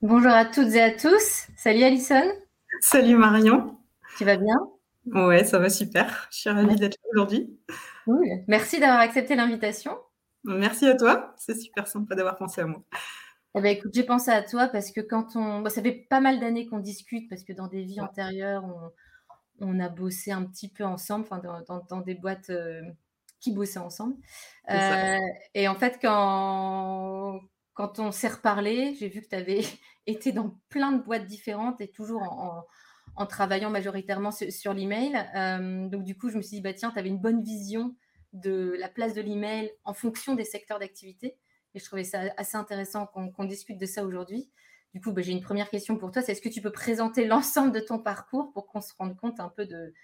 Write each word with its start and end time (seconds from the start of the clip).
Bonjour 0.00 0.30
à 0.30 0.44
toutes 0.44 0.74
et 0.74 0.80
à 0.80 0.92
tous. 0.92 1.48
Salut 1.56 1.82
Alison. 1.82 2.22
Salut 2.80 3.16
Marion. 3.16 3.80
Tu 4.16 4.24
vas 4.24 4.36
bien? 4.36 4.54
Ouais, 5.06 5.42
ça 5.42 5.58
va 5.58 5.68
super. 5.68 6.28
Je 6.30 6.38
suis 6.38 6.50
ravie 6.50 6.76
d'être 6.76 6.96
là 7.02 7.10
aujourd'hui. 7.12 7.58
Merci 8.46 8.78
d'avoir 8.78 9.00
accepté 9.00 9.34
l'invitation. 9.34 9.98
Merci 10.44 10.86
à 10.86 10.94
toi. 10.94 11.34
C'est 11.36 11.60
super 11.60 11.88
sympa 11.88 12.14
d'avoir 12.14 12.36
pensé 12.36 12.60
à 12.60 12.66
moi. 12.66 12.84
Eh 13.56 13.60
ben, 13.60 13.76
écoute, 13.76 13.90
j'ai 13.92 14.04
pensé 14.04 14.30
à 14.30 14.40
toi 14.40 14.68
parce 14.68 14.92
que 14.92 15.00
quand 15.00 15.34
on. 15.34 15.68
ça 15.68 15.82
fait 15.82 16.06
pas 16.08 16.20
mal 16.20 16.38
d'années 16.38 16.68
qu'on 16.68 16.78
discute 16.78 17.28
parce 17.28 17.42
que 17.42 17.52
dans 17.52 17.66
des 17.66 17.82
vies 17.82 18.00
antérieures, 18.00 18.92
on, 19.58 19.80
a 19.80 19.88
bossé 19.88 20.30
un 20.30 20.44
petit 20.44 20.68
peu 20.68 20.84
ensemble, 20.84 21.26
enfin, 21.28 21.42
dans, 21.88 22.00
des 22.02 22.14
boîtes 22.14 22.50
euh, 22.50 22.82
qui 23.40 23.50
bossaient 23.52 23.80
ensemble. 23.80 24.14
Euh, 24.70 25.18
et 25.54 25.66
en 25.66 25.74
fait, 25.74 25.98
quand, 26.00 27.40
quand 27.78 28.00
on 28.00 28.10
s'est 28.10 28.26
reparlé, 28.26 28.96
j'ai 28.98 29.08
vu 29.08 29.22
que 29.22 29.28
tu 29.28 29.36
avais 29.36 29.60
été 30.08 30.32
dans 30.32 30.58
plein 30.68 30.90
de 30.90 31.00
boîtes 31.00 31.26
différentes 31.26 31.80
et 31.80 31.86
toujours 31.86 32.22
en, 33.14 33.26
travaillant 33.26 33.70
majoritairement 33.70 34.32
sur, 34.32 34.74
l'email. 34.74 35.14
Euh, 35.36 35.88
donc, 35.88 36.02
du 36.02 36.16
coup, 36.16 36.28
je 36.28 36.36
me 36.36 36.42
suis 36.42 36.56
dit, 36.56 36.60
bah, 36.60 36.72
tiens, 36.72 36.90
tu 36.90 36.98
avais 36.98 37.08
une 37.08 37.20
bonne 37.20 37.40
vision 37.40 37.94
de 38.32 38.74
la 38.80 38.88
place 38.88 39.14
de 39.14 39.20
l'email 39.20 39.70
en 39.84 39.94
fonction 39.94 40.34
des 40.34 40.44
secteurs 40.44 40.80
d'activité. 40.80 41.36
Et 41.74 41.78
je 41.78 41.84
trouvais 41.84 42.02
ça 42.02 42.22
assez 42.36 42.56
intéressant 42.56 43.06
qu'on 43.06 43.44
discute 43.44 43.78
de 43.78 43.86
ça 43.86 44.04
aujourd'hui. 44.04 44.50
Du 44.92 45.00
coup, 45.00 45.12
bah, 45.12 45.22
j'ai 45.22 45.30
une 45.30 45.40
première 45.40 45.70
question 45.70 45.96
pour 45.96 46.10
toi. 46.10 46.20
C'est 46.20 46.32
est-ce 46.32 46.42
que 46.42 46.48
tu 46.48 46.60
peux 46.60 46.72
présenter 46.72 47.26
l'ensemble 47.28 47.70
de 47.70 47.80
ton 47.80 48.00
parcours 48.00 48.50
pour 48.52 48.66
qu'on 48.66 48.80
se 48.80 48.92
rende 48.98 49.16
compte 49.16 49.38
un 49.38 49.50
peu 49.50 49.66
de, 49.66 49.94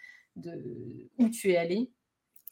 où 1.19 1.29
tu 1.29 1.51
es 1.51 1.57
allé 1.57 1.91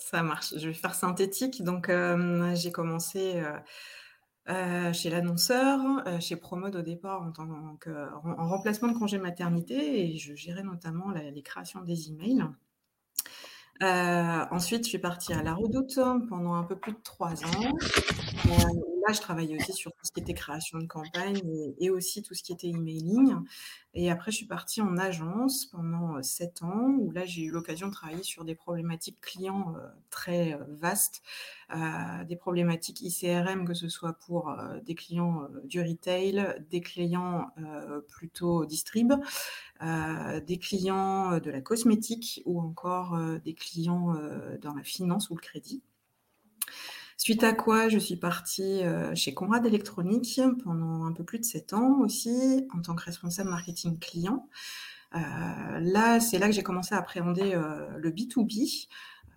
Ça 0.00 0.24
marche. 0.24 0.54
Je 0.56 0.66
vais 0.66 0.74
faire 0.74 0.96
synthétique. 0.96 1.62
Donc, 1.62 1.90
euh, 1.90 2.56
j'ai 2.56 2.72
commencé. 2.72 3.36
Euh, 3.36 3.56
euh, 4.48 4.92
chez 4.92 5.08
l'annonceur, 5.08 5.80
euh, 6.06 6.18
chez 6.18 6.34
Promode 6.36 6.74
au 6.74 6.82
départ 6.82 7.22
en 7.22 7.30
tant 7.30 7.48
en 7.48 8.48
remplacement 8.48 8.88
de 8.88 8.98
congé 8.98 9.18
maternité 9.18 10.04
et 10.04 10.18
je 10.18 10.34
gérais 10.34 10.64
notamment 10.64 11.10
les 11.10 11.42
créations 11.42 11.82
des 11.82 12.08
emails. 12.10 12.44
Euh, 13.82 14.44
ensuite, 14.50 14.84
je 14.84 14.90
suis 14.90 14.98
partie 14.98 15.32
à 15.32 15.42
La 15.42 15.54
Redoute 15.54 15.98
pendant 16.28 16.54
un 16.54 16.64
peu 16.64 16.76
plus 16.76 16.92
de 16.92 17.00
trois 17.02 17.44
ans 17.44 17.72
là, 19.06 19.12
je 19.12 19.20
travaillais 19.20 19.56
aussi 19.56 19.72
sur 19.72 19.92
tout 19.92 20.04
ce 20.04 20.12
qui 20.12 20.20
était 20.20 20.34
création 20.34 20.78
de 20.78 20.86
campagne 20.86 21.40
et, 21.78 21.90
aussi 21.90 22.22
tout 22.22 22.34
ce 22.34 22.42
qui 22.42 22.52
était 22.52 22.68
emailing. 22.68 23.34
Et 23.94 24.10
après, 24.10 24.30
je 24.30 24.36
suis 24.38 24.46
partie 24.46 24.80
en 24.80 24.96
agence 24.96 25.66
pendant 25.66 26.22
sept 26.22 26.62
ans, 26.62 26.96
où 26.98 27.10
là, 27.10 27.24
j'ai 27.26 27.42
eu 27.42 27.50
l'occasion 27.50 27.88
de 27.88 27.92
travailler 27.92 28.22
sur 28.22 28.44
des 28.44 28.54
problématiques 28.54 29.20
clients 29.20 29.74
très 30.10 30.58
vastes, 30.68 31.22
des 32.26 32.36
problématiques 32.36 33.02
ICRM, 33.02 33.66
que 33.66 33.74
ce 33.74 33.88
soit 33.88 34.14
pour 34.14 34.54
des 34.84 34.94
clients 34.94 35.42
du 35.64 35.80
retail, 35.80 36.56
des 36.70 36.80
clients 36.80 37.48
plutôt 38.08 38.64
distrib, 38.64 39.12
des 39.80 40.58
clients 40.58 41.38
de 41.38 41.50
la 41.50 41.60
cosmétique 41.60 42.42
ou 42.46 42.60
encore 42.60 43.18
des 43.44 43.54
clients 43.54 44.14
dans 44.60 44.74
la 44.74 44.82
finance 44.82 45.28
ou 45.30 45.34
le 45.34 45.40
crédit. 45.40 45.82
Suite 47.24 47.44
à 47.44 47.52
quoi, 47.52 47.88
je 47.88 48.00
suis 48.00 48.16
partie 48.16 48.82
euh, 48.82 49.14
chez 49.14 49.32
Conrad 49.32 49.64
Electronics 49.64 50.40
pendant 50.64 51.04
un 51.04 51.12
peu 51.12 51.22
plus 51.22 51.38
de 51.38 51.44
7 51.44 51.72
ans 51.72 52.00
aussi, 52.00 52.66
en 52.74 52.82
tant 52.82 52.96
que 52.96 53.04
responsable 53.04 53.48
marketing 53.48 53.96
client. 54.00 54.48
Euh, 55.14 55.18
là, 55.78 56.18
c'est 56.18 56.40
là 56.40 56.48
que 56.48 56.52
j'ai 56.52 56.64
commencé 56.64 56.96
à 56.96 56.98
appréhender 56.98 57.54
euh, 57.54 57.96
le 57.96 58.10
B2B, 58.10 58.88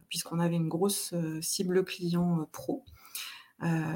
puisqu'on 0.09 0.39
avait 0.39 0.55
une 0.55 0.67
grosse 0.67 1.13
cible 1.41 1.85
client 1.85 2.49
pro. 2.51 2.83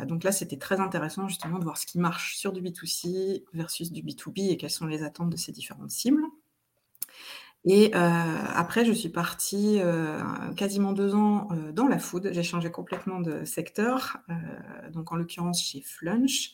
donc 0.06 0.24
là, 0.24 0.32
c'était 0.32 0.60
très 0.60 0.80
intéressant 0.80 1.28
justement 1.28 1.58
de 1.58 1.64
voir 1.64 1.80
ce 1.80 1.88
qui 1.88 1.98
marche 1.98 2.38
sur 2.38 2.54
du 2.54 2.62
B2C 2.62 3.44
versus 3.54 3.92
du 3.92 4.04
B2B 4.04 4.52
et 4.52 4.58
quelles 4.58 4.70
sont 4.70 4.86
les 4.86 5.02
attentes 5.02 5.32
de 5.32 5.38
ces 5.38 5.52
différentes 5.52 5.90
cibles. 5.90 6.22
Et 7.66 7.92
euh, 7.94 8.00
après, 8.56 8.86
je 8.86 8.94
suis 8.94 9.10
partie 9.10 9.80
euh, 9.82 10.22
quasiment 10.56 10.94
deux 10.94 11.14
ans 11.14 11.50
euh, 11.52 11.74
dans 11.74 11.88
la 11.88 12.00
food. 12.00 12.30
J'ai 12.32 12.44
changé 12.44 12.72
complètement 12.72 13.20
de 13.20 13.44
secteur, 13.44 14.18
donc 14.94 15.12
en 15.12 15.16
l'occurrence 15.18 15.62
chez 15.62 15.82
Flunch, 15.82 16.54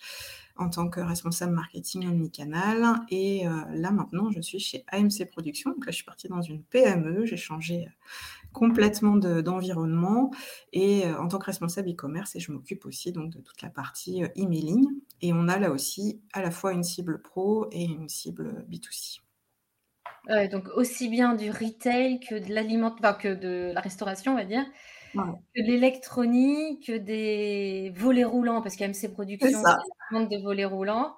en 0.57 0.69
tant 0.69 0.89
que 0.89 0.99
responsable 1.01 1.53
marketing 1.53 2.07
omnicanal. 2.07 3.01
Et 3.09 3.43
là, 3.73 3.91
maintenant, 3.91 4.31
je 4.31 4.41
suis 4.41 4.59
chez 4.59 4.83
AMC 4.87 5.29
Productions. 5.31 5.71
Donc 5.71 5.85
là, 5.85 5.91
je 5.91 5.97
suis 5.97 6.05
partie 6.05 6.27
dans 6.27 6.41
une 6.41 6.63
PME. 6.63 7.25
J'ai 7.25 7.37
changé 7.37 7.87
complètement 8.51 9.17
d'environnement 9.17 10.31
et 10.71 11.03
en 11.19 11.27
tant 11.27 11.39
que 11.39 11.45
responsable 11.45 11.89
e-commerce 11.91 12.37
et 12.37 12.39
je 12.39 12.53
m'occupe 12.53 12.85
aussi 12.85 13.11
donc 13.11 13.31
de 13.31 13.41
toute 13.41 13.61
la 13.61 13.69
partie 13.69 14.23
emailing 14.35 14.87
et 15.21 15.33
on 15.33 15.49
a 15.49 15.59
là 15.59 15.71
aussi 15.71 16.21
à 16.31 16.41
la 16.41 16.51
fois 16.51 16.71
une 16.71 16.83
cible 16.83 17.21
pro 17.21 17.67
et 17.73 17.83
une 17.83 18.07
cible 18.07 18.65
B2C 18.69 19.24
donc 20.51 20.67
aussi 20.75 21.07
bien 21.09 21.35
du 21.35 21.51
retail 21.51 22.19
que 22.19 22.35
de 22.35 22.53
l'aliment, 22.53 22.91
que 22.91 23.33
de 23.33 23.71
la 23.73 23.81
restauration, 23.81 24.33
on 24.33 24.35
va 24.35 24.45
dire, 24.45 24.65
que 25.15 25.61
de 25.61 25.67
l'électronique, 25.67 26.87
que 26.87 26.97
des 26.97 27.91
volets 27.95 28.23
roulants, 28.23 28.61
parce 28.61 28.75
qu'AMC 28.75 29.11
Productions 29.13 29.63
vente 30.11 30.29
de 30.29 30.37
volets 30.37 30.65
roulants, 30.65 31.15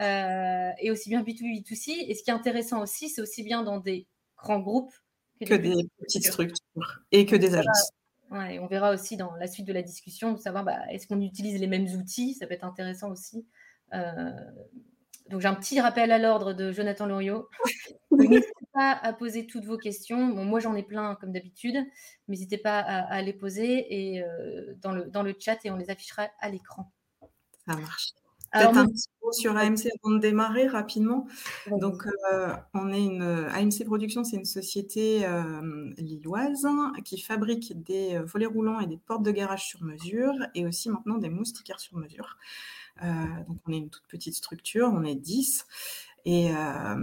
euh, 0.00 0.70
et 0.80 0.90
aussi 0.90 1.08
bien 1.08 1.22
B2B, 1.22 1.62
B2C. 1.62 2.04
Et 2.08 2.14
ce 2.14 2.22
qui 2.22 2.30
est 2.30 2.34
intéressant 2.34 2.82
aussi, 2.82 3.08
c'est 3.08 3.20
aussi 3.20 3.42
bien 3.42 3.62
dans 3.62 3.78
des 3.78 4.06
grands 4.36 4.60
groupes 4.60 4.92
que, 5.40 5.54
des, 5.54 5.88
petites 5.98 6.26
structures 6.26 7.02
et 7.12 7.26
que 7.26 7.36
des 7.36 7.54
agences. 7.54 7.90
on 8.30 8.66
verra 8.66 8.92
aussi 8.92 9.16
dans 9.16 9.34
la 9.36 9.46
suite 9.46 9.66
de 9.66 9.72
la 9.72 9.82
discussion 9.82 10.32
de 10.32 10.38
savoir 10.38 10.64
bah, 10.64 10.78
est-ce 10.90 11.06
qu'on 11.06 11.20
utilise 11.20 11.60
les 11.60 11.66
mêmes 11.66 11.86
outils, 11.86 12.34
ça 12.34 12.46
peut 12.46 12.54
être 12.54 12.64
intéressant 12.64 13.10
aussi. 13.10 13.46
Euh, 13.94 14.30
donc 15.28 15.40
j'ai 15.40 15.48
un 15.48 15.54
petit 15.54 15.80
rappel 15.80 16.10
à 16.10 16.18
l'ordre 16.18 16.52
de 16.52 16.72
Jonathan 16.72 17.06
Loriot. 17.06 17.48
N'hésitez 18.10 18.50
pas 18.72 18.92
à 18.92 19.12
poser 19.12 19.46
toutes 19.46 19.64
vos 19.64 19.76
questions. 19.76 20.18
moi 20.18 20.60
j'en 20.60 20.74
ai 20.74 20.82
plein 20.82 21.16
comme 21.16 21.32
d'habitude. 21.32 21.76
N'hésitez 22.28 22.58
pas 22.58 22.78
à, 22.78 23.22
les 23.22 23.34
poser 23.34 23.86
et, 23.90 24.22
euh, 24.22 24.74
dans, 24.80 24.92
le, 24.92 25.04
dans 25.06 25.22
le 25.22 25.34
chat 25.38 25.58
et 25.64 25.70
on 25.70 25.76
les 25.76 25.90
affichera 25.90 26.28
à 26.40 26.48
l'écran. 26.48 26.90
Ça 27.66 27.76
marche. 27.76 28.12
Peut-être 28.50 28.78
un 28.78 28.86
petit 28.86 29.08
mot 29.22 29.30
sur 29.30 29.54
AMC 29.58 29.88
avant 30.02 30.14
de 30.14 30.20
démarrer 30.20 30.68
rapidement. 30.68 31.26
Donc, 31.70 32.06
euh, 32.32 32.54
on 32.72 32.90
est 32.94 33.04
une 33.04 33.20
AMC 33.20 33.84
Productions, 33.84 34.24
c'est 34.24 34.36
une 34.36 34.46
société 34.46 35.26
euh, 35.26 35.92
lilloise 35.98 36.66
qui 37.04 37.20
fabrique 37.20 37.82
des 37.82 38.18
volets 38.20 38.46
roulants 38.46 38.80
et 38.80 38.86
des 38.86 38.96
portes 38.96 39.22
de 39.22 39.32
garage 39.32 39.66
sur 39.66 39.82
mesure 39.82 40.32
et 40.54 40.66
aussi 40.66 40.88
maintenant 40.88 41.18
des 41.18 41.28
moustiquaires 41.28 41.78
sur 41.78 41.98
mesure. 41.98 42.38
Euh, 43.02 43.44
donc, 43.46 43.58
on 43.66 43.72
est 43.72 43.78
une 43.78 43.90
toute 43.90 44.06
petite 44.08 44.34
structure, 44.34 44.90
on 44.92 45.04
est 45.04 45.14
10. 45.14 45.66
Et 46.24 46.50
euh, 46.50 46.96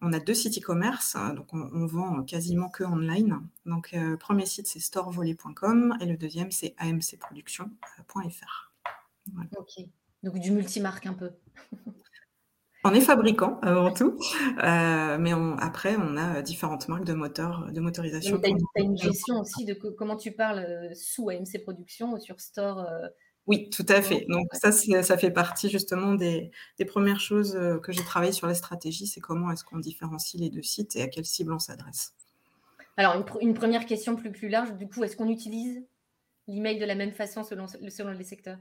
on 0.00 0.12
a 0.12 0.20
deux 0.20 0.34
sites 0.34 0.58
e-commerce, 0.58 1.16
hein, 1.16 1.32
donc 1.34 1.52
on, 1.52 1.86
vend 1.86 2.22
quasiment 2.22 2.68
que 2.68 2.84
online. 2.84 3.40
Donc, 3.66 3.90
le 3.92 4.12
euh, 4.12 4.16
premier 4.16 4.46
site, 4.46 4.68
c'est 4.68 4.78
storevolet.com 4.78 5.96
et 6.00 6.06
le 6.06 6.16
deuxième, 6.16 6.52
c'est 6.52 6.74
amcproduction.fr. 6.78 8.72
Ok, 9.56 9.86
donc 10.22 10.38
du 10.38 10.52
multimarque 10.52 11.06
un 11.06 11.14
peu. 11.14 11.30
on 12.84 12.92
est 12.92 13.00
fabricant 13.00 13.58
avant 13.60 13.92
tout, 13.92 14.18
mais 14.58 15.32
après, 15.58 15.96
on 15.96 16.16
a 16.16 16.42
différentes 16.42 16.86
marques 16.86 17.04
de 17.04 17.14
moteurs, 17.14 17.72
de 17.72 17.80
motorisation. 17.80 18.40
Tu 18.40 18.54
as, 18.76 18.82
une 18.82 18.98
gestion 18.98 19.40
aussi 19.40 19.64
de 19.64 19.74
comment 19.74 20.16
tu 20.16 20.32
parles 20.32 20.94
sous 20.94 21.28
AMC 21.30 21.62
Production 21.64 22.12
ou 22.12 22.20
sur 22.20 22.40
Store 22.40 22.86
Oui, 23.50 23.68
tout 23.68 23.84
à 23.88 24.00
fait. 24.00 24.26
Donc 24.28 24.46
ça, 24.52 24.70
ça 24.70 25.18
fait 25.18 25.32
partie 25.32 25.68
justement 25.68 26.14
des, 26.14 26.52
premières 26.86 27.18
choses 27.18 27.58
que 27.82 27.90
j'ai 27.90 28.04
travaillé 28.04 28.30
sur 28.30 28.46
la 28.46 28.54
stratégie, 28.54 29.08
c'est 29.08 29.20
comment 29.20 29.50
est-ce 29.50 29.64
qu'on 29.64 29.80
différencie 29.80 30.40
les 30.40 30.50
deux 30.50 30.62
sites 30.62 30.94
et 30.94 31.02
à 31.02 31.08
quelle 31.08 31.24
cible 31.24 31.52
on 31.52 31.58
s'adresse. 31.58 32.14
Alors, 32.96 33.26
une, 33.40 33.54
première 33.54 33.86
question 33.86 34.14
plus, 34.14 34.30
plus 34.30 34.48
large, 34.48 34.72
du 34.74 34.86
coup, 34.86 35.02
est-ce 35.02 35.16
qu'on 35.16 35.28
utilise 35.28 35.82
l'email 36.46 36.78
de 36.78 36.84
la 36.84 36.94
même 36.94 37.10
façon 37.10 37.42
selon, 37.42 37.66
selon 37.66 38.12
les 38.12 38.22
secteurs? 38.22 38.58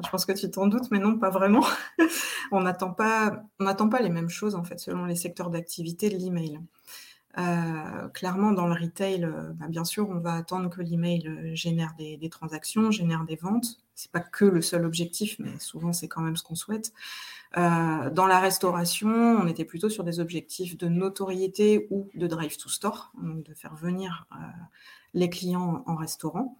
Je 0.00 0.08
pense 0.08 0.24
que 0.24 0.32
tu 0.32 0.48
t'en 0.48 0.68
doutes, 0.68 0.92
mais 0.92 1.00
non, 1.00 1.18
pas 1.18 1.30
vraiment. 1.30 1.66
on 2.52 2.60
n'attend 2.60 2.92
pas, 2.92 3.42
pas 3.58 4.00
les 4.00 4.10
mêmes 4.10 4.28
choses 4.28 4.54
en 4.54 4.62
fait 4.62 4.78
selon 4.78 5.06
les 5.06 5.16
secteurs 5.16 5.50
d'activité 5.50 6.08
de 6.08 6.16
l'email. 6.16 6.60
Euh, 7.38 8.08
clairement, 8.08 8.50
dans 8.52 8.66
le 8.66 8.74
retail, 8.74 9.24
euh, 9.24 9.52
bah, 9.54 9.66
bien 9.68 9.84
sûr, 9.84 10.08
on 10.08 10.18
va 10.18 10.34
attendre 10.34 10.68
que 10.68 10.82
l'email 10.82 11.28
euh, 11.28 11.54
génère 11.54 11.94
des, 11.96 12.28
transactions, 12.28 12.90
génère 12.90 13.24
des 13.24 13.36
ventes. 13.36 13.78
C'est 13.94 14.10
pas 14.10 14.20
que 14.20 14.44
le 14.44 14.62
seul 14.62 14.84
objectif, 14.84 15.36
mais 15.38 15.58
souvent 15.58 15.92
c'est 15.92 16.08
quand 16.08 16.22
même 16.22 16.36
ce 16.36 16.42
qu'on 16.42 16.54
souhaite. 16.54 16.92
dans 17.54 18.26
la 18.26 18.40
restauration, 18.40 19.08
on 19.10 19.46
était 19.46 19.66
plutôt 19.66 19.90
sur 19.90 20.04
des 20.04 20.20
objectifs 20.20 20.78
de 20.78 20.88
notoriété 20.88 21.86
ou 21.90 22.08
de 22.14 22.26
drive 22.26 22.56
to 22.56 22.70
store, 22.70 23.12
donc 23.22 23.42
de 23.42 23.52
faire 23.52 23.74
venir 23.74 24.26
les 25.12 25.28
clients 25.28 25.82
en 25.86 25.96
restaurant. 25.96 26.56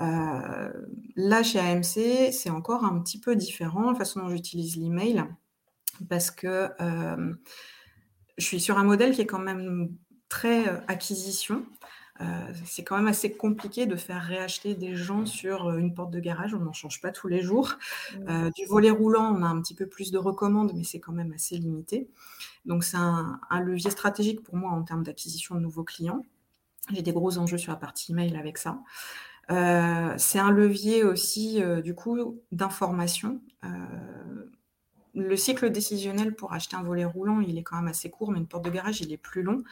là, 0.00 1.42
chez 1.42 1.60
AMC, 1.60 2.32
c'est 2.32 2.50
encore 2.50 2.84
un 2.86 2.98
petit 3.00 3.20
peu 3.20 3.36
différent 3.36 3.90
la 3.90 3.98
façon 3.98 4.20
dont 4.20 4.30
j'utilise 4.30 4.76
l'email 4.76 5.24
parce 6.08 6.30
que 6.30 6.70
je 8.38 8.44
suis 8.44 8.60
sur 8.60 8.78
un 8.78 8.84
modèle 8.84 9.14
qui 9.14 9.20
est 9.20 9.26
quand 9.26 9.38
même 9.38 9.90
très 10.32 10.66
euh, 10.66 10.80
acquisition. 10.88 11.66
Euh, 12.20 12.24
c'est 12.64 12.84
quand 12.84 12.96
même 12.96 13.08
assez 13.08 13.32
compliqué 13.32 13.86
de 13.86 13.96
faire 13.96 14.22
réacheter 14.22 14.74
des 14.74 14.96
gens 14.96 15.26
sur 15.26 15.66
euh, 15.68 15.76
une 15.76 15.92
porte 15.92 16.10
de 16.10 16.20
garage. 16.20 16.54
On 16.54 16.60
n'en 16.60 16.72
change 16.72 17.00
pas 17.02 17.10
tous 17.10 17.28
les 17.28 17.42
jours. 17.42 17.74
Mmh. 18.18 18.50
du 18.56 18.64
volet 18.66 18.90
roulant, 18.90 19.34
on 19.34 19.42
a 19.42 19.46
un 19.46 19.60
petit 19.60 19.74
peu 19.74 19.86
plus 19.86 20.10
de 20.10 20.18
recommandes, 20.18 20.72
mais 20.74 20.84
c'est 20.84 21.00
quand 21.00 21.12
même 21.12 21.32
assez 21.32 21.56
limité. 21.58 22.08
Donc 22.64 22.84
c'est 22.84 22.96
un, 22.96 23.40
levier 23.60 23.90
stratégique 23.90 24.42
pour 24.42 24.56
moi 24.56 24.70
en 24.70 24.82
termes 24.82 25.02
d'acquisition 25.02 25.54
de 25.54 25.60
nouveaux 25.60 25.84
clients. 25.84 26.24
J'ai 26.92 27.02
des 27.02 27.12
gros 27.12 27.38
enjeux 27.38 27.58
sur 27.58 27.72
la 27.72 27.78
partie 27.78 28.12
email 28.12 28.36
avec 28.36 28.58
ça. 28.58 28.78
c'est 29.48 30.38
un 30.38 30.50
levier 30.50 31.04
aussi, 31.04 31.62
du 31.82 31.94
coup, 31.94 32.40
d'information 32.52 33.40
le 35.14 35.36
cycle 35.36 35.70
décisionnel 35.70 36.34
pour 36.34 36.52
acheter 36.54 36.74
un 36.74 36.82
volet 36.82 37.04
roulant, 37.04 37.40
il 37.40 37.58
est 37.58 37.62
quand 37.62 37.76
même 37.76 37.88
assez 37.88 38.08
court, 38.08 38.30
mais 38.30 38.38
une 38.38 38.46
porte 38.46 38.64
de 38.64 38.70
garage, 38.70 39.00
il 39.02 39.12
est 39.12 39.18
plus 39.18 39.42
long. 39.42 39.62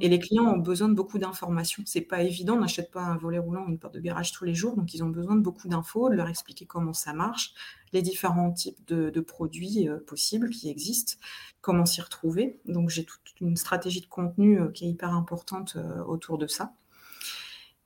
Et 0.00 0.08
les 0.08 0.18
clients 0.18 0.46
ont 0.46 0.58
besoin 0.58 0.88
de 0.88 0.94
beaucoup 0.94 1.18
d'informations. 1.18 1.82
C'est 1.86 2.00
pas 2.00 2.22
évident, 2.22 2.54
on 2.54 2.60
n'achète 2.60 2.90
pas 2.90 3.02
un 3.02 3.16
volet 3.16 3.38
roulant 3.38 3.66
ou 3.66 3.68
une 3.68 3.78
porte 3.78 3.94
de 3.94 4.00
garage 4.00 4.32
tous 4.32 4.44
les 4.44 4.54
jours, 4.54 4.76
donc 4.76 4.94
ils 4.94 5.04
ont 5.04 5.08
besoin 5.08 5.36
de 5.36 5.42
beaucoup 5.42 5.68
d'infos, 5.68 6.08
de 6.08 6.14
leur 6.14 6.28
expliquer 6.28 6.64
comment 6.64 6.94
ça 6.94 7.12
marche, 7.12 7.52
les 7.92 8.00
différents 8.00 8.50
types 8.50 8.86
de, 8.86 9.20
produits 9.20 9.88
euh, 9.88 9.98
possibles 9.98 10.50
qui 10.50 10.70
existent, 10.70 11.14
comment 11.60 11.84
s'y 11.84 12.00
retrouver. 12.00 12.60
Donc 12.66 12.88
j'ai 12.88 13.04
toute 13.04 13.40
une 13.40 13.56
stratégie 13.56 14.00
de 14.00 14.06
contenu 14.06 14.60
euh, 14.60 14.68
qui 14.68 14.86
est 14.86 14.88
hyper 14.88 15.12
importante 15.12 15.76
euh, 15.76 16.02
autour 16.04 16.38
de 16.38 16.46
ça. 16.46 16.72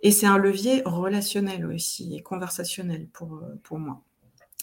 Et 0.01 0.13
c'est 0.13 0.27
un 0.27 0.39
levier 0.39 0.83
relationnel 0.85 1.67
aussi 1.67 2.15
et 2.15 2.23
conversationnel 2.23 3.09
pour, 3.13 3.41
pour 3.63 3.79
moi 3.79 4.03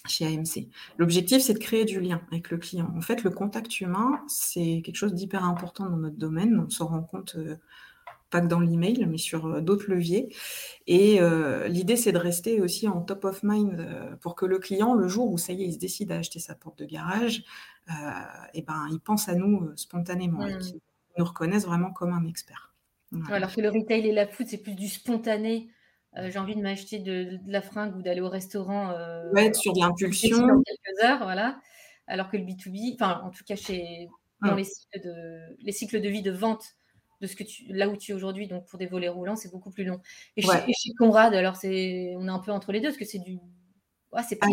chez 0.06 0.26
AMC. 0.26 0.68
L'objectif, 0.98 1.42
c'est 1.42 1.54
de 1.54 1.58
créer 1.58 1.84
du 1.84 2.00
lien 2.00 2.20
avec 2.30 2.50
le 2.50 2.58
client. 2.58 2.92
En 2.96 3.00
fait, 3.00 3.22
le 3.22 3.30
contact 3.30 3.80
humain, 3.80 4.22
c'est 4.28 4.82
quelque 4.84 4.96
chose 4.96 5.14
d'hyper 5.14 5.44
important 5.44 5.88
dans 5.88 5.96
notre 5.96 6.16
domaine. 6.16 6.58
On 6.58 6.70
s'en 6.70 6.86
rend 6.86 7.02
compte 7.02 7.36
euh, 7.36 7.56
pas 8.30 8.40
que 8.40 8.46
dans 8.46 8.60
l'email, 8.60 9.06
mais 9.06 9.18
sur 9.18 9.46
euh, 9.46 9.60
d'autres 9.60 9.90
leviers. 9.90 10.34
Et 10.86 11.20
euh, 11.20 11.68
l'idée, 11.68 11.96
c'est 11.96 12.12
de 12.12 12.18
rester 12.18 12.60
aussi 12.60 12.88
en 12.88 13.00
top 13.00 13.24
of 13.24 13.42
mind 13.42 14.18
pour 14.20 14.34
que 14.34 14.46
le 14.46 14.58
client, 14.58 14.94
le 14.94 15.08
jour 15.08 15.30
où 15.30 15.38
ça 15.38 15.52
y 15.52 15.62
est, 15.62 15.66
il 15.66 15.74
se 15.74 15.78
décide 15.78 16.12
à 16.12 16.18
acheter 16.18 16.38
sa 16.38 16.54
porte 16.54 16.78
de 16.78 16.84
garage, 16.84 17.44
et 18.54 18.62
ben, 18.62 18.86
il 18.92 19.00
pense 19.00 19.28
à 19.28 19.34
nous 19.34 19.72
spontanément 19.74 20.46
et 20.46 20.54
mmh. 20.54 20.58
qu'il 20.60 20.80
nous 21.18 21.24
reconnaisse 21.24 21.66
vraiment 21.66 21.90
comme 21.90 22.12
un 22.12 22.24
expert. 22.24 22.72
Alors 23.28 23.52
que 23.52 23.60
le 23.60 23.68
retail 23.68 24.06
et 24.06 24.12
la 24.12 24.28
food, 24.28 24.46
c'est 24.46 24.62
plus 24.62 24.76
du 24.76 24.86
spontané 24.86 25.70
j'ai 26.16 26.38
envie 26.38 26.56
de 26.56 26.62
m'acheter 26.62 26.98
de, 26.98 27.38
la 27.46 27.62
fringue 27.62 27.96
ou 27.96 28.02
d'aller 28.02 28.20
au 28.20 28.28
restaurant. 28.28 28.90
Euh, 28.90 29.30
ouais, 29.32 29.52
sur 29.54 29.72
l'impulsion. 29.74 30.46
quelques 30.62 31.04
heures, 31.04 31.22
voilà. 31.22 31.60
Alors 32.06 32.30
que 32.30 32.36
le 32.36 32.44
B2B, 32.44 32.94
enfin, 32.94 33.20
en 33.24 33.30
tout 33.30 33.44
cas, 33.44 33.56
chez, 33.56 34.08
dans 34.42 34.54
les, 34.54 34.64
cycles 34.64 35.00
de, 35.04 35.40
les 35.60 35.72
cycles 35.72 36.00
de 36.00 36.08
vie 36.08 36.22
de 36.22 36.32
vente 36.32 36.64
de 37.20 37.26
ce 37.26 37.36
que 37.36 37.44
tu, 37.44 37.64
là 37.68 37.88
où 37.88 37.96
tu 37.96 38.12
es 38.12 38.14
aujourd'hui, 38.14 38.48
donc 38.48 38.66
pour 38.66 38.78
des 38.78 38.86
volets 38.86 39.08
roulants, 39.08 39.36
c'est 39.36 39.50
beaucoup 39.52 39.70
plus 39.70 39.84
long. 39.84 40.00
Et, 40.36 40.42
chez, 40.42 40.92
Conrad, 40.98 41.34
alors 41.34 41.54
c'est, 41.54 42.14
on 42.16 42.26
est 42.26 42.30
un 42.30 42.38
peu 42.38 42.50
entre 42.50 42.72
les 42.72 42.80
deux, 42.80 42.88
parce 42.88 42.98
que 42.98 43.04
c'est 43.04 43.18
du, 43.18 43.38
c'est 44.26 44.36
pas 44.36 44.46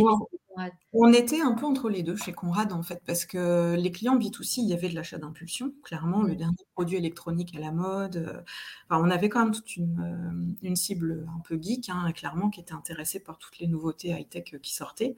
on 0.93 1.13
était 1.13 1.41
un 1.41 1.53
peu 1.53 1.65
entre 1.65 1.89
les 1.89 2.03
deux 2.03 2.15
chez 2.15 2.33
Conrad, 2.33 2.71
en 2.73 2.81
fait, 2.81 3.01
parce 3.05 3.25
que 3.25 3.75
les 3.77 3.91
clients 3.91 4.17
B2C, 4.17 4.61
il 4.61 4.69
y 4.69 4.73
avait 4.73 4.89
de 4.89 4.95
l'achat 4.95 5.17
d'impulsion, 5.17 5.73
clairement, 5.83 6.23
le 6.23 6.35
dernier 6.35 6.55
produit 6.73 6.97
électronique 6.97 7.55
à 7.55 7.59
la 7.59 7.71
mode. 7.71 8.17
Euh, 8.17 8.41
on 8.89 9.09
avait 9.09 9.29
quand 9.29 9.43
même 9.43 9.53
toute 9.53 9.75
une, 9.75 10.55
euh, 10.63 10.75
cible 10.75 11.27
un 11.35 11.39
peu 11.41 11.59
geek, 11.61 11.89
hein, 11.89 12.11
clairement, 12.13 12.49
qui 12.49 12.61
était 12.61 12.73
intéressée 12.73 13.19
par 13.19 13.37
toutes 13.37 13.59
les 13.59 13.67
nouveautés 13.67 14.09
high-tech 14.09 14.53
euh, 14.53 14.59
qui 14.59 14.73
sortaient. 14.73 15.15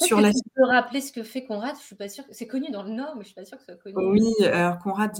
Sur 0.00 0.20
la... 0.20 0.32
Tu 0.32 0.40
peux 0.54 0.64
rappeler 0.64 1.00
ce 1.00 1.12
que 1.12 1.22
fait 1.22 1.44
Conrad 1.44 1.76
Je 1.78 1.84
suis 1.84 1.94
pas 1.94 2.08
sûre. 2.08 2.24
C'est 2.30 2.46
connu 2.46 2.70
dans 2.70 2.82
le 2.82 2.90
Nord, 2.90 3.14
mais 3.16 3.22
je 3.22 3.26
suis 3.26 3.34
pas 3.34 3.44
sûre 3.44 3.58
que 3.58 3.64
ce 3.64 3.72
soit 3.72 3.92
connu. 3.92 4.20
Oui, 4.20 4.46
alors 4.46 4.78
Conrad, 4.78 5.14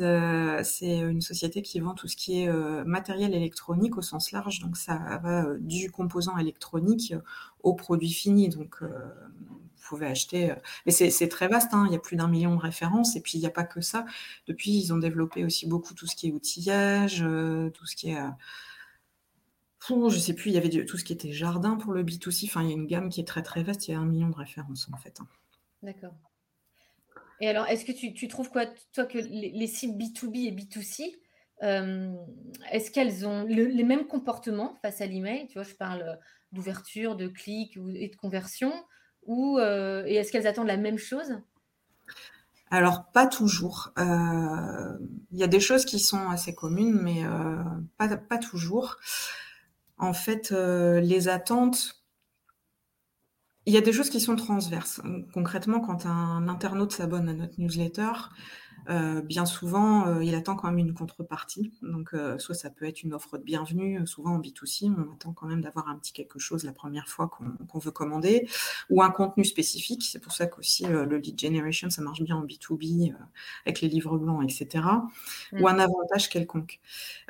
c'est 0.65 0.99
une 0.99 1.21
société 1.21 1.63
qui 1.63 1.79
vend 1.81 1.95
tout 1.95 2.09
ce 2.09 2.17
qui 2.17 2.43
est 2.43 2.53
matériel 2.85 3.35
électronique 3.35 3.97
au 3.97 4.03
sens 4.03 4.33
large. 4.33 4.61
Donc 4.61 4.77
ça 4.77 5.21
va 5.23 5.47
du 5.61 5.91
composant 5.91 6.37
électronique 6.37 7.15
au 7.63 7.75
produit 7.75 8.11
fini. 8.11 8.49
Donc 8.49 8.83
vous 8.83 9.89
pouvez 9.89 10.07
acheter. 10.07 10.55
Mais 10.87 10.93
c'est 10.93 11.29
très 11.29 11.49
vaste, 11.49 11.75
hein, 11.75 11.85
il 11.89 11.93
y 11.93 11.97
a 11.97 12.01
plus 12.01 12.17
d'un 12.17 12.29
million 12.29 12.55
de 12.55 12.61
références, 12.61 13.15
et 13.15 13.21
puis 13.21 13.35
il 13.35 13.41
n'y 13.41 13.47
a 13.47 13.51
pas 13.51 13.65
que 13.65 13.81
ça. 13.81 14.05
Depuis, 14.47 14.73
ils 14.73 14.93
ont 14.93 14.99
développé 14.99 15.45
aussi 15.45 15.69
beaucoup 15.69 15.95
tout 15.95 16.07
ce 16.07 16.17
qui 16.17 16.29
est 16.29 16.33
outillage, 16.33 17.19
tout 17.75 17.87
ce 17.87 17.95
qui 17.95 18.11
est. 18.11 18.19
Je 19.89 20.09
je 20.11 20.19
sais 20.19 20.35
plus, 20.35 20.51
il 20.51 20.55
y 20.55 20.59
avait 20.59 20.85
tout 20.85 20.97
ce 20.97 21.05
qui 21.05 21.13
était 21.13 21.33
jardin 21.33 21.77
pour 21.77 21.93
le 21.93 22.05
B2C. 22.05 22.47
Enfin, 22.47 22.63
il 22.63 22.69
y 22.69 22.73
a 22.73 22.75
une 22.75 22.87
gamme 22.87 23.09
qui 23.09 23.21
est 23.21 23.27
très 23.27 23.43
très 23.43 23.63
vaste, 23.63 23.89
il 23.89 23.93
y 23.93 23.95
a 23.95 23.99
un 23.99 24.07
million 24.07 24.29
de 24.29 24.37
références 24.37 24.89
en 24.93 24.97
fait. 24.97 25.19
Hein. 25.21 25.27
D'accord. 25.83 26.15
Et 27.41 27.49
alors, 27.49 27.67
est-ce 27.67 27.85
que 27.85 27.91
tu, 27.91 28.29
trouves 28.29 28.51
quoi, 28.51 28.67
toi, 28.93 29.05
que 29.05 29.19
les, 29.19 29.67
sites 29.67 29.97
B2B 29.97 30.47
et 30.47 30.53
B2C, 30.53 31.17
est-ce 32.71 32.91
qu'elles 32.93 33.27
ont 33.27 33.45
les 33.45 33.83
mêmes 33.83 34.07
comportements 34.07 34.77
face 34.81 35.01
à 35.01 35.07
l'email? 35.07 35.49
Tu 35.49 35.55
vois, 35.55 35.65
je 35.65 35.75
parle 35.75 36.21
d'ouverture, 36.53 37.17
de 37.17 37.27
clic 37.27 37.77
et 37.97 38.09
de 38.09 38.17
conversion. 38.17 38.73
Ou, 39.27 39.59
euh, 39.59 40.05
et 40.07 40.15
est-ce 40.15 40.33
qu'elles 40.33 40.47
attendent 40.47 40.67
la 40.69 40.77
même 40.77 40.99
chose? 40.99 41.39
Alors, 42.71 43.11
pas 43.13 43.27
toujours. 43.27 43.93
Euh, 43.99 44.99
il 45.31 45.39
y 45.39 45.43
a 45.43 45.49
des 45.49 45.61
choses 45.61 45.85
qui 45.85 45.99
sont 45.99 46.31
assez 46.31 46.55
communes, 46.55 46.99
mais 47.03 47.25
euh, 47.25 47.63
pas, 47.99 48.17
pas, 48.17 48.39
toujours. 48.39 48.97
En 50.03 50.15
fait, 50.15 50.51
les 50.51 51.29
attentes, 51.29 52.05
il 53.67 53.73
y 53.73 53.77
a 53.77 53.81
des 53.81 53.93
choses 53.93 54.11
qui 54.11 54.21
sont 54.21 54.35
transverses. 54.35 55.01
Concrètement, 55.33 55.79
quand 55.79 56.07
un 56.07 56.49
internaute 56.49 56.91
s'abonne 56.91 57.29
à 57.29 57.35
notre 57.35 57.61
newsletter, 57.61 58.11
euh, 58.89 59.23
bien 59.23 59.47
souvent, 59.47 60.07
euh, 60.07 60.25
il 60.25 60.35
attend 60.35 60.57
quand 60.57 60.69
même 60.69 60.79
une 60.79 60.95
contrepartie. 60.95 61.73
Donc, 61.83 62.15
euh, 62.15 62.39
soit 62.39 62.55
ça 62.55 62.71
peut 62.71 62.85
être 62.87 63.03
une 63.03 63.15
offre 63.15 63.39
de 63.39 63.43
bienvenue, 63.43 64.05
souvent 64.07 64.35
en 64.35 64.41
B2C, 64.41 64.93
on 64.97 65.13
attend 65.13 65.33
quand 65.33 65.47
même 65.47 65.61
d'avoir 65.61 65.89
un 65.89 65.97
petit 65.97 66.13
quelque 66.13 66.39
chose 66.39 66.65
la 66.65 66.73
première 66.73 67.09
fois 67.09 67.29
qu'on 67.29 67.79
veut 67.79 67.91
commander, 67.91 68.49
ou 68.91 69.03
un 69.03 69.11
contenu 69.11 69.45
spécifique. 69.45 70.03
C'est 70.05 70.19
pour 70.19 70.33
ça 70.33 70.47
qu'aussi 70.47 70.85
le 70.87 71.17
lead 71.17 71.39
generation, 71.39 71.91
ça 71.91 72.03
marche 72.03 72.23
bien 72.23 72.37
en 72.37 72.45
B2B, 72.45 73.15
avec 73.67 73.81
les 73.81 73.89
livres 73.89 74.19
blancs, 74.19 74.43
etc. 74.43 74.85
Ou 75.53 75.69
un 75.69 75.79
avantage 75.79 76.29
quelconque. 76.29 76.81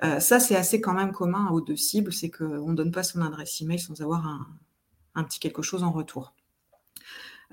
ça, 0.00 0.40
c'est 0.40 0.56
assez 0.56 0.80
quand 0.80 0.94
même 0.94 1.12
commun 1.12 1.50
aux 1.50 1.60
deux 1.60 1.76
cibles, 1.76 2.12
c'est 2.12 2.30
qu'on 2.30 2.70
ne 2.70 2.74
donne 2.74 2.92
pas 2.92 3.02
son 3.02 3.20
adresse 3.22 3.60
email 3.60 3.78
sans 3.78 4.00
avoir 4.00 4.48
un 5.14 5.24
petit 5.24 5.40
quelque 5.40 5.62
chose 5.62 5.82
en 5.82 5.90
retour. 5.92 6.34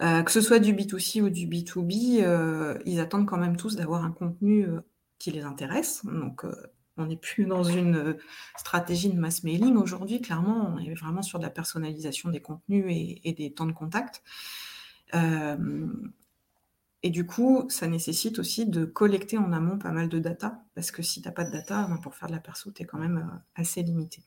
Euh, 0.02 0.24
que 0.24 0.32
ce 0.32 0.42
soit 0.42 0.60
du 0.60 0.74
B2C 0.74 1.22
ou 1.22 1.30
du 1.30 1.46
B2B, 1.46 2.24
euh, 2.24 2.78
ils 2.86 3.00
attendent 3.00 3.26
quand 3.26 3.38
même 3.38 3.58
tous 3.58 3.76
d'avoir 3.76 4.06
un 4.06 4.12
contenu 4.12 4.64
euh, 4.64 4.80
qui 5.18 5.32
les 5.32 5.42
intéresse. 5.42 6.06
Donc, 6.06 6.46
on 6.98 7.06
n'est 7.06 7.18
plus 7.18 7.46
dans 7.46 7.64
une 7.64 8.18
stratégie 8.58 9.10
de 9.10 9.20
mass 9.20 9.44
mailing 9.44 9.76
aujourd'hui. 9.76 10.22
Clairement, 10.22 10.74
on 10.76 10.80
est 10.80 10.94
vraiment 10.94 11.22
sur 11.22 11.40
de 11.40 11.44
la 11.44 11.50
personnalisation 11.50 12.30
des 12.30 12.42
contenus 12.42 12.86
et, 13.24 13.34
des 13.34 13.54
temps 13.54 13.66
de 13.66 13.74
contact. 13.74 14.22
et 17.04 17.10
du 17.10 17.26
coup, 17.26 17.66
ça 17.70 17.88
nécessite 17.88 18.40
aussi 18.40 18.66
de 18.66 18.86
collecter 18.86 19.38
en 19.38 19.52
amont 19.54 19.78
pas 19.78 19.92
mal 19.92 20.10
de 20.10 20.20
data, 20.20 20.62
parce 20.76 20.92
que 20.92 21.02
si 21.02 21.22
tu 21.22 21.28
n'as 21.28 21.34
pas 21.34 21.46
de 21.46 21.52
data, 21.52 21.88
ben, 21.90 21.98
pour 21.98 22.16
faire 22.16 22.28
de 22.30 22.34
la 22.34 22.40
perso, 22.40 22.72
tu 22.72 22.84
es 22.84 22.86
quand 22.86 23.00
même 23.00 23.42
assez 23.56 23.82
limité. 23.82 24.24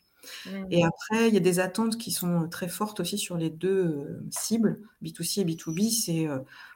Et 0.70 0.84
après, 0.84 1.28
il 1.28 1.34
y 1.34 1.36
a 1.36 1.40
des 1.40 1.60
attentes 1.60 1.98
qui 1.98 2.10
sont 2.10 2.48
très 2.48 2.68
fortes 2.68 3.00
aussi 3.00 3.18
sur 3.18 3.36
les 3.36 3.50
deux 3.50 4.20
cibles, 4.30 4.80
B2C 5.02 5.40
et 5.40 5.44
B2B. 5.44 5.90
C'est 5.90 6.28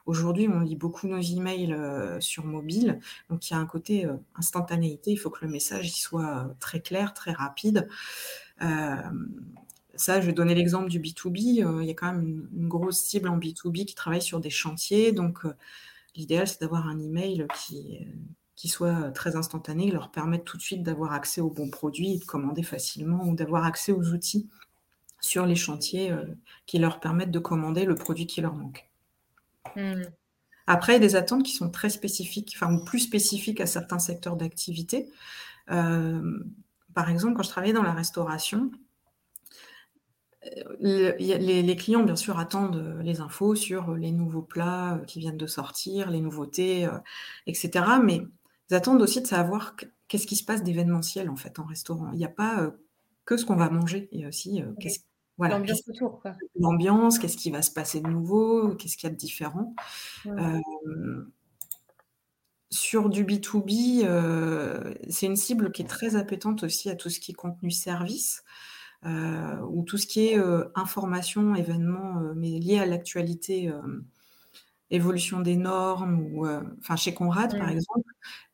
aujourd'hui, 0.05 0.47
on 0.47 0.59
lit 0.59 0.75
beaucoup 0.75 1.07
nos 1.07 1.21
emails 1.21 1.75
sur 2.19 2.45
mobile, 2.45 2.99
donc 3.29 3.49
il 3.49 3.53
y 3.53 3.55
a 3.55 3.59
un 3.59 3.65
côté 3.65 4.07
instantanéité. 4.35 5.11
Il 5.11 5.17
faut 5.17 5.29
que 5.29 5.45
le 5.45 5.51
message 5.51 5.91
soit 5.93 6.55
très 6.59 6.81
clair, 6.81 7.13
très 7.13 7.31
rapide. 7.31 7.87
ça, 9.97 10.21
je 10.21 10.25
vais 10.25 10.33
donner 10.33 10.55
l'exemple 10.55 10.89
du 10.89 10.99
B2B. 10.99 11.63
Euh, 11.63 11.81
il 11.81 11.87
y 11.87 11.91
a 11.91 11.93
quand 11.93 12.13
même 12.13 12.47
une, 12.55 12.67
grosse 12.67 13.01
cible 13.01 13.29
en 13.29 13.37
B2B 13.37 13.85
qui 13.85 13.95
travaille 13.95 14.21
sur 14.21 14.39
des 14.39 14.49
chantiers. 14.49 15.11
Donc, 15.11 15.45
euh, 15.45 15.53
l'idéal, 16.15 16.47
c'est 16.47 16.61
d'avoir 16.61 16.87
un 16.87 16.99
email 16.99 17.47
qui, 17.55 17.99
qui 18.57 18.67
soit 18.67 19.11
très 19.11 19.37
instantané, 19.37 19.89
leur 19.89 20.11
permettre 20.11 20.43
tout 20.43 20.57
de 20.57 20.61
suite 20.61 20.83
d'avoir 20.83 21.13
accès 21.13 21.39
aux 21.39 21.49
bons 21.49 21.69
produits, 21.69 22.19
de 22.19 22.25
commander 22.25 22.63
facilement 22.63 23.23
ou 23.23 23.35
d'avoir 23.35 23.63
accès 23.63 23.93
aux 23.93 24.13
outils 24.13 24.49
sur 25.21 25.45
les 25.45 25.55
chantiers 25.55 26.13
qui 26.65 26.77
leur 26.77 26.99
permettent 26.99 27.31
de 27.31 27.39
commander 27.39 27.85
le 27.85 27.95
produit 27.95 28.27
qui 28.27 28.41
leur 28.41 28.55
manque. 28.55 28.89
Mmh. 29.75 30.01
Après, 30.67 30.93
il 30.93 30.95
y 30.95 30.97
a 30.97 31.07
des 31.07 31.15
attentes 31.15 31.43
qui 31.43 31.53
sont 31.53 31.69
très 31.69 31.89
spécifiques, 31.89 32.53
enfin, 32.55 32.73
ou 32.73 32.83
plus 32.83 32.99
spécifiques 32.99 33.61
à 33.61 33.65
certains 33.67 33.99
secteurs 33.99 34.35
d'activité. 34.35 35.09
par 35.67 37.09
exemple, 37.09 37.35
quand 37.35 37.43
je 37.43 37.49
travaillais 37.49 37.73
dans 37.73 37.83
la 37.83 37.93
restauration, 37.93 38.71
les, 40.79 41.75
clients, 41.75 42.03
bien 42.03 42.15
sûr, 42.15 42.39
attendent 42.39 42.77
euh, 42.77 43.01
les 43.01 43.21
infos 43.21 43.55
sur 43.55 43.93
les 43.95 44.11
nouveaux 44.11 44.41
plats 44.41 44.95
euh, 44.95 45.05
qui 45.05 45.19
viennent 45.19 45.37
de 45.37 45.47
sortir, 45.47 46.09
les 46.09 46.21
nouveautés, 46.21 46.85
euh, 46.85 46.97
etc. 47.47 47.85
Mais 48.03 48.21
ils 48.69 48.75
attendent 48.75 49.01
aussi 49.01 49.21
de 49.21 49.27
savoir 49.27 49.75
qu'est-ce 50.07 50.27
qui 50.27 50.35
se 50.35 50.43
passe 50.43 50.63
d'événementiel, 50.63 51.29
en 51.29 51.35
fait, 51.35 51.59
en 51.59 51.65
restaurant. 51.65 52.11
Il 52.13 52.17
n'y 52.17 52.25
a 52.25 52.29
pas 52.29 52.71
que 53.25 53.37
ce 53.37 53.45
qu'on 53.45 53.55
va 53.55 53.69
manger. 53.69 54.09
Il 54.11 54.21
y 54.21 54.25
a 54.25 54.27
aussi 54.27 54.63
l'ambiance 55.39 55.83
autour. 55.87 56.21
L'ambiance, 56.59 57.19
qu'est-ce 57.19 57.37
qui 57.37 57.51
va 57.51 57.61
se 57.61 57.71
passer 57.71 58.01
de 58.01 58.07
nouveau, 58.07 58.75
qu'est-ce 58.75 58.97
qu'il 58.97 59.07
y 59.07 59.11
a 59.11 59.13
de 59.13 59.19
différent. 59.19 59.73
sur 62.69 63.09
du 63.09 63.23
B2B, 63.23 64.05
c'est 65.09 65.25
une 65.25 65.35
cible 65.35 65.71
qui 65.71 65.81
est 65.81 65.87
très 65.87 66.15
appétente 66.15 66.63
aussi 66.63 66.89
à 66.89 66.95
tout 66.95 67.09
ce 67.09 67.19
qui 67.19 67.31
est 67.31 67.35
contenu 67.35 67.71
service. 67.71 68.43
Euh, 69.05 69.59
ou 69.69 69.83
tout 69.83 69.97
ce 69.97 70.07
qui 70.07 70.27
est 70.27 70.39
euh, 70.39 70.65
information, 70.75 71.53
événements, 71.53 72.19
euh, 72.19 72.33
mais 72.35 72.59
liés 72.59 72.79
à 72.79 72.85
l'actualité, 72.85 73.71
évolution 74.89 75.41
des 75.41 75.55
normes, 75.55 76.21
ou 76.31 76.47
enfin 76.79 76.95
chez 76.95 77.13
Conrad 77.13 77.57
par 77.57 77.69
exemple, 77.69 78.09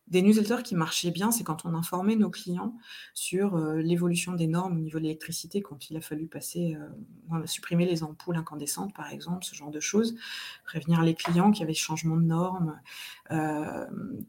des 0.07 0.21
newsletters 0.21 0.63
qui 0.63 0.75
marchaient 0.75 1.11
bien, 1.11 1.31
c'est 1.31 1.43
quand 1.43 1.65
on 1.65 1.73
informait 1.73 2.15
nos 2.15 2.29
clients 2.29 2.75
sur 3.13 3.57
l'évolution 3.57 4.33
des 4.33 4.47
normes 4.47 4.77
au 4.77 4.79
niveau 4.79 4.99
de 4.99 5.03
l'électricité, 5.03 5.61
quand 5.61 5.89
il 5.89 5.97
a 5.97 6.01
fallu 6.01 6.27
passer, 6.27 6.77
supprimer 7.45 7.85
les 7.85 8.03
ampoules 8.03 8.35
incandescentes, 8.35 8.93
par 8.93 9.11
exemple, 9.11 9.45
ce 9.45 9.55
genre 9.55 9.71
de 9.71 9.79
choses, 9.79 10.15
prévenir 10.65 11.01
les 11.01 11.15
clients 11.15 11.51
qu'il 11.51 11.61
y 11.61 11.63
avait 11.63 11.73
changement 11.73 12.17
de 12.17 12.23
normes, 12.23 12.79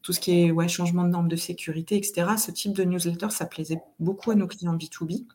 tout 0.03 0.13
ce 0.13 0.21
qui 0.21 0.41
est 0.41 0.51
ouais, 0.53 0.69
changement 0.69 1.05
de 1.05 1.09
normes 1.09 1.29
de 1.29 1.37
sécurité, 1.37 1.97
etc. 1.97 2.37
Ce 2.39 2.51
type 2.51 2.73
de 2.73 2.85
newsletter, 2.85 3.31
ça 3.31 3.45
plaisait 3.45 3.83
beaucoup 3.99 4.31
à 4.31 4.37
nos 4.37 4.47
clients 4.47 4.77
B2B. 4.77 5.27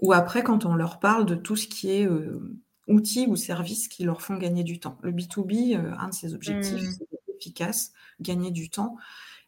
Ou 0.00 0.12
après, 0.12 0.42
quand 0.42 0.64
on 0.64 0.74
leur 0.74 1.00
parle 1.00 1.26
de 1.26 1.34
tout 1.34 1.56
ce 1.56 1.66
qui 1.66 1.90
est 1.90 2.06
euh, 2.06 2.56
outils 2.86 3.26
ou 3.28 3.36
services 3.36 3.88
qui 3.88 4.04
leur 4.04 4.22
font 4.22 4.36
gagner 4.36 4.64
du 4.64 4.78
temps. 4.78 4.98
Le 5.02 5.12
B2B, 5.12 5.76
euh, 5.76 5.92
un 5.98 6.08
de 6.08 6.14
ses 6.14 6.34
objectifs, 6.34 6.82
mmh. 6.82 6.92
c'est 6.98 7.17
efficace, 7.38 7.92
gagner 8.20 8.50
du 8.50 8.70
temps. 8.70 8.96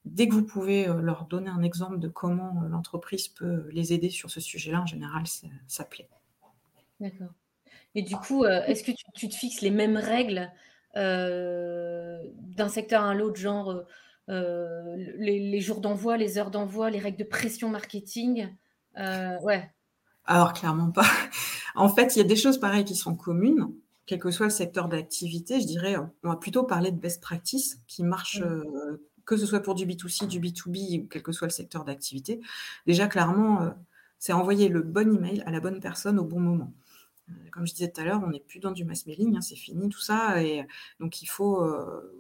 Dès 0.04 0.28
que 0.28 0.34
vous 0.34 0.44
pouvez 0.44 0.88
euh, 0.88 1.00
leur 1.00 1.26
donner 1.26 1.50
un 1.50 1.62
exemple 1.62 1.98
de 1.98 2.08
comment 2.08 2.62
l'entreprise 2.68 3.28
peut 3.28 3.68
les 3.70 3.92
aider 3.92 4.10
sur 4.10 4.30
ce 4.30 4.40
sujet-là, 4.40 4.82
en 4.82 4.86
général, 4.86 5.24
ça, 5.66 5.84
plaît. 5.84 6.08
D'accord. 7.00 7.34
Et 7.94 8.02
du 8.02 8.16
coup, 8.16 8.44
est-ce 8.44 8.84
que 8.84 8.92
tu, 9.14 9.28
te 9.28 9.34
fixes 9.34 9.62
les 9.62 9.70
mêmes 9.70 9.96
règles 9.96 10.50
d'un 10.94 12.68
secteur 12.68 13.02
à 13.02 13.14
l'autre, 13.14 13.36
genre 13.36 13.84
les, 14.28 15.50
les, 15.50 15.60
jours 15.60 15.80
d'envoi, 15.80 16.16
les 16.16 16.38
heures 16.38 16.52
d'envoi, 16.52 16.90
les 16.90 17.00
règles 17.00 17.18
de 17.18 17.24
pression 17.24 17.68
marketing 17.68 18.48
Ouais. 18.96 19.70
Alors, 20.24 20.52
clairement 20.52 20.90
pas. 20.90 21.06
En 21.76 21.88
fait, 21.88 22.16
il 22.16 22.18
y 22.18 22.22
a 22.22 22.24
des 22.24 22.36
choses 22.36 22.58
pareilles 22.58 22.84
qui 22.84 22.96
sont 22.96 23.14
communes, 23.14 23.72
quel 24.10 24.18
que 24.18 24.32
soit 24.32 24.46
le 24.46 24.50
secteur 24.50 24.88
d'activité. 24.88 25.60
Je 25.60 25.66
dirais, 25.66 25.94
on 26.24 26.30
va 26.30 26.34
plutôt 26.34 26.64
parler 26.64 26.90
de 26.90 26.98
best 26.98 27.22
practice 27.22 27.80
qui 27.86 28.02
marche, 28.02 28.40
euh, 28.40 29.08
que 29.24 29.36
ce 29.36 29.46
soit 29.46 29.60
pour 29.60 29.76
du 29.76 29.86
B2C, 29.86 30.26
du 30.26 30.40
B2B, 30.40 31.04
ou 31.04 31.06
quel 31.06 31.22
que 31.22 31.30
soit 31.30 31.46
le 31.46 31.52
secteur 31.52 31.84
d'activité. 31.84 32.40
Déjà, 32.88 33.06
clairement, 33.06 33.62
euh, 33.62 33.70
c'est 34.18 34.32
envoyer 34.32 34.68
le 34.68 34.82
bon 34.82 35.14
email 35.14 35.44
à 35.46 35.52
la 35.52 35.60
bonne 35.60 35.78
personne 35.78 36.18
au 36.18 36.24
bon 36.24 36.40
moment. 36.40 36.72
Euh, 37.28 37.32
comme 37.52 37.68
je 37.68 37.72
disais 37.72 37.88
tout 37.88 38.00
à 38.00 38.04
l'heure, 38.04 38.20
on 38.24 38.30
n'est 38.30 38.40
plus 38.40 38.58
dans 38.58 38.72
du 38.72 38.84
mass 38.84 39.06
mailing, 39.06 39.36
hein, 39.36 39.42
c'est 39.42 39.54
fini 39.54 39.88
tout 39.88 40.00
ça. 40.00 40.42
Et 40.42 40.66
donc, 40.98 41.22
il 41.22 41.26
faut 41.26 41.64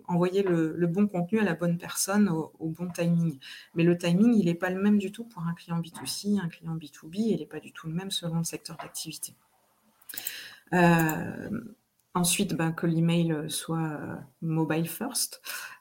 envoyer 0.06 0.44
le, 0.44 0.86
bon 0.86 1.08
contenu 1.08 1.40
à 1.40 1.44
la 1.44 1.54
bonne 1.54 1.76
personne 1.76 2.28
au, 2.28 2.52
bon 2.60 2.88
timing. 2.90 3.36
Mais 3.74 3.82
le 3.82 3.98
timing, 3.98 4.32
il 4.32 4.44
n'est 4.44 4.54
pas 4.54 4.70
le 4.70 4.80
même 4.80 4.98
du 4.98 5.10
tout 5.10 5.24
pour 5.24 5.42
un 5.42 5.54
client 5.54 5.80
B2C, 5.80 6.40
un 6.40 6.48
client 6.48 6.76
B2B, 6.76 7.16
il 7.16 7.40
n'est 7.40 7.46
pas 7.46 7.58
du 7.58 7.72
tout 7.72 7.88
le 7.88 7.94
même 7.94 8.12
selon 8.12 8.38
le 8.38 8.44
secteur 8.44 8.76
d'activité. 8.76 9.34
Euh, 10.72 11.50
ensuite, 12.14 12.54
ben, 12.54 12.72
que 12.72 12.86
l'email 12.86 13.44
soit 13.48 14.00
mobile 14.42 14.88
first. 14.88 15.40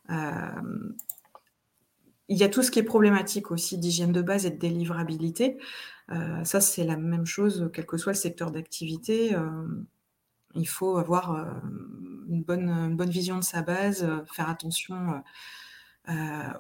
il 0.10 2.38
y 2.38 2.44
a 2.44 2.50
tout 2.50 2.62
ce 2.62 2.72
qui 2.72 2.80
est 2.80 2.84
problématique 2.84 3.52
aussi 3.52 3.78
d'hygiène 3.78 4.12
de 4.12 4.22
base 4.22 4.46
et 4.46 4.52
de 4.52 4.58
délivrabilité. 4.58 5.58
Euh, 6.12 6.44
ça, 6.44 6.62
c'est 6.62 6.84
la 6.84 6.98
même 6.98 7.26
chose, 7.26 7.70
quel 7.74 7.86
que 7.86 7.98
soit 7.98 8.14
le 8.14 8.18
secteur 8.18 8.52
d'activité. 8.52 9.36
Euh, 9.36 9.68
il 10.56 10.68
faut 10.68 10.98
avoir 10.98 11.36
euh, 11.36 11.46
une, 12.30 12.44
bonne, 12.44 12.96
bonne 12.96 13.10
vision 13.10 13.38
de 13.38 13.44
sa 13.44 13.62
base, 13.62 14.08
faire 14.34 14.50
attention 14.50 15.22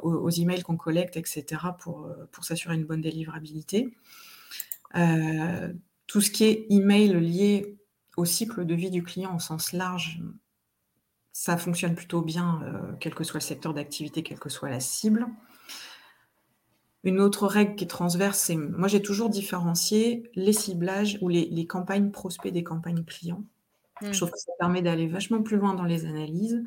aux, 0.03 0.29
emails 0.29 0.61
qu'on 0.61 0.77
collecte, 0.77 1.17
etc., 1.17 1.43
pour, 1.79 2.07
pour 2.31 2.43
s'assurer 2.43 2.75
une 2.75 2.85
bonne 2.85 3.01
délivrabilité. 3.01 3.95
tout 6.05 6.21
ce 6.21 6.29
qui 6.29 6.43
est 6.43 6.67
email 6.69 7.19
lié 7.19 7.78
au 8.19 8.25
cycle 8.25 8.65
de 8.65 8.75
vie 8.75 8.89
du 8.89 9.01
client 9.01 9.33
au 9.33 9.39
sens 9.39 9.71
large, 9.71 10.21
ça 11.31 11.55
fonctionne 11.55 11.95
plutôt 11.95 12.21
bien, 12.21 12.61
quel 12.99 13.15
que 13.15 13.23
soit 13.23 13.39
le 13.39 13.45
secteur 13.45 13.73
d'activité, 13.73 14.23
quelle 14.23 14.39
que 14.39 14.49
soit 14.49 14.69
la 14.69 14.81
cible. 14.81 15.25
Une 17.05 17.21
autre 17.21 17.47
règle 17.47 17.75
qui 17.75 17.85
est 17.85 17.87
transverse, 17.87 18.39
c'est 18.39 18.57
moi 18.57 18.89
j'ai 18.89 19.01
toujours 19.01 19.29
différencié 19.29 20.29
les 20.35 20.51
ciblages 20.51 21.17
ou 21.21 21.29
les, 21.29 21.65
campagnes 21.65 22.11
prospects 22.11 22.51
des 22.51 22.63
campagnes 22.63 23.05
clients. 23.05 23.45
Je 24.01 24.09
mmh. 24.09 24.11
trouve 24.11 24.31
que 24.31 24.37
ça 24.37 24.51
permet 24.59 24.81
d'aller 24.81 25.07
vachement 25.07 25.41
plus 25.41 25.55
loin 25.55 25.73
dans 25.73 25.85
les 25.85 26.05
analyses. 26.05 26.61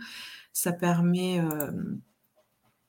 Ça 0.54 0.72
permet 0.72 1.38
euh, 1.38 1.70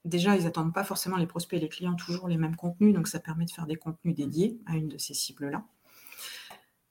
déjà, 0.05 0.37
ils 0.37 0.45
n'attendent 0.45 0.73
pas 0.73 0.85
forcément 0.85 1.17
les 1.17 1.27
prospects 1.27 1.57
et 1.57 1.61
les 1.61 1.69
clients 1.69 1.95
toujours 1.95 2.29
les 2.29 2.37
mêmes 2.37 2.55
contenus, 2.55 2.93
donc 2.93 3.09
ça 3.09 3.19
permet 3.19 3.43
de 3.45 3.51
faire 3.51 3.67
des 3.67 3.75
contenus 3.75 4.15
dédiés 4.15 4.57
à 4.65 4.77
une 4.77 4.87
de 4.87 4.97
ces 4.97 5.13
cibles-là. 5.13 5.65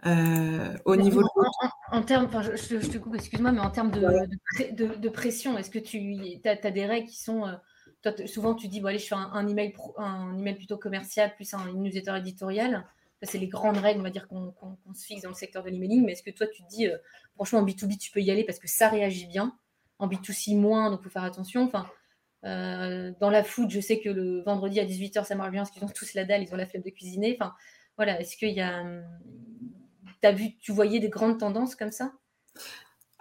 Euh, 0.04 0.76
au 0.84 0.96
niveau 0.96 1.22
en, 1.92 2.02
termes, 2.02 2.28
je, 2.32 2.76
te 2.76 2.98
coupe, 2.98 3.14
excuse-moi, 3.14 3.52
mais 3.52 3.60
en 3.60 3.70
termes 3.70 3.92
de, 3.92 5.08
pression, 5.08 5.56
est-ce 5.56 5.70
que 5.70 5.78
tu 5.78 6.40
as, 6.44 6.70
des 6.70 6.86
règles 6.86 7.08
qui 7.08 7.20
sont 7.22 7.46
euh, 7.46 8.26
souvent, 8.26 8.54
tu 8.54 8.66
dis, 8.66 8.80
bon, 8.80 8.88
allez, 8.88 8.98
je 8.98 9.06
fais 9.06 9.14
un, 9.14 9.46
email, 9.46 9.74
un 9.98 10.36
email 10.36 10.56
plutôt 10.56 10.76
commercial, 10.76 11.34
plus 11.36 11.54
un 11.54 11.72
newsletter 11.72 12.16
éditorial. 12.16 12.84
C'est 13.24 13.38
les 13.38 13.46
grandes 13.46 13.76
règles, 13.76 14.00
on 14.00 14.02
va 14.02 14.10
dire, 14.10 14.26
qu'on 14.26 14.74
se 14.94 15.06
fixe 15.06 15.22
dans 15.22 15.28
le 15.28 15.36
secteur 15.36 15.62
de 15.62 15.70
l'emailing. 15.70 16.04
Mais 16.04 16.12
est-ce 16.12 16.24
que 16.24 16.32
toi, 16.32 16.48
tu 16.48 16.64
te 16.64 16.68
dis, 16.68 16.88
euh, 16.88 16.96
franchement, 17.36 17.60
en 17.60 17.64
B2B, 17.64 17.96
tu 17.96 18.10
peux 18.10 18.20
y 18.20 18.32
aller 18.32 18.42
parce 18.42 18.58
que 18.58 18.66
ça 18.66 18.88
réagit 18.88 19.26
bien? 19.26 19.56
En 20.00 20.08
B2C, 20.08 20.56
moins, 20.56 20.90
donc 20.90 21.00
il 21.02 21.04
faut 21.04 21.10
faire 21.10 21.22
attention. 21.22 21.62
Enfin, 21.62 21.86
dans 22.42 23.30
la 23.30 23.44
food, 23.44 23.70
je 23.70 23.78
sais 23.78 24.00
que 24.00 24.08
le 24.08 24.42
vendredi 24.42 24.80
à 24.80 24.84
18h, 24.84 25.24
ça 25.24 25.36
marche 25.36 25.52
bien 25.52 25.62
parce 25.62 25.70
qu'ils 25.70 25.84
ont 25.84 25.88
tous 25.88 26.14
la 26.14 26.24
dalle, 26.24 26.42
ils 26.42 26.52
ont 26.52 26.56
la 26.56 26.66
flemme 26.66 26.82
de 26.82 26.90
cuisiner. 26.90 27.36
Enfin, 27.40 27.54
voilà, 27.96 28.20
est-ce 28.20 28.36
qu'il 28.36 28.50
y 28.50 28.60
a. 28.60 28.82
Vu, 30.30 30.56
tu 30.60 30.70
voyais 30.70 31.00
des 31.00 31.08
grandes 31.08 31.38
tendances 31.38 31.74
comme 31.74 31.90
ça? 31.90 32.12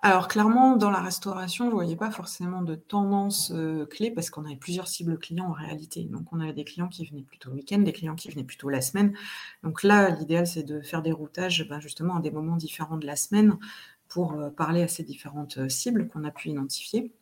Alors 0.03 0.27
clairement, 0.27 0.77
dans 0.77 0.89
la 0.89 0.99
restauration, 0.99 1.65
je 1.65 1.69
ne 1.69 1.75
voyais 1.75 1.95
pas 1.95 2.09
forcément 2.09 2.63
de 2.63 2.73
tendance 2.73 3.51
euh, 3.53 3.85
clé 3.85 4.09
parce 4.09 4.31
qu'on 4.31 4.45
avait 4.45 4.55
plusieurs 4.55 4.87
cibles 4.87 5.19
clients 5.19 5.49
en 5.49 5.51
réalité. 5.51 6.05
Donc 6.05 6.33
on 6.33 6.39
avait 6.39 6.53
des 6.53 6.63
clients 6.63 6.87
qui 6.87 7.05
venaient 7.05 7.21
plutôt 7.21 7.51
le 7.51 7.57
week-end, 7.57 7.77
des 7.79 7.93
clients 7.93 8.15
qui 8.15 8.27
venaient 8.29 8.43
plutôt 8.43 8.69
la 8.69 8.81
semaine. 8.81 9.13
Donc 9.61 9.83
là, 9.83 10.09
l'idéal, 10.09 10.47
c'est 10.47 10.63
de 10.63 10.81
faire 10.81 11.03
des 11.03 11.11
routages 11.11 11.67
ben, 11.69 11.79
justement 11.79 12.15
à 12.15 12.19
des 12.19 12.31
moments 12.31 12.55
différents 12.55 12.97
de 12.97 13.05
la 13.05 13.15
semaine 13.15 13.59
pour 14.07 14.33
euh, 14.33 14.49
parler 14.49 14.81
à 14.81 14.87
ces 14.87 15.03
différentes 15.03 15.59
euh, 15.59 15.69
cibles 15.69 16.07
qu'on 16.07 16.23
a 16.23 16.31
pu 16.31 16.49
identifier. 16.49 17.13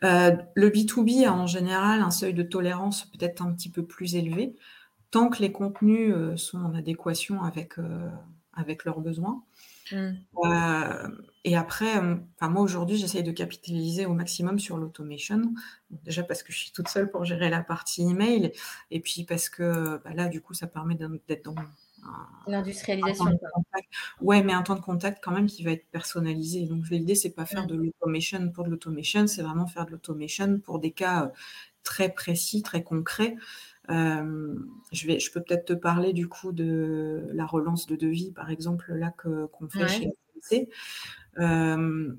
le 0.00 0.70
B2B 0.70 1.26
a 1.26 1.34
en 1.34 1.46
général 1.46 2.00
un 2.00 2.10
seuil 2.10 2.32
de 2.32 2.42
tolérance 2.42 3.04
peut-être 3.04 3.42
un 3.42 3.52
petit 3.52 3.68
peu 3.68 3.84
plus 3.84 4.14
élevé, 4.14 4.56
tant 5.10 5.28
que 5.28 5.42
les 5.42 5.52
contenus 5.52 6.14
sont 6.36 6.58
en 6.58 6.74
adéquation 6.74 7.42
avec, 7.42 7.74
avec 8.54 8.84
leurs 8.84 9.00
besoins. 9.00 9.42
Mmh. 9.90 10.10
Euh, 10.44 11.08
et 11.44 11.56
après, 11.56 11.98
euh, 11.98 12.16
enfin 12.36 12.50
moi 12.50 12.62
aujourd'hui, 12.62 12.96
j'essaye 12.96 13.22
de 13.22 13.32
capitaliser 13.32 14.06
au 14.06 14.14
maximum 14.14 14.58
sur 14.58 14.76
l'automation. 14.76 15.42
déjà 15.90 16.22
parce 16.22 16.42
que 16.42 16.52
je 16.52 16.58
suis 16.58 16.72
toute 16.72 16.88
seule 16.88 17.10
pour 17.10 17.24
gérer 17.24 17.50
la 17.50 17.62
partie 17.62 18.02
email, 18.02 18.52
et 18.90 19.00
puis 19.00 19.24
parce 19.24 19.48
que 19.48 20.00
bah, 20.04 20.14
là, 20.14 20.28
du 20.28 20.40
coup, 20.40 20.54
ça 20.54 20.66
permet 20.66 20.94
d'être 20.94 21.44
dans 21.44 21.54
l'industrialisation. 22.46 23.38
Ouais, 24.20 24.42
mais 24.42 24.52
un 24.52 24.62
temps 24.62 24.74
de 24.74 24.80
contact 24.80 25.22
quand 25.22 25.32
même 25.32 25.46
qui 25.46 25.62
va 25.62 25.72
être 25.72 25.86
personnalisé. 25.90 26.66
Donc 26.66 26.88
l'idée, 26.90 27.14
c'est 27.14 27.30
pas 27.30 27.46
faire 27.46 27.64
mmh. 27.64 27.68
de 27.68 27.74
l'automation 27.76 28.50
pour 28.50 28.64
de 28.64 28.70
l'automation, 28.70 29.26
c'est 29.26 29.42
vraiment 29.42 29.66
faire 29.66 29.86
de 29.86 29.92
l'automation 29.92 30.58
pour 30.60 30.78
des 30.78 30.92
cas 30.92 31.24
euh, 31.24 31.28
très 31.82 32.08
précis, 32.08 32.62
très 32.62 32.82
concrets. 32.82 33.36
Je, 33.88 35.06
vais, 35.06 35.18
je 35.18 35.32
peux 35.32 35.40
peut-être 35.40 35.66
te 35.66 35.72
parler 35.72 36.12
du 36.12 36.28
coup 36.28 36.52
de 36.52 37.28
la 37.32 37.46
relance 37.46 37.86
de 37.86 37.96
devis, 37.96 38.32
par 38.32 38.50
exemple, 38.50 38.92
là 38.94 39.10
qu'on 39.10 39.68
fait 39.68 39.88
chez 39.88 40.10
chez 40.48 40.68
euh, 41.38 42.12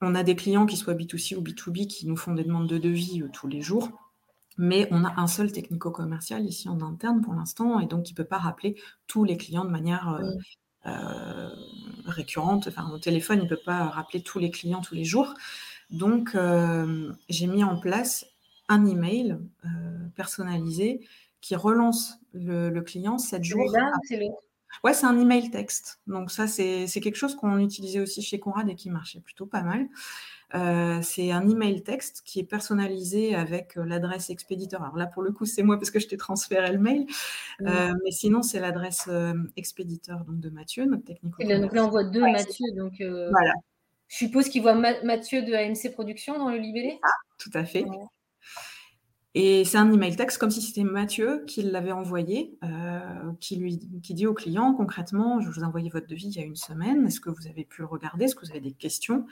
on 0.00 0.14
a 0.14 0.22
des 0.24 0.34
clients 0.34 0.66
qui 0.66 0.76
soient 0.76 0.94
B2C 0.94 1.36
ou 1.36 1.42
B2B 1.42 1.86
qui 1.86 2.06
nous 2.06 2.16
font 2.16 2.34
des 2.34 2.44
demandes 2.44 2.68
de 2.68 2.78
devis 2.78 3.22
tous 3.32 3.46
les 3.46 3.62
jours. 3.62 3.90
Mais 4.58 4.86
on 4.90 5.04
a 5.04 5.18
un 5.18 5.26
seul 5.28 5.50
technico-commercial 5.50 6.44
ici 6.44 6.68
en 6.68 6.82
interne 6.82 7.22
pour 7.22 7.32
l'instant, 7.32 7.80
et 7.80 7.86
donc 7.86 8.10
il 8.10 8.12
ne 8.12 8.16
peut 8.16 8.24
pas 8.24 8.38
rappeler 8.38 8.76
tous 9.06 9.24
les 9.24 9.38
clients 9.38 9.64
de 9.64 9.70
manière 9.70 10.20
euh, 10.84 11.48
récurrente. 12.04 12.66
Enfin, 12.68 12.90
au 12.90 12.98
téléphone, 12.98 13.38
il 13.38 13.44
ne 13.44 13.48
peut 13.48 13.60
pas 13.64 13.84
rappeler 13.84 14.22
tous 14.22 14.38
les 14.38 14.50
clients 14.50 14.82
tous 14.82 14.94
les 14.94 15.04
jours. 15.04 15.32
Donc, 15.90 16.34
euh, 16.34 17.12
j'ai 17.28 17.46
mis 17.46 17.64
en 17.64 17.78
place 17.78 18.26
un 18.72 18.86
email 18.86 19.38
euh, 19.64 19.68
personnalisé 20.14 21.00
qui 21.40 21.56
relance 21.56 22.20
le, 22.32 22.80
client 22.80 23.18
7 23.18 23.44
jours. 23.44 23.74
C'est 24.04 24.18
Ouais, 24.84 24.94
c'est 24.94 25.06
un 25.06 25.18
email 25.20 25.50
texte. 25.50 26.00
Donc 26.06 26.30
ça, 26.30 26.46
c'est 26.46 26.86
quelque 26.86 27.16
chose 27.16 27.36
qu'on 27.36 27.58
utilisait 27.58 28.00
aussi 28.00 28.22
chez 28.22 28.40
Conrad 28.40 28.68
et 28.68 28.74
qui 28.74 28.90
marchait 28.90 29.20
plutôt 29.20 29.46
pas 29.46 29.62
mal. 29.62 29.88
Euh, 30.54 31.00
c'est 31.02 31.30
un 31.30 31.48
email 31.48 31.82
texte 31.82 32.22
qui 32.24 32.40
est 32.40 32.44
personnalisé 32.44 33.34
avec 33.34 33.76
euh, 33.76 33.84
l'adresse 33.84 34.28
expéditeur. 34.28 34.82
Alors 34.82 34.96
là, 34.96 35.06
pour 35.06 35.22
le 35.22 35.32
coup, 35.32 35.46
c'est 35.46 35.62
moi 35.62 35.78
parce 35.78 35.90
que 35.90 35.98
je 35.98 36.08
t'ai 36.08 36.16
transféré 36.16 36.72
le 36.72 36.78
mail. 36.78 37.06
Euh, 37.62 37.92
mais 38.04 38.10
sinon, 38.10 38.42
c'est 38.42 38.60
l'adresse 38.60 39.08
expéditeur 39.56 40.24
donc, 40.24 40.40
de 40.40 40.50
Mathieu, 40.50 40.84
notre 40.84 41.04
technique. 41.04 41.34
Donc 41.38 41.74
là, 41.74 41.84
on 41.84 41.90
voit 41.90 42.04
deux 42.04 42.20
Mathieu. 42.20 42.66
Donc, 42.76 42.94
voilà. 42.98 43.54
Je 44.08 44.16
suppose 44.16 44.48
qu'il 44.50 44.60
voit 44.60 44.74
Mathieu 44.74 45.42
de 45.42 45.54
AMC 45.54 45.92
Productions 45.94 46.38
dans 46.38 46.50
le 46.50 46.58
libellé? 46.58 46.98
Ah, 47.02 47.08
tout 47.38 47.50
à 47.54 47.64
fait. 47.64 47.86
Et 49.34 49.64
c'est 49.64 49.78
un 49.78 49.90
email 49.90 50.14
texte 50.14 50.38
comme 50.38 50.50
si 50.50 50.60
c'était 50.60 50.84
Mathieu 50.84 51.44
qui 51.46 51.62
l'avait 51.62 51.92
envoyé, 51.92 52.58
qui, 53.40 53.56
lui, 53.56 53.78
qui 54.02 54.12
dit 54.12 54.26
au 54.26 54.34
client 54.34 54.74
concrètement, 54.74 55.40
je 55.40 55.48
vous 55.48 55.60
ai 55.60 55.64
envoyé 55.64 55.88
votre 55.88 56.06
devis 56.06 56.26
il 56.26 56.36
y 56.36 56.40
a 56.40 56.44
une 56.44 56.56
semaine, 56.56 57.06
est-ce 57.06 57.20
que 57.20 57.30
vous 57.30 57.46
avez 57.46 57.64
pu 57.64 57.80
le 57.80 57.86
regarder, 57.86 58.26
est-ce 58.26 58.34
que 58.34 58.44
vous 58.44 58.50
avez 58.50 58.60
des 58.60 58.72
questions? 58.72 59.26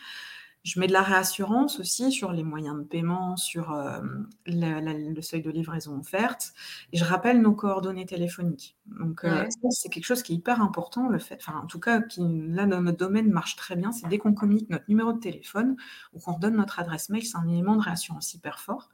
Je 0.62 0.78
mets 0.78 0.86
de 0.86 0.92
la 0.92 1.00
réassurance 1.00 1.80
aussi 1.80 2.12
sur 2.12 2.32
les 2.32 2.42
moyens 2.44 2.76
de 2.76 2.82
paiement, 2.82 3.36
sur 3.36 3.72
euh, 3.72 4.02
le 4.44 5.20
seuil 5.22 5.40
de 5.40 5.50
livraison 5.50 5.98
offerte. 5.98 6.52
Et 6.92 6.98
je 6.98 7.04
rappelle 7.04 7.40
nos 7.40 7.54
coordonnées 7.54 8.04
téléphoniques. 8.04 8.76
Donc, 8.84 9.24
euh, 9.24 9.46
c'est 9.70 9.88
quelque 9.88 10.04
chose 10.04 10.22
qui 10.22 10.34
est 10.34 10.36
hyper 10.36 10.60
important. 10.60 11.08
Le 11.08 11.18
fait, 11.18 11.38
enfin, 11.40 11.58
en 11.62 11.66
tout 11.66 11.80
cas, 11.80 12.02
qui, 12.02 12.20
là, 12.50 12.66
dans 12.66 12.82
notre 12.82 12.98
domaine, 12.98 13.30
marche 13.30 13.56
très 13.56 13.74
bien. 13.74 13.90
C'est 13.90 14.06
dès 14.08 14.18
qu'on 14.18 14.34
communique 14.34 14.68
notre 14.68 14.84
numéro 14.88 15.14
de 15.14 15.18
téléphone 15.18 15.76
ou 16.12 16.18
qu'on 16.18 16.34
redonne 16.34 16.56
notre 16.56 16.78
adresse 16.78 17.08
mail, 17.08 17.24
c'est 17.24 17.38
un 17.38 17.48
élément 17.48 17.76
de 17.76 17.82
réassurance 17.82 18.34
hyper 18.34 18.60
fort. 18.60 18.90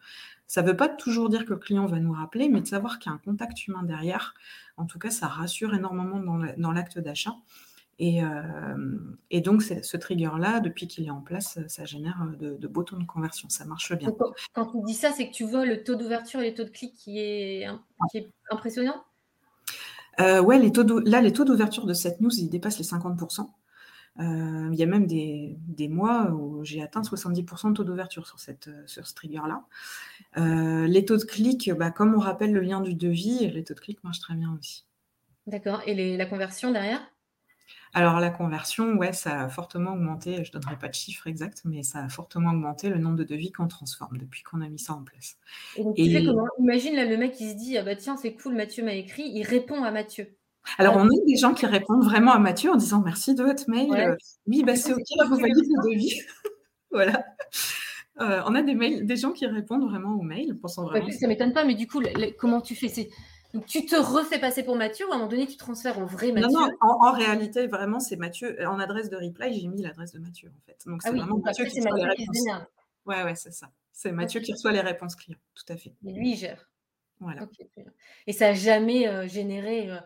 Ça 0.46 0.62
ne 0.62 0.68
veut 0.68 0.76
pas 0.76 0.88
toujours 0.88 1.28
dire 1.28 1.44
que 1.44 1.50
le 1.50 1.58
client 1.58 1.86
va 1.86 1.98
nous 1.98 2.12
rappeler, 2.12 2.48
mais 2.48 2.60
de 2.60 2.66
savoir 2.66 2.98
qu'il 2.98 3.10
y 3.10 3.12
a 3.12 3.16
un 3.16 3.20
contact 3.24 3.66
humain 3.66 3.82
derrière, 3.82 4.34
en 4.76 4.86
tout 4.86 4.98
cas, 4.98 5.10
ça 5.10 5.26
rassure 5.26 5.74
énormément 5.74 6.20
dans 6.56 6.72
l'acte 6.72 6.98
d'achat. 6.98 7.34
Et, 7.98 8.22
euh, 8.22 8.98
et, 9.30 9.40
donc, 9.40 9.62
ce 9.62 9.96
trigger-là, 9.96 10.60
depuis 10.60 10.86
qu'il 10.86 11.06
est 11.06 11.10
en 11.10 11.22
place, 11.22 11.58
ça 11.66 11.86
génère 11.86 12.26
de, 12.38 12.54
de, 12.54 12.68
beaux 12.68 12.82
taux 12.82 12.96
de 12.96 13.04
conversion. 13.04 13.48
Ça 13.48 13.64
marche 13.64 13.96
bien. 13.96 14.12
quand 14.52 14.66
tu 14.66 14.82
dis 14.84 14.94
ça, 14.94 15.12
c'est 15.12 15.28
que 15.28 15.32
tu 15.34 15.44
vois 15.44 15.64
le 15.64 15.82
taux 15.82 15.94
d'ouverture 15.94 16.40
et 16.40 16.44
les 16.44 16.54
taux 16.54 16.64
de 16.64 16.70
clic 16.70 16.94
qui 16.94 17.18
est, 17.18 17.66
qui 18.10 18.18
est 18.18 18.30
impressionnant? 18.50 19.02
Euh, 20.20 20.42
Ouais, 20.42 20.58
les 20.58 20.72
taux 20.72 21.00
là, 21.00 21.22
les 21.22 21.32
taux 21.32 21.44
d'ouverture 21.44 21.86
de 21.86 21.94
cette 21.94 22.20
news, 22.20 22.30
ils 22.38 22.50
dépassent 22.50 22.78
les 22.78 22.84
50%. 22.84 23.48
Euh, 24.18 24.68
il 24.72 24.78
y 24.78 24.82
a 24.82 24.86
même 24.86 25.06
des, 25.06 25.56
des 25.68 25.88
mois 25.88 26.30
où 26.30 26.64
j'ai 26.64 26.82
atteint 26.82 27.02
70% 27.02 27.70
de 27.70 27.74
taux 27.74 27.84
d'ouverture 27.84 28.26
sur, 28.26 28.38
cette, 28.40 28.70
sur 28.86 29.06
ce 29.06 29.14
trigger-là. 29.14 29.64
Euh, 30.38 30.86
les 30.86 31.04
taux 31.04 31.16
de 31.16 31.24
clic, 31.24 31.70
bah, 31.72 31.90
comme 31.90 32.14
on 32.14 32.18
rappelle 32.18 32.52
le 32.52 32.60
lien 32.60 32.80
du 32.80 32.94
devis, 32.94 33.50
les 33.50 33.64
taux 33.64 33.74
de 33.74 33.80
clic 33.80 34.02
marchent 34.04 34.20
très 34.20 34.34
bien 34.34 34.56
aussi. 34.58 34.86
D'accord. 35.46 35.82
Et 35.86 35.94
les, 35.94 36.16
la 36.16 36.26
conversion 36.26 36.72
derrière? 36.72 37.00
Alors 37.92 38.20
la 38.20 38.30
conversion, 38.30 38.94
ouais, 38.94 39.12
ça 39.12 39.42
a 39.42 39.48
fortement 39.48 39.92
augmenté. 39.92 40.44
Je 40.44 40.50
ne 40.50 40.52
donnerai 40.60 40.76
pas 40.76 40.88
de 40.88 40.94
chiffre 40.94 41.26
exact, 41.26 41.62
mais 41.64 41.82
ça 41.82 42.04
a 42.04 42.08
fortement 42.08 42.50
augmenté 42.50 42.90
le 42.90 42.98
nombre 42.98 43.16
de 43.16 43.24
devis 43.24 43.52
qu'on 43.52 43.68
transforme 43.68 44.18
depuis 44.18 44.42
qu'on 44.42 44.60
a 44.60 44.68
mis 44.68 44.78
ça 44.78 44.92
en 44.92 45.02
place. 45.02 45.36
Et 45.76 45.84
donc, 45.84 45.96
tu 45.96 46.10
fais 46.10 46.24
comment? 46.24 46.46
Imagine 46.58 46.94
là 46.94 47.04
le 47.04 47.16
mec 47.16 47.32
qui 47.32 47.48
se 47.50 47.54
dit 47.54 47.78
ah 47.78 47.82
bah 47.82 47.96
tiens 47.96 48.16
c'est 48.16 48.34
cool, 48.34 48.54
Mathieu 48.54 48.84
m'a 48.84 48.94
écrit, 48.94 49.22
il 49.24 49.44
répond 49.44 49.82
à 49.82 49.90
Mathieu. 49.90 50.36
Alors, 50.78 50.96
on 50.96 51.06
a 51.06 51.24
des 51.26 51.36
gens 51.36 51.54
qui 51.54 51.66
répondent 51.66 52.04
vraiment 52.04 52.32
à 52.32 52.38
Mathieu 52.38 52.70
en 52.70 52.76
disant 52.76 53.02
merci 53.04 53.34
de 53.34 53.42
votre 53.42 53.68
mail. 53.68 54.16
oui, 54.46 54.62
bah, 54.64 54.76
c'est 54.76 54.92
OK, 54.92 55.02
vous 55.28 55.36
voyez 55.36 55.54
le 55.54 55.90
devis. 55.90 56.20
voilà. 56.90 57.24
Euh, 58.20 58.42
on 58.46 58.54
a 58.54 58.62
des, 58.62 58.74
mails, 58.74 59.06
des 59.06 59.16
gens 59.16 59.32
qui 59.32 59.46
répondent 59.46 59.84
vraiment 59.84 60.14
aux 60.14 60.22
mails. 60.22 60.58
Pensant 60.58 60.84
vraiment... 60.84 61.10
ça 61.10 61.18
ne 61.22 61.28
m'étonne 61.28 61.52
pas, 61.52 61.64
mais 61.64 61.74
du 61.74 61.86
coup, 61.86 62.02
comment 62.38 62.60
tu 62.60 62.74
fais? 62.74 63.08
Donc, 63.54 63.66
tu 63.66 63.86
te 63.86 63.96
refais 63.96 64.38
passer 64.38 64.62
pour 64.62 64.76
Mathieu 64.76 65.06
ou 65.06 65.12
à 65.12 65.14
un 65.14 65.18
moment 65.18 65.30
donné, 65.30 65.46
tu 65.46 65.56
transfères 65.56 65.98
au 65.98 66.06
vrai 66.06 66.32
Mathieu 66.32 66.48
Non, 66.50 66.66
non, 66.66 66.98
en, 67.00 67.12
réalité, 67.12 67.66
vraiment, 67.66 68.00
c'est 68.00 68.16
Mathieu. 68.16 68.56
En 68.66 68.78
adresse 68.78 69.08
de 69.10 69.16
reply, 69.16 69.58
j'ai 69.58 69.68
mis 69.68 69.82
l'adresse 69.82 70.12
de 70.12 70.18
Mathieu, 70.18 70.50
en 70.54 70.60
fait. 70.66 70.78
Donc, 70.86 71.02
c'est 71.02 71.08
ah 71.08 71.12
vraiment 71.12 71.38
Mathieu 71.38 71.64
qui 71.66 71.80
reçoit 71.80 71.96
les 71.96 72.04
réponses. 72.04 72.38
Ouais, 73.06 73.22
ouais, 73.22 73.34
c'est 73.34 73.52
ça. 73.52 73.70
C'est 73.92 74.12
Mathieu 74.12 74.40
qui 74.40 74.52
reçoit 74.52 74.72
les 74.72 74.80
réponses 74.80 75.14
clients, 75.14 75.38
tout 75.54 75.72
à 75.72 75.76
fait. 75.76 75.94
Et 76.04 76.12
lui, 76.12 76.32
il 76.32 76.36
gère. 76.36 76.68
Voilà. 77.20 77.48
Et 78.26 78.32
ça 78.32 78.48
n'a 78.48 78.54
jamais 78.54 79.08
euh, 79.08 79.26
généré 79.26 79.90
euh, 79.90 79.98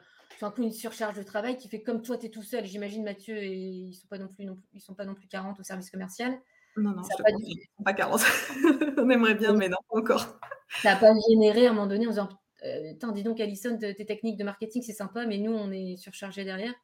un 0.46 0.50
peu 0.50 0.62
une 0.62 0.72
surcharge 0.72 1.16
de 1.16 1.22
travail 1.22 1.57
qui 1.57 1.68
fait 1.68 1.83
comme 1.83 2.03
toi, 2.03 2.18
tu 2.18 2.26
es 2.26 2.29
tout 2.29 2.42
seul. 2.42 2.64
J'imagine 2.64 3.05
Mathieu 3.05 3.37
et 3.37 3.53
ils 3.53 3.94
sont, 3.94 4.07
pas 4.07 4.18
non 4.18 4.29
plus, 4.29 4.46
ils 4.74 4.81
sont 4.81 4.94
pas 4.94 5.05
non 5.05 5.14
plus 5.14 5.29
40 5.29 5.59
au 5.59 5.62
service 5.62 5.90
commercial. 5.90 6.38
Non, 6.76 6.92
non, 6.92 7.03
ça 7.03 7.16
pas, 7.22 7.33
du... 7.33 7.68
pas 7.85 7.92
40. 7.92 8.20
On 8.98 9.11
aimerait 9.11 9.35
bien, 9.35 9.53
mais 9.55 9.68
non, 9.68 9.79
encore. 9.90 10.38
Ça 10.83 10.94
n'a 10.94 10.96
pas 10.96 11.12
généré 11.29 11.66
à 11.66 11.70
un 11.70 11.72
moment 11.72 11.87
donné 11.87 12.07
en 12.07 12.11
disant 12.11 12.29
euh, 12.64 12.92
dis 13.14 13.22
donc, 13.22 13.40
Alison, 13.40 13.76
tes 13.79 14.07
techniques 14.07 14.37
de 14.37 14.44
marketing, 14.44 14.83
c'est 14.83 14.92
sympa, 14.92 15.26
mais 15.26 15.38
nous, 15.38 15.53
on 15.53 15.72
est 15.72 15.96
surchargé 15.96 16.44
derrière. 16.44 16.74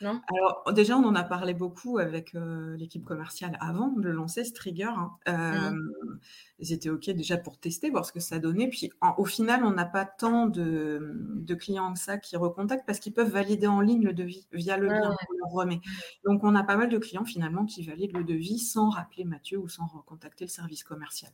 Non 0.00 0.20
Alors, 0.34 0.72
déjà, 0.72 0.96
on 0.96 1.04
en 1.04 1.14
a 1.14 1.24
parlé 1.24 1.52
beaucoup 1.52 1.98
avec 1.98 2.34
euh, 2.34 2.74
l'équipe 2.76 3.04
commerciale 3.04 3.58
avant 3.60 3.88
de 3.88 4.08
lancer 4.08 4.44
ce 4.44 4.52
trigger. 4.52 4.84
Hein. 4.84 5.12
Euh, 5.28 5.70
mmh. 5.70 6.18
Ils 6.58 6.72
étaient 6.72 6.88
OK 6.88 7.10
déjà 7.10 7.36
pour 7.36 7.58
tester, 7.58 7.90
voir 7.90 8.06
ce 8.06 8.12
que 8.12 8.20
ça 8.20 8.38
donnait. 8.38 8.68
Puis, 8.68 8.90
au 9.18 9.24
final, 9.26 9.62
on 9.64 9.72
n'a 9.72 9.84
pas 9.84 10.06
tant 10.06 10.46
de, 10.46 11.54
clients 11.58 11.92
que 11.92 11.98
ça 11.98 12.16
qui 12.16 12.36
recontactent 12.36 12.86
parce 12.86 12.98
qu'ils 12.98 13.12
peuvent 13.12 13.30
valider 13.30 13.66
en 13.66 13.80
ligne 13.80 14.02
le 14.02 14.14
devis 14.14 14.46
via 14.52 14.78
le 14.78 14.88
lien 14.88 15.14
qu'on 15.26 15.36
leur 15.36 15.50
remet. 15.50 15.80
Donc, 16.24 16.44
on 16.44 16.54
a 16.54 16.64
pas 16.64 16.76
mal 16.76 16.88
de 16.88 16.98
clients 16.98 17.24
finalement 17.24 17.66
qui 17.66 17.82
valident 17.82 18.16
le 18.16 18.24
devis 18.24 18.58
sans 18.58 18.88
rappeler 18.88 19.24
Mathieu 19.24 19.58
ou 19.58 19.68
sans 19.68 19.86
recontacter 19.86 20.44
le 20.44 20.50
service 20.50 20.82
commercial. 20.82 21.32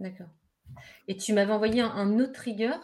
D'accord. 0.00 0.30
Et 1.08 1.16
tu 1.16 1.32
m'avais 1.32 1.52
envoyé 1.52 1.82
un 1.82 2.18
autre 2.18 2.32
trigger? 2.32 2.76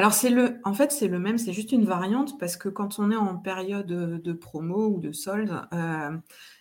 Alors 0.00 0.14
c'est 0.14 0.30
le 0.30 0.58
en 0.64 0.72
fait, 0.72 0.92
c'est 0.92 1.08
le 1.08 1.18
même, 1.18 1.36
c'est 1.36 1.52
juste 1.52 1.72
une 1.72 1.84
variante 1.84 2.38
parce 2.38 2.56
que 2.56 2.70
quand 2.70 2.98
on 2.98 3.10
est 3.10 3.16
en 3.16 3.36
période, 3.36 3.86
de 3.86 4.32
promo 4.32 4.88
ou 4.88 4.98
de 4.98 5.12
solde, 5.12 5.52
euh, 5.74 6.16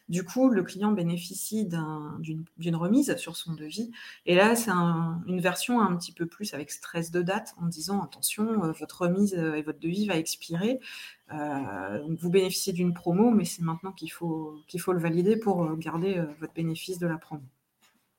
du 0.10 0.25
coup, 0.25 0.49
le 0.49 0.62
client 0.62 0.91
bénéficie 0.91 1.65
d'une 1.65 2.75
remise 2.75 3.15
sur 3.15 3.38
son 3.38 3.54
devis. 3.54 3.91
Et 4.25 4.36
là, 4.36 4.58
c'est 4.58 4.71
une 4.71 5.39
version 5.39 5.80
un 5.80 5.95
petit 5.95 6.12
peu 6.12 6.25
plus 6.25 6.54
avec 6.54 6.69
stress 6.69 7.12
de 7.12 7.21
date 7.21 7.56
en 7.62 7.67
disant: 7.67 8.02
«Attention, 8.02 8.62
euh, 8.62 8.73
votre 8.73 9.04
remise, 9.04 9.34
euh, 9.36 9.54
et 9.54 9.62
votre 9.62 9.80
devis 9.80 10.06
va 10.06 10.17
expirer, 10.17 10.82
vous 11.30 12.30
bénéficiez 12.30 12.73
d'une 12.73 12.93
promo, 12.93 13.32
mais 13.32 13.45
c'est 13.45 13.62
maintenant 13.62 13.93
qu'il 13.93 14.12
faut 14.12 14.62
le 14.67 14.99
valider 14.99 15.38
pour, 15.38 15.78
garder, 15.78 16.21
votre 16.41 16.54
bénéfice 16.54 16.99
de 16.99 17.08
la 17.08 17.17
promo». 17.17 17.43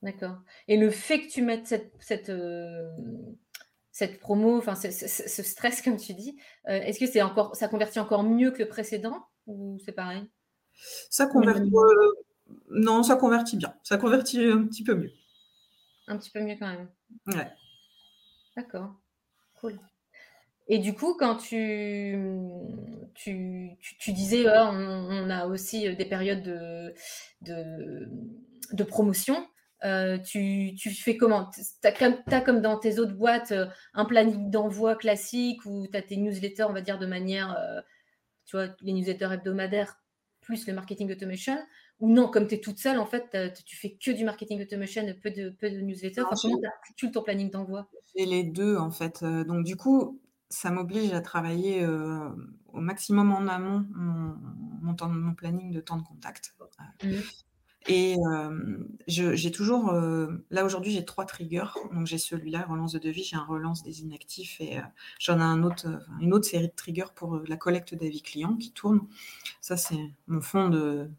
D'accord. 0.00 0.38
Et 0.66 0.78
le 0.78 0.88
fait 0.88 1.20
que 1.20 1.30
tu 1.30 1.42
mettes 1.42 1.74
cette 1.98 2.30
promo, 4.08 4.58
enfin 4.58 4.74
ce, 4.74 5.42
stress 5.42 5.82
comme 5.82 5.96
tu 5.96 6.14
dis, 6.14 6.38
euh, 6.68 6.80
est-ce 6.80 6.98
que 6.98 7.06
c'est 7.06 7.22
encore, 7.22 7.54
ça 7.56 7.68
convertit 7.68 8.00
encore 8.00 8.22
mieux 8.22 8.50
que 8.50 8.60
le 8.60 8.68
précédent 8.68 9.26
ou 9.46 9.78
c'est 9.84 9.92
pareil? 9.92 10.28
Ça 11.10 11.26
convertit, 11.26 11.70
euh, 11.74 12.12
non, 12.70 13.02
ça 13.02 13.16
convertit 13.16 13.56
bien. 13.56 13.74
Ça 13.82 13.98
convertit 13.98 14.44
un 14.44 14.64
petit 14.64 14.84
peu 14.84 14.94
mieux. 14.94 15.10
Un 16.08 16.16
petit 16.16 16.30
peu 16.30 16.40
mieux 16.40 16.56
quand 16.58 16.68
même. 16.68 16.88
Ouais. 17.26 17.50
D'accord. 18.56 18.94
Cool. 19.60 19.78
Et 20.68 20.78
du 20.78 20.94
coup, 20.94 21.14
quand 21.18 21.36
tu, 21.36 22.16
tu, 23.14 23.76
tu, 23.98 24.12
disais, 24.12 24.44
oh, 24.46 24.68
on, 24.72 25.28
a 25.28 25.46
aussi 25.46 25.94
des 25.96 26.04
périodes 26.04 26.42
de, 26.42 26.94
de, 27.42 28.08
de 28.72 28.84
promotion, 28.84 29.46
euh, 29.84 30.18
tu, 30.18 30.76
fais 30.90 31.16
comment? 31.16 31.50
Tu 31.50 31.88
as, 31.88 32.40
comme 32.40 32.60
dans 32.60 32.78
tes 32.78 32.98
autres 32.98 33.14
boîtes 33.14 33.52
euh, 33.52 33.66
un 33.94 34.04
planning 34.04 34.50
d'envoi 34.50 34.94
classique 34.94 35.64
ou 35.64 35.86
tu 35.90 35.96
as 35.96 36.02
tes 36.02 36.16
newsletters, 36.16 36.64
on 36.64 36.72
va 36.72 36.82
dire, 36.82 36.98
de 36.98 37.06
manière, 37.06 37.56
euh, 37.58 37.80
tu 38.44 38.56
vois, 38.56 38.68
les 38.82 38.92
newsletters 38.92 39.32
hebdomadaires 39.32 39.96
plus 40.40 40.66
le 40.66 40.74
marketing 40.74 41.10
automation? 41.12 41.58
Ou 42.00 42.10
non, 42.10 42.28
comme 42.28 42.46
tu 42.46 42.54
es 42.54 42.60
toute 42.60 42.78
seule, 42.78 42.98
en 42.98 43.06
fait, 43.06 43.36
tu 43.66 43.76
fais 43.76 43.92
que 43.92 44.10
du 44.10 44.24
marketing 44.24 44.62
automation, 44.62 45.02
peu 45.22 45.30
de, 45.30 45.50
peu 45.50 45.70
de 45.70 45.80
newsletters. 45.80 46.22
Enfin, 46.22 46.36
comment 46.40 46.60
tu 46.96 47.10
ton 47.10 47.22
planning 47.22 47.50
d'envoi? 47.50 47.90
J'ai 48.16 48.24
les 48.24 48.42
deux, 48.42 48.76
en 48.76 48.90
fait. 48.90 49.22
Donc, 49.22 49.64
du 49.64 49.76
coup, 49.76 50.18
ça 50.48 50.70
m'oblige 50.70 51.12
à 51.12 51.20
travailler 51.20 51.86
au 51.86 52.80
maximum 52.80 53.32
en 53.32 53.46
amont 53.48 53.86
mon, 53.90 54.34
mon, 54.82 55.34
planning 55.34 55.72
de 55.72 55.80
temps 55.80 55.98
de 55.98 56.02
contact. 56.02 56.54
Mmh. 57.04 57.10
Et 57.86 58.16
j'ai 59.06 59.50
toujours, 59.50 59.92
là 60.50 60.64
aujourd'hui, 60.64 60.92
j'ai 60.92 61.04
trois 61.04 61.24
triggers. 61.24 61.64
Donc 61.92 62.06
j'ai 62.06 62.18
celui-là, 62.18 62.66
relance 62.68 62.92
de 62.92 62.98
devis, 62.98 63.24
j'ai 63.24 63.36
un 63.36 63.44
relance 63.44 63.82
des 63.82 64.02
inactifs 64.02 64.60
et 64.60 64.78
j'en 65.18 65.38
ai 65.38 65.42
un 65.42 65.62
autre, 65.62 65.86
une 66.20 66.34
autre 66.34 66.44
série 66.46 66.68
de 66.68 66.74
triggers 66.74 67.12
pour 67.14 67.40
la 67.46 67.56
collecte 67.56 67.94
d'avis 67.94 68.22
clients 68.22 68.56
qui 68.56 68.72
tourne. 68.72 69.00
Ça, 69.60 69.76
c'est 69.76 69.98
mon 70.26 70.40
fond 70.40 70.68
de, 70.68 71.10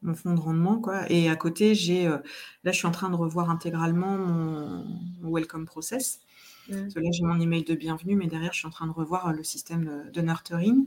mon 0.00 0.14
fond 0.14 0.34
de 0.34 0.40
rendement. 0.40 0.80
Quoi. 0.80 1.10
Et 1.10 1.28
à 1.28 1.36
côté, 1.36 1.74
j'ai, 1.74 2.06
là, 2.06 2.22
je 2.64 2.72
suis 2.72 2.86
en 2.86 2.92
train 2.92 3.10
de 3.10 3.16
revoir 3.16 3.50
intégralement 3.50 4.16
mon, 4.16 4.86
welcome 5.22 5.66
process. 5.66 6.20
Mmh. 6.68 6.74
là, 6.74 7.10
j'ai 7.12 7.24
mon 7.24 7.40
email 7.40 7.64
de 7.64 7.74
bienvenue, 7.74 8.16
mais 8.16 8.28
derrière, 8.28 8.52
je 8.52 8.58
suis 8.58 8.68
en 8.68 8.70
train 8.70 8.86
de 8.86 8.92
revoir 8.92 9.32
le 9.32 9.42
système 9.42 9.84
de, 9.84 10.10
de 10.10 10.20
nurturing. 10.20 10.86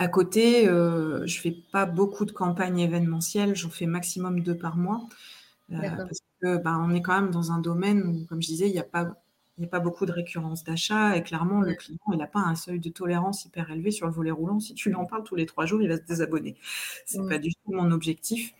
À 0.00 0.08
côté, 0.08 0.66
euh, 0.66 1.26
je 1.26 1.38
fais 1.38 1.50
pas 1.50 1.84
beaucoup 1.84 2.24
de 2.24 2.32
campagnes 2.32 2.78
événementielles, 2.78 3.54
j'en 3.54 3.68
fais 3.68 3.84
maximum 3.84 4.40
deux 4.40 4.56
par 4.56 4.78
mois. 4.78 5.06
Euh, 5.72 5.76
parce 5.96 6.20
que 6.42 6.56
bah, 6.56 6.78
on 6.80 6.94
est 6.94 7.02
quand 7.02 7.20
même 7.20 7.30
dans 7.30 7.52
un 7.52 7.60
domaine 7.60 8.02
où, 8.04 8.26
comme 8.26 8.40
je 8.40 8.48
disais, 8.48 8.68
il 8.68 8.72
n'y 8.72 8.78
a 8.80 8.84
pas 8.84 9.14
a 9.62 9.66
pas 9.66 9.80
beaucoup 9.80 10.06
de 10.06 10.12
récurrence 10.12 10.64
d'achat 10.64 11.18
et 11.18 11.22
clairement, 11.22 11.60
le 11.60 11.74
client, 11.74 11.98
il 12.12 12.18
n'a 12.18 12.26
pas 12.26 12.40
un 12.40 12.54
seuil 12.54 12.80
de 12.80 12.88
tolérance 12.88 13.44
hyper 13.44 13.70
élevé 13.70 13.90
sur 13.90 14.06
le 14.06 14.12
volet 14.14 14.30
roulant. 14.30 14.58
Si 14.58 14.74
tu 14.74 14.88
lui 14.88 14.96
en 14.96 15.04
parles 15.04 15.22
tous 15.24 15.36
les 15.36 15.44
trois 15.44 15.66
jours, 15.66 15.82
il 15.82 15.88
va 15.88 15.98
se 15.98 16.02
désabonner. 16.02 16.56
Ce 17.06 17.18
n'est 17.18 17.28
pas 17.28 17.38
du 17.38 17.50
tout 17.50 17.72
mon 17.74 17.90
objectif. 17.90 18.54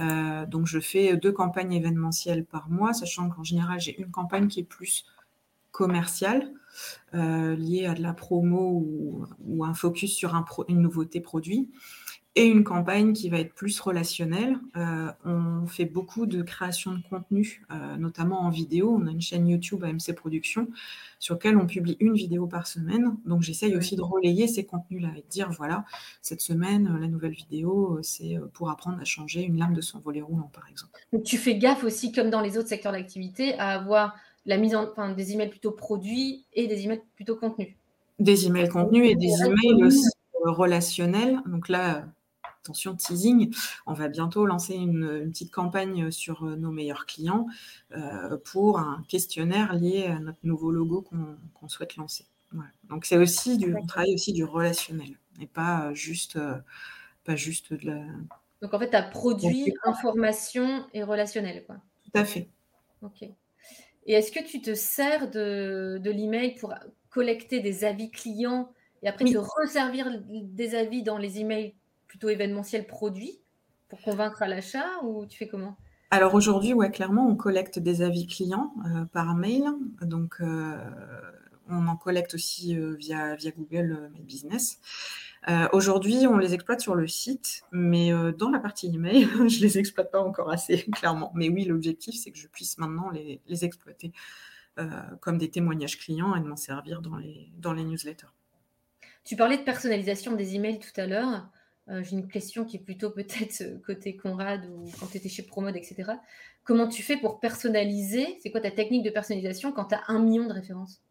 Euh, 0.00 0.44
donc, 0.46 0.66
je 0.66 0.80
fais 0.80 1.16
deux 1.16 1.32
campagnes 1.32 1.72
événementielles 1.72 2.44
par 2.44 2.68
mois, 2.68 2.92
sachant 2.92 3.30
qu'en 3.30 3.42
général, 3.44 3.80
j'ai 3.80 3.98
une 3.98 4.10
campagne 4.10 4.48
qui 4.48 4.60
est 4.60 4.64
plus 4.64 5.06
commerciale, 5.74 6.52
euh, 7.14 7.56
lié 7.56 7.86
à 7.86 7.94
de 7.94 8.02
la 8.02 8.14
promo 8.14 9.26
ou, 9.44 9.64
un 9.64 9.74
focus 9.74 10.14
sur 10.14 10.34
un 10.36 10.44
une 10.68 10.80
nouveauté 10.80 11.20
produit, 11.20 11.68
et 12.36 12.46
une 12.46 12.64
campagne 12.64 13.12
qui 13.12 13.28
va 13.28 13.38
être 13.38 13.54
plus 13.54 13.78
relationnelle. 13.80 14.58
Euh, 14.76 15.10
on 15.24 15.66
fait 15.66 15.84
beaucoup 15.84 16.26
de 16.26 16.42
création 16.42 16.92
de 16.92 17.02
contenu, 17.08 17.64
euh, 17.72 17.96
notamment 17.96 18.40
en 18.42 18.50
vidéo. 18.50 18.96
On 19.00 19.06
a 19.06 19.10
une 19.10 19.20
chaîne 19.20 19.48
YouTube 19.48 19.84
AMC 19.84 20.14
Productions 20.16 20.68
sur 21.18 21.34
laquelle 21.34 21.56
on 21.56 21.66
publie 21.66 21.96
une 22.00 22.14
vidéo 22.14 22.46
par 22.46 22.66
semaine. 22.66 23.16
Donc 23.24 23.42
j'essaye 23.42 23.76
aussi 23.76 23.96
de 23.96 24.02
relayer 24.02 24.46
ces 24.48 24.64
contenus-là 24.64 25.10
et 25.16 25.22
de 25.22 25.28
dire, 25.28 25.50
voilà, 25.50 25.84
cette 26.22 26.40
semaine, 26.40 26.98
la 27.00 27.08
nouvelle 27.08 27.34
vidéo, 27.34 27.98
c'est 28.02 28.36
pour 28.52 28.70
apprendre 28.70 29.00
à 29.00 29.04
changer 29.04 29.42
une 29.42 29.58
lame 29.58 29.74
de 29.74 29.80
son 29.80 30.00
volet 30.00 30.22
roulant, 30.22 30.50
par 30.52 30.68
exemple. 30.68 31.00
Donc 31.12 31.24
tu 31.24 31.36
fais 31.36 31.56
gaffe 31.56 31.84
aussi, 31.84 32.12
comme 32.12 32.30
dans 32.30 32.40
les 32.40 32.58
autres 32.58 32.68
secteurs 32.68 32.92
d'activité, 32.92 33.56
à 33.58 33.70
avoir 33.70 34.14
la 34.46 34.56
mise 34.58 34.74
en, 34.74 34.90
enfin, 34.90 35.10
des 35.12 35.32
emails 35.32 35.50
plutôt 35.50 35.70
produits 35.70 36.44
et 36.52 36.66
des 36.66 36.84
emails 36.84 37.02
plutôt 37.14 37.36
contenus. 37.36 37.74
Des 38.18 38.46
emails 38.46 38.68
contenus 38.68 39.10
et 39.10 39.16
des 39.16 39.32
emails 39.44 39.84
aussi 39.84 40.08
euh, 40.44 40.50
relationnels. 40.50 41.40
Donc 41.46 41.68
là, 41.68 42.06
attention, 42.62 42.94
teasing, 42.94 43.54
on 43.86 43.92
va 43.92 44.08
bientôt 44.08 44.46
lancer 44.46 44.74
une, 44.74 45.28
petite 45.30 45.52
campagne 45.52 46.10
sur 46.10 46.44
euh, 46.44 46.56
nos 46.56 46.70
meilleurs 46.70 47.06
clients 47.06 47.46
euh, 47.96 48.36
pour 48.52 48.78
un 48.78 49.02
questionnaire 49.08 49.74
lié 49.74 50.06
à 50.06 50.18
notre 50.18 50.38
nouveau 50.44 50.70
logo 50.70 51.04
qu'on 51.54 51.68
souhaite 51.68 51.96
lancer. 51.96 52.26
Donc 52.88 53.04
c'est 53.04 53.16
aussi 53.16 53.58
du, 53.58 53.74
on 53.74 53.84
travaille 53.84 54.14
aussi 54.14 54.32
du 54.32 54.44
relationnel 54.44 55.18
et 55.40 55.46
pas 55.48 55.92
juste, 55.92 56.38
pas 57.24 57.34
juste 57.34 57.72
de 57.72 57.86
la. 57.86 58.00
Donc 58.62 58.72
en 58.72 58.78
fait, 58.78 58.90
tu 58.90 58.96
as 58.96 59.02
produit, 59.02 59.74
information 59.82 60.86
et 60.94 61.02
relationnel, 61.02 61.64
quoi. 61.66 61.78
Tout 62.04 62.16
à 62.16 62.24
fait. 62.24 62.48
Ok. 63.02 63.28
Et 64.06 64.12
est-ce 64.12 64.32
que 64.32 64.44
tu 64.44 64.60
te 64.60 64.74
sers 64.74 65.30
de, 65.30 65.98
de 66.02 66.10
l'email 66.10 66.54
pour 66.56 66.74
collecter 67.10 67.60
des 67.60 67.84
avis 67.84 68.10
clients 68.10 68.70
et 69.02 69.08
après 69.08 69.24
te 69.24 69.38
resservir 69.38 70.10
des 70.28 70.74
avis 70.74 71.02
dans 71.02 71.18
les 71.18 71.40
emails 71.40 71.74
plutôt 72.06 72.28
événementiels 72.28 72.86
produits 72.86 73.40
pour 73.88 74.00
convaincre 74.00 74.42
à 74.42 74.48
l'achat 74.48 74.86
ou 75.02 75.26
tu 75.26 75.38
fais 75.38 75.48
comment? 75.48 75.76
Alors 76.10 76.34
aujourd'hui, 76.34 76.74
ouais, 76.74 76.90
clairement, 76.90 77.26
on 77.28 77.34
collecte 77.34 77.78
des 77.78 78.02
avis 78.02 78.26
clients 78.26 78.72
euh, 78.86 79.04
par 79.06 79.34
mail. 79.34 79.64
Donc, 80.00 80.36
euh, 80.40 80.76
on 81.68 81.86
en 81.86 81.96
collecte 81.96 82.34
aussi 82.34 82.76
euh, 82.76 82.94
via, 82.94 83.36
Google 83.56 84.10
My 84.12 84.22
Business. 84.22 84.80
Euh, 85.48 85.68
aujourd'hui, 85.72 86.26
on 86.26 86.38
les 86.38 86.54
exploite 86.54 86.80
sur 86.80 86.94
le 86.94 87.06
site, 87.06 87.64
mais 87.70 88.12
euh, 88.12 88.32
dans 88.32 88.50
la 88.50 88.58
partie 88.58 88.86
email, 88.86 89.24
je 89.48 89.60
les 89.60 89.78
exploite 89.78 90.10
pas 90.10 90.20
encore 90.20 90.50
assez 90.50 90.84
clairement. 90.92 91.32
Mais 91.34 91.48
oui, 91.48 91.64
l'objectif, 91.64 92.14
c'est 92.14 92.30
que 92.30 92.38
je 92.38 92.48
puisse 92.48 92.78
maintenant 92.78 93.10
les, 93.10 93.40
exploiter 93.64 94.12
euh, 94.78 94.88
comme 95.20 95.38
des 95.38 95.50
témoignages 95.50 95.98
clients 95.98 96.34
et 96.34 96.40
de 96.40 96.46
m'en 96.46 96.56
servir 96.56 97.02
dans 97.02 97.16
les, 97.16 97.50
dans 97.58 97.72
les 97.72 97.84
newsletters. 97.84 98.32
Tu 99.24 99.36
parlais 99.36 99.58
de 99.58 99.62
personnalisation 99.62 100.34
des 100.34 100.54
emails 100.54 100.80
tout 100.80 101.00
à 101.00 101.06
l'heure. 101.06 101.48
J'ai 101.86 102.12
une 102.12 102.28
question 102.28 102.64
qui 102.64 102.78
est 102.78 102.80
plutôt 102.80 103.10
peut-être 103.10 103.62
côté 103.84 104.16
Conrad 104.16 104.64
ou 104.66 104.90
quand 104.98 105.06
tu 105.06 105.18
étais 105.18 105.28
chez 105.28 105.42
Promode, 105.42 105.76
etc. 105.76 106.12
Comment 106.62 106.88
tu 106.88 107.02
fais 107.02 107.18
pour 107.18 107.40
personnaliser? 107.40 108.38
C'est 108.42 108.50
quoi 108.50 108.62
ta 108.62 108.70
technique 108.70 109.02
de 109.02 109.10
personnalisation 109.10 109.70
quand 109.72 109.86
tu 109.86 109.94
as 109.94 110.02
un 110.08 110.18
million 110.18 110.46
de 110.46 110.52
références? 110.52 111.02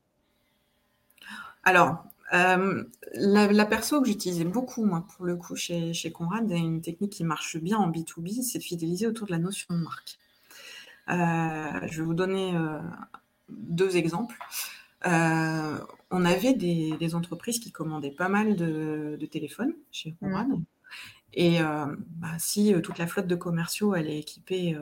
Alors, 1.64 2.04
euh, 2.34 2.84
la, 3.14 3.66
perso 3.66 4.02
que 4.02 4.08
j'utilisais 4.08 4.44
beaucoup, 4.44 4.86
moi, 4.86 5.06
pour 5.16 5.26
le 5.26 5.36
coup, 5.36 5.56
chez, 5.56 5.94
chez 5.94 6.12
Conrad, 6.12 6.50
une 6.50 6.82
technique 6.82 7.14
qui 7.14 7.24
marche 7.24 7.58
bien 7.58 7.78
en 7.78 7.92
B2B, 7.92 8.42
c'est 8.42 8.58
de 8.58 8.64
fidéliser 8.64 9.08
autour 9.08 9.28
de 9.28 9.32
la 9.32 9.40
notion 9.40 9.74
de 9.76 9.80
marque. 9.80 10.18
Euh, 11.10 11.88
je 11.88 12.02
vais 12.02 12.06
vous 12.06 12.14
donner 12.14 12.56
euh, 12.56 12.80
deux 13.50 13.98
exemples. 13.98 14.38
on 15.06 16.26
avait 16.26 16.54
des, 16.54 17.16
entreprises 17.16 17.60
qui 17.60 17.72
commandaient 17.72 18.12
pas 18.12 18.30
mal 18.30 18.56
de, 18.56 19.18
téléphones 19.32 19.74
chez 19.92 20.14
Conrad. 20.20 20.50
Et 21.36 21.60
bah, 21.62 22.28
si 22.38 22.74
toute 22.84 23.00
la 23.00 23.08
flotte 23.08 23.26
de 23.26 23.36
commerciaux 23.36 23.96
elle 23.96 24.08
est 24.08 24.20
équipée 24.20 24.78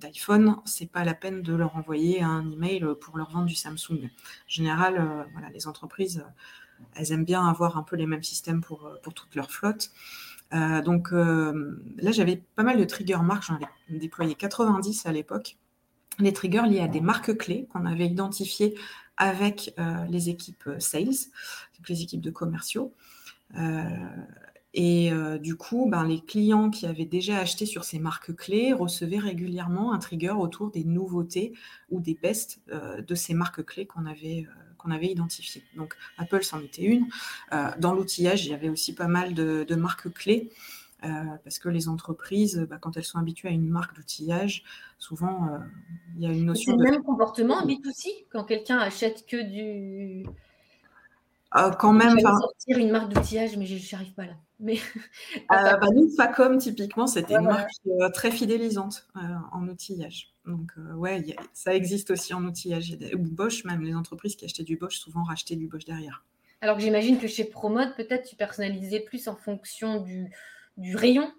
d'iPhone, 0.00 0.56
c'est 0.64 0.90
pas 0.90 1.04
la 1.04 1.14
peine 1.14 1.42
de 1.42 1.54
leur 1.54 1.76
envoyer 1.76 2.20
un 2.20 2.50
email 2.50 2.84
pour 3.00 3.16
leur 3.16 3.30
vendre 3.30 3.46
du 3.46 3.54
Samsung. 3.54 4.04
En 4.04 4.48
général, 4.48 5.26
les 5.52 5.68
entreprises 5.68 6.24
elles 6.94 7.12
aiment 7.12 7.24
bien 7.24 7.46
avoir 7.46 7.76
un 7.76 7.82
peu 7.82 7.96
les 7.96 8.06
mêmes 8.06 8.22
systèmes 8.22 8.60
pour, 8.60 8.86
euh, 8.86 8.96
pour 9.02 9.14
toute 9.14 9.34
leur 9.34 9.50
flotte. 9.50 9.90
Euh, 10.52 10.82
donc 10.82 11.12
euh, 11.12 11.82
là, 11.96 12.12
j'avais 12.12 12.42
pas 12.54 12.62
mal 12.62 12.78
de 12.78 12.84
triggers 12.84 13.22
marques, 13.22 13.44
j'en 13.44 13.56
avais 13.56 13.66
déployé 13.88 14.34
90 14.34 15.06
à 15.06 15.12
l'époque. 15.12 15.56
Les 16.18 16.32
triggers 16.32 16.66
liés 16.66 16.80
à 16.80 16.88
des 16.88 17.00
marques 17.00 17.36
clés 17.36 17.66
qu'on 17.72 17.86
avait 17.86 18.06
identifiées 18.06 18.78
avec 19.16 19.74
les 20.08 20.28
équipes 20.28 20.70
sales, 20.78 21.08
les 21.88 22.02
équipes 22.02 22.20
de 22.20 22.30
commerciaux. 22.30 22.92
Et 24.76 25.12
du 25.40 25.54
coup, 25.54 25.88
ben, 25.88 26.04
les 26.04 26.20
clients 26.20 26.68
qui 26.68 26.86
avaient 26.86 27.04
déjà 27.04 27.38
acheté 27.38 27.64
sur 27.64 27.84
ces 27.84 28.00
marques 28.00 28.34
clés 28.34 28.72
recevaient 28.72 29.18
régulièrement 29.18 29.92
un 29.92 29.98
trigger 29.98 30.32
autour 30.32 30.72
des 30.72 30.82
nouveautés 30.82 31.52
ou 31.90 32.00
des 32.00 32.14
bests 32.14 32.60
de 32.66 33.14
ces 33.14 33.34
marques 33.34 33.64
clés 33.64 33.86
qu'on 33.86 34.04
avait, 34.04 34.48
qu'on 34.78 34.90
avait 34.90 35.06
identifiées. 35.06 35.62
Donc 35.76 35.94
Apple, 36.18 36.42
c'en 36.42 36.60
était 36.60 36.82
une. 36.82 37.06
dans 37.78 37.94
l'outillage, 37.94 38.46
il 38.46 38.50
y 38.50 38.54
avait 38.54 38.68
aussi 38.68 38.96
pas 38.96 39.06
mal 39.06 39.34
de, 39.34 39.74
marques 39.76 40.12
clés. 40.12 40.50
parce 41.00 41.60
que 41.60 41.68
les 41.68 41.88
entreprises, 41.88 42.66
bah, 42.68 42.78
quand 42.80 42.96
elles 42.96 43.04
sont 43.04 43.18
habituées 43.18 43.50
à 43.50 43.52
une 43.52 43.68
marque 43.68 43.94
d'outillage, 43.94 44.64
souvent 44.98 45.50
il 46.16 46.22
y 46.22 46.26
a 46.26 46.32
une 46.32 46.46
notion. 46.46 46.72
C'est 46.72 46.84
le 46.84 46.90
même 46.90 47.02
comportement 47.04 47.58
en 47.58 47.66
B2C 47.66 48.26
quand 48.32 48.42
quelqu'un 48.42 48.78
achète 48.78 49.24
que 49.24 49.40
du, 49.40 50.26
euh, 51.56 51.70
quand 51.70 51.92
même. 51.92 52.18
sortir 52.18 52.78
une 52.78 52.90
marque 52.90 53.12
d'outillage, 53.12 53.56
mais 53.56 53.66
je 53.66 53.74
n'y 53.74 53.94
arrive 53.94 54.14
pas 54.14 54.26
là. 54.26 54.34
Mais... 54.60 54.76
euh, 54.76 55.38
bah, 55.48 55.86
nous, 55.94 56.08
Facom, 56.16 56.58
typiquement, 56.58 57.06
c'était 57.06 57.34
une 57.34 57.46
marque 57.46 57.70
euh, 57.86 58.08
très 58.10 58.30
fidélisante 58.30 59.06
en 59.52 59.68
outillage. 59.68 60.32
Donc, 60.46 60.72
ouais, 60.96 61.24
ça 61.52 61.74
existe 61.74 62.10
aussi 62.10 62.34
en 62.34 62.44
outillage. 62.44 62.96
Ou 63.14 63.22
Bosch, 63.22 63.64
même 63.64 63.82
les 63.82 63.94
entreprises 63.94 64.36
qui 64.36 64.44
achetaient 64.44 64.64
du 64.64 64.76
Bosch, 64.76 64.98
souvent 64.98 65.22
rachetaient 65.22 65.56
du 65.56 65.68
Bosch 65.68 65.84
derrière. 65.84 66.24
Alors 66.60 66.76
que 66.76 66.82
j'imagine 66.82 67.18
que 67.18 67.26
chez 67.26 67.44
Promode, 67.44 67.94
peut-être 67.94 68.28
tu 68.28 68.36
personnalisais 68.36 69.00
plus 69.00 69.28
en 69.28 69.36
fonction 69.36 70.00
du, 70.00 70.30
du 70.76 70.96
rayon 70.96 71.30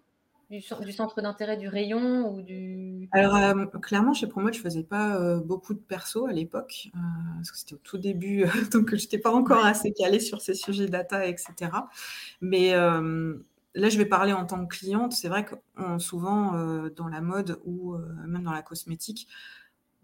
du, 0.49 0.61
centre 0.91 1.21
d'intérêt 1.21 1.57
du 1.57 1.67
rayon 1.67 2.33
ou 2.33 2.41
du... 2.41 3.09
Alors, 3.11 3.35
euh, 3.35 3.65
clairement, 3.81 4.13
chez 4.13 4.27
Promode, 4.27 4.53
je 4.53 4.59
ne 4.59 4.63
faisais 4.63 4.83
pas 4.83 5.15
euh, 5.15 5.39
beaucoup 5.39 5.73
de 5.73 5.79
perso 5.79 6.25
à 6.25 6.31
l'époque, 6.31 6.89
euh, 6.95 6.99
parce 7.37 7.51
que 7.51 7.57
c'était 7.57 7.75
au 7.75 7.79
tout 7.79 7.97
début, 7.97 8.45
donc 8.71 8.89
je 8.95 9.01
n'étais 9.01 9.17
pas 9.17 9.31
encore 9.31 9.65
assez 9.65 9.91
calée 9.93 10.19
sur 10.19 10.41
ces 10.41 10.53
sujets 10.53 10.87
data, 10.87 11.25
etc. 11.25 11.71
Mais 12.41 12.73
là, 12.73 13.89
je 13.89 13.97
vais 13.97 14.05
parler 14.05 14.33
en 14.33 14.45
tant 14.45 14.65
que 14.65 14.75
cliente. 14.75 15.13
C'est 15.13 15.27
vrai 15.27 15.45
que 15.45 15.55
souvent, 15.99 16.53
dans 16.95 17.07
la 17.07 17.21
mode 17.21 17.59
ou 17.65 17.95
même 18.25 18.43
dans 18.43 18.53
la 18.53 18.61
cosmétique, 18.61 19.27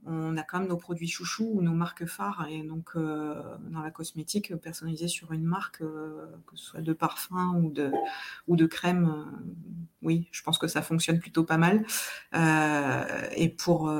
on 0.06 0.36
a 0.38 0.44
quand 0.44 0.60
même 0.60 0.68
nos 0.68 0.78
produits 0.78 1.08
chouchous 1.08 1.50
ou 1.54 1.62
nos 1.62 1.74
marques 1.74 2.06
phares. 2.06 2.48
Et 2.50 2.64
donc, 2.64 2.92
euh, 2.96 3.42
dans 3.70 3.82
la 3.82 3.92
cosmétique, 3.92 4.56
personnalisée 4.56 5.08
sur 5.08 5.32
une 5.32 5.44
marque, 5.44 5.82
euh, 5.82 6.26
que 6.48 6.56
ce 6.56 6.66
soit 6.66 6.82
de 6.82 6.94
parfum 6.94 7.56
ou 7.56 7.72
de, 7.72 7.92
ou 8.48 8.56
de 8.56 8.66
crème, 8.66 9.06
euh, 9.06 9.38
oui, 10.02 10.28
je 10.32 10.42
pense 10.44 10.58
que 10.58 10.68
ça 10.68 10.82
fonctionne 10.82 11.20
plutôt 11.20 11.44
pas 11.44 11.58
mal. 11.58 11.86
et 13.38 13.50
pour 13.50 13.92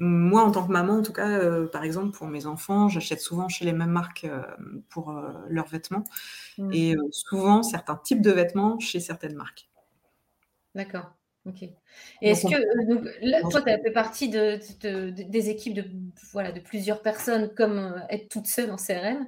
moi, 0.00 0.44
en 0.44 0.50
tant 0.52 0.66
que 0.66 0.70
maman, 0.70 0.98
en 0.98 1.02
tout 1.02 1.12
cas, 1.12 1.66
par 1.66 1.82
exemple, 1.82 2.16
pour 2.16 2.28
mes 2.28 2.46
enfants, 2.46 2.88
j'achète 2.88 3.20
souvent 3.20 3.48
chez 3.48 3.64
les 3.64 3.72
mêmes 3.72 3.90
marques 3.90 4.28
pour 4.90 5.12
leurs 5.48 5.66
vêtements 5.66 6.04
Mmh. 6.58 6.72
et 6.72 6.96
souvent 7.12 7.62
certains 7.62 7.96
types 7.96 8.20
de 8.20 8.32
vêtements 8.32 8.78
chez 8.80 8.98
certaines 8.98 9.36
marques. 9.36 9.70
D'accord, 10.74 11.14
OK. 11.48 11.62
Et 11.62 11.76
est-ce 12.22 12.44
que, 12.46 12.54
heu, 12.54 12.86
donc 12.88 13.04
là, 13.22 13.42
on 13.42 13.50
toi, 13.50 13.62
tu 13.62 13.70
as 13.70 13.78
fait 13.78 13.90
partie 13.92 14.28
de 14.28 14.58
de 14.80 15.10
de 15.10 15.22
des 15.22 15.50
équipes 15.50 15.74
de 15.74 15.84
voilà, 16.32 16.52
de 16.52 16.60
plusieurs 16.60 17.02
personnes 17.02 17.54
comme, 17.54 17.78
heu, 17.78 17.94
être 18.10 18.28
toute 18.28 18.46
seule 18.46 18.70
en 18.70 18.76
CRM. 18.76 19.26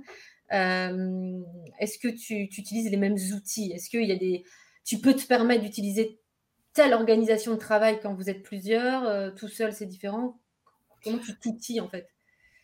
Hem, 0.50 1.44
est-ce 1.78 1.98
que 1.98 2.08
tu 2.08 2.48
tu 2.48 2.60
utilises 2.60 2.90
les 2.90 2.96
mêmes 2.96 3.16
outils? 3.34 3.72
Est-ce 3.72 3.88
qu'il 3.90 4.04
y 4.04 4.12
a 4.12 4.16
des 4.16 4.44
tu 4.84 4.98
peux 5.00 5.14
te 5.14 5.26
permettre 5.26 5.62
d'utiliser 5.62 6.20
telle 6.74 6.94
organisation 6.94 7.52
de 7.54 7.58
travail 7.58 8.00
quand 8.02 8.14
vous 8.14 8.30
êtes 8.30 8.42
plusieurs, 8.42 9.34
tout 9.34 9.48
seul, 9.48 9.72
c'est 9.72 9.86
différent? 9.86 10.40
Comment 11.04 11.18
tu 11.18 11.38
t'outilles, 11.38 11.80
en 11.80 11.88
fait? 11.88 12.08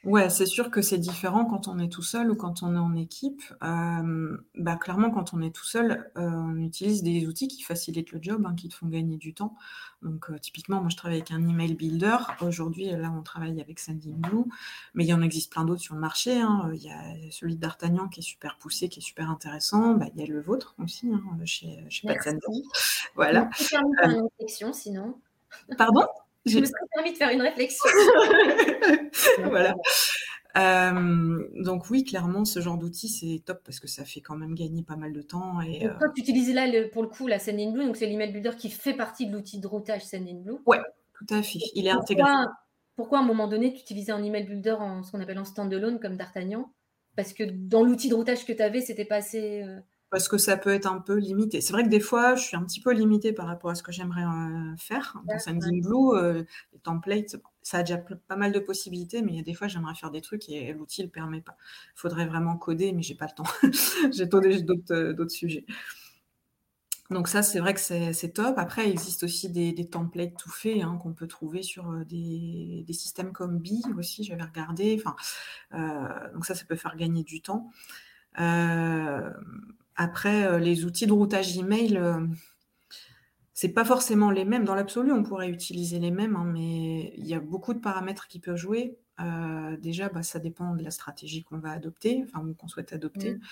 Ouais, 0.07 0.31
c'est 0.31 0.47
sûr 0.47 0.71
que 0.71 0.83
c'est 0.83 0.99
différent 0.99 1.47
quand 1.47 1.67
on 1.67 1.81
est 1.81 1.89
tout 1.89 2.03
seul 2.03 2.31
ou 2.31 2.37
quand 2.37 2.63
on 2.63 2.77
est 2.77 2.79
en 2.79 2.95
équipe. 2.95 3.43
Hem, 3.61 4.41
bah, 4.55 4.77
clairement, 4.77 5.11
quand 5.11 5.35
on 5.35 5.43
est 5.43 5.51
tout 5.51 5.65
seul, 5.65 6.13
heu, 6.17 6.23
on 6.23 6.57
utilise 6.59 7.03
des 7.03 7.27
outils 7.27 7.49
qui 7.49 7.63
facilitent 7.63 8.13
le 8.13 8.21
job, 8.23 8.47
hein, 8.47 8.55
qui 8.55 8.69
te 8.69 8.75
font 8.75 8.87
gagner 8.87 9.17
du 9.17 9.35
temps. 9.35 9.57
Donc, 10.03 10.31
heu, 10.31 10.39
typiquement, 10.39 10.81
moi, 10.81 10.91
je 10.91 10.97
travaille 10.97 11.19
avec 11.19 11.33
un 11.33 11.49
email 11.49 11.75
builder. 11.75 12.19
Aujourd'hui, 12.41 12.87
là, 12.87 13.13
on 13.19 13.23
travaille 13.23 13.61
avec 13.61 13.81
Sendinblue, 13.81 14.45
mais 14.95 15.03
il 15.05 15.09
y 15.09 15.13
en 15.13 15.23
existe 15.23 15.51
plein 15.51 15.65
d'autres 15.65 15.83
sur 15.83 15.97
le 15.97 16.01
marché, 16.01 16.41
hein. 16.41 16.71
il 16.73 16.85
y 16.85 16.91
a 16.91 17.03
celui 17.33 17.57
d'Artagnan 17.57 18.07
qui 18.07 18.21
est 18.21 18.23
super 18.23 18.59
poussé, 18.59 18.89
qui 18.89 19.01
est 19.01 19.03
super 19.03 19.29
intéressant. 19.29 19.95
Bah, 19.95 20.07
il 20.15 20.21
y 20.21 20.25
a 20.25 20.27
le 20.27 20.41
vôtre 20.41 20.77
aussi, 20.79 21.11
hein, 21.13 21.21
chez 21.45 21.85
chez 21.89 22.07
Merci. 22.07 22.31
Voilà. 23.17 23.47
me 23.47 23.53
serais 23.53 23.67
permis 23.71 23.91
de 23.91 23.97
faire 23.97 24.11
une 24.11 24.23
réflexion 24.23 24.73
sinon. 24.73 25.19
Pardon? 25.77 26.07
Je 26.47 26.59
me 26.59 26.65
serais 26.65 26.87
permis 26.95 27.13
de 27.13 27.17
faire 27.17 27.31
une 27.31 27.43
réflexion. 27.43 27.85
Voilà. 29.45 29.75
Hem, 30.55 31.49
donc 31.55 31.91
oui, 31.91 32.05
clairement, 32.05 32.45
ce 32.45 32.61
genre 32.61 32.79
d'outil, 32.79 33.09
c'est 33.09 33.43
top 33.45 33.61
parce 33.65 33.79
que 33.79 33.89
ça 33.89 34.05
fait 34.05 34.21
quand 34.21 34.37
même 34.37 34.55
gagner 34.55 34.83
pas 34.83 34.97
mal 34.97 35.13
de 35.13 35.21
temps 35.21 35.61
et 35.61 35.81
Donc 35.81 35.99
toi, 35.99 36.09
tu 36.15 36.23
utilises 36.23 36.55
là, 36.55 36.67
le 36.67 36.89
pour 36.89 37.03
le 37.03 37.09
coup, 37.09 37.27
la 37.27 37.39
Sendinblue, 37.39 37.85
donc 37.85 37.97
c'est 37.97 38.07
l'email 38.07 38.33
builder 38.33 38.53
qui 38.57 38.71
fait 38.71 38.95
partie 38.95 39.27
de 39.27 39.33
l'outil 39.33 39.61
de 39.61 39.67
routage 39.67 40.03
Sendinblue. 40.03 40.57
Ouais, 40.65 40.81
tout 41.13 41.27
à 41.35 41.43
fait. 41.43 41.59
Il 41.75 41.87
est 41.87 41.91
intégré. 41.91 42.25
Pourquoi 42.97 43.19
à 43.19 43.23
un 43.23 43.27
moment 43.27 43.47
donné, 43.47 43.75
tu 43.75 43.81
utilisais 43.81 44.13
un 44.13 44.23
email 44.23 44.45
builder 44.45 44.77
en 44.79 45.03
ce 45.03 45.13
qu'on 45.13 45.21
appelle 45.21 45.39
en 45.39 45.45
stand-alone 45.45 46.01
comme 46.01 46.17
D'Artagnan? 46.17 46.73
Parce 47.15 47.35
que 47.35 47.45
dans 47.45 47.83
l'outil 47.83 48.09
de 48.09 48.15
routage 48.15 48.47
que 48.47 48.53
tu 48.55 48.63
avais, 48.63 48.81
c'était 48.81 49.05
pas 49.05 49.17
assez, 49.17 49.63
heu 49.63 49.83
Parce 50.11 50.29
que 50.29 50.39
ça 50.39 50.57
peut 50.57 50.71
être 50.71 50.87
un 50.87 51.01
peu 51.01 51.17
limité. 51.19 51.61
C'est 51.61 51.73
vrai 51.73 51.83
que 51.83 51.89
des 51.89 51.99
fois, 52.01 52.37
je 52.37 52.43
suis 52.45 52.57
un 52.57 52.63
petit 52.63 52.81
peu 52.81 52.93
limitée 52.93 53.33
par 53.33 53.47
rapport 53.47 53.71
à 53.71 53.75
ce 53.75 53.83
que 53.83 53.91
j'aimerais, 53.91 54.23
heu, 54.23 54.75
faire. 54.79 55.17
Dans 55.27 55.35
ouais. 55.35 55.39
Sendinblue, 55.41 56.15
heu, 56.17 56.47
les 56.73 56.79
templates, 56.79 57.37
ça 57.63 57.79
a 57.79 57.83
déjà 57.83 57.99
pas 57.99 58.37
mal 58.37 58.53
de 58.53 58.61
possibilités, 58.61 59.21
mais 59.23 59.33
il 59.33 59.37
y 59.37 59.41
a 59.41 59.43
des 59.43 59.55
fois, 59.55 59.67
j'aimerais 59.67 59.97
faire 59.97 60.13
des 60.13 60.21
trucs 60.21 60.49
et 60.49 60.73
l'outil 60.73 61.03
le 61.03 61.09
permet 61.09 61.41
pas. 61.41 61.57
Il 61.97 61.99
faudrait 62.01 62.27
vraiment 62.27 62.57
coder, 62.57 62.93
mais 62.93 63.03
j'ai 63.03 63.17
pas 63.17 63.27
le 63.27 63.33
temps. 63.35 63.45
J'ai 64.13 64.29
j'ai 64.53 64.63
d'autres, 64.63 65.29
sujets. 65.29 65.65
Donc 67.11 67.29
ça, 67.29 67.43
c'est 67.43 67.61
vrai 67.61 67.73
que 67.75 67.81
c'est 67.81 68.33
top. 68.33 68.59
Après, 68.59 68.87
il 68.89 68.91
existe 68.93 69.23
aussi 69.23 69.49
des 69.49 69.73
des 69.73 69.89
templates 69.89 70.37
tout 70.37 70.51
faits, 70.51 70.83
hein, 70.83 70.99
qu'on 71.01 71.13
peut 71.15 71.29
trouver 71.29 71.63
sur, 71.63 71.93
des 72.05 72.83
des 72.87 72.93
systèmes 72.93 73.33
comme 73.33 73.59
Bee 73.59 73.83
aussi, 73.97 74.25
j'avais 74.25 74.43
regardé. 74.43 75.01
Enfin, 75.01 75.15
donc 76.35 76.45
ça, 76.47 76.55
ça 76.55 76.65
peut 76.65 76.77
faire 76.77 76.97
gagner 76.97 77.23
du 77.25 77.41
temps. 77.43 77.71
Hem, 78.39 79.35
après, 79.97 80.47
heu, 80.49 80.59
les 80.59 80.85
outils 80.85 81.07
de 81.07 81.13
routage 81.13 81.57
email, 81.59 81.97
heu, 81.99 82.29
c'est 83.55 83.71
pas 83.73 83.85
forcément 83.85 84.31
les 84.31 84.45
mêmes. 84.45 84.65
Dans 84.65 84.75
l'absolu, 84.75 85.13
on 85.13 85.23
pourrait 85.23 85.49
utiliser 85.51 85.99
les 85.99 86.11
mêmes, 86.11 86.37
hein, 86.37 86.45
mais 86.45 87.15
il 87.17 87.27
y 87.27 87.35
a 87.35 87.41
beaucoup 87.41 87.73
de 87.75 87.79
paramètres 87.79 88.29
qui 88.29 88.39
peuvent 88.41 88.57
jouer. 88.57 88.99
Heu, 89.21 89.79
déjà, 89.79 90.11
bah, 90.11 90.23
ça 90.23 90.39
dépend 90.41 90.75
de 90.75 90.83
la 90.85 90.91
stratégie 90.91 91.43
qu'on 91.43 91.59
va 91.59 91.71
adopter, 91.71 92.23
enfin, 92.25 92.47
ou 92.47 92.55
qu'on 92.55 92.69
souhaite 92.69 92.93
adopter. 92.93 93.39
Mmh. 93.39 93.47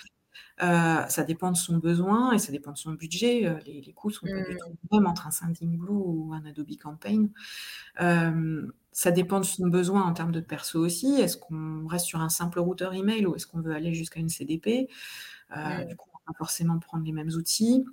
Heu, 0.63 1.05
ça 1.09 1.23
dépend 1.25 1.51
de 1.51 1.57
son 1.57 1.77
besoin 1.79 2.33
et 2.33 2.39
ça 2.39 2.51
dépend 2.53 2.73
de 2.73 2.77
son 2.79 2.93
budget, 2.93 3.57
les 3.65 3.81
les 3.81 3.93
coûts 3.93 4.11
sont 4.11 4.29
pas 4.29 4.41
du 4.43 4.55
Mmh. 4.55 4.57
tout 4.57 4.71
les 4.91 4.97
mêmes 4.99 5.07
entre 5.07 5.27
un 5.27 5.31
Sendinblue 5.31 5.89
ou 5.91 6.33
un 6.33 6.45
Adobe 6.45 6.77
Campaign. 6.81 7.31
Ça 8.91 9.11
dépend 9.11 9.39
de 9.39 9.45
son 9.45 9.67
besoin 9.67 10.03
en 10.03 10.13
termes 10.13 10.31
de 10.31 10.39
perso 10.39 10.79
aussi. 10.79 11.07
Est-ce 11.19 11.37
qu'on 11.37 11.85
reste 11.87 12.05
sur 12.05 12.21
un 12.21 12.29
simple 12.29 12.59
routeur 12.59 12.93
email 12.93 13.25
ou 13.25 13.35
est-ce 13.35 13.45
qu'on 13.47 13.61
veut 13.61 13.73
aller 13.75 13.93
jusqu'à 13.93 14.19
une 14.21 14.29
CDP? 14.29 14.87
Mmh. 15.63 15.85
du 15.87 15.95
coup, 15.97 16.09
va 16.13 16.14
pas 16.25 16.33
forcément 16.37 16.79
prendre 16.79 17.05
les 17.05 17.11
mêmes 17.11 17.29
outils. 17.35 17.85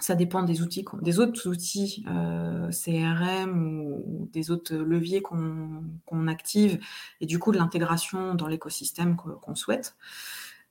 Ça 0.00 0.14
dépend 0.16 0.42
des 0.42 0.62
outils 0.62 0.84
des 1.02 1.20
autres 1.20 1.48
outils, 1.48 2.04
heu, 2.08 2.70
CRM 2.72 3.82
ou 3.82 4.28
des 4.32 4.50
autres 4.50 4.74
leviers 4.76 5.22
qu'on 5.22 5.84
qu'on 6.06 6.26
active 6.28 6.80
et 7.20 7.26
du 7.26 7.38
coup 7.38 7.52
de 7.52 7.58
l'intégration 7.58 8.34
dans 8.34 8.48
l'écosystème 8.48 9.16
qu'on 9.16 9.54
souhaite. 9.54 9.96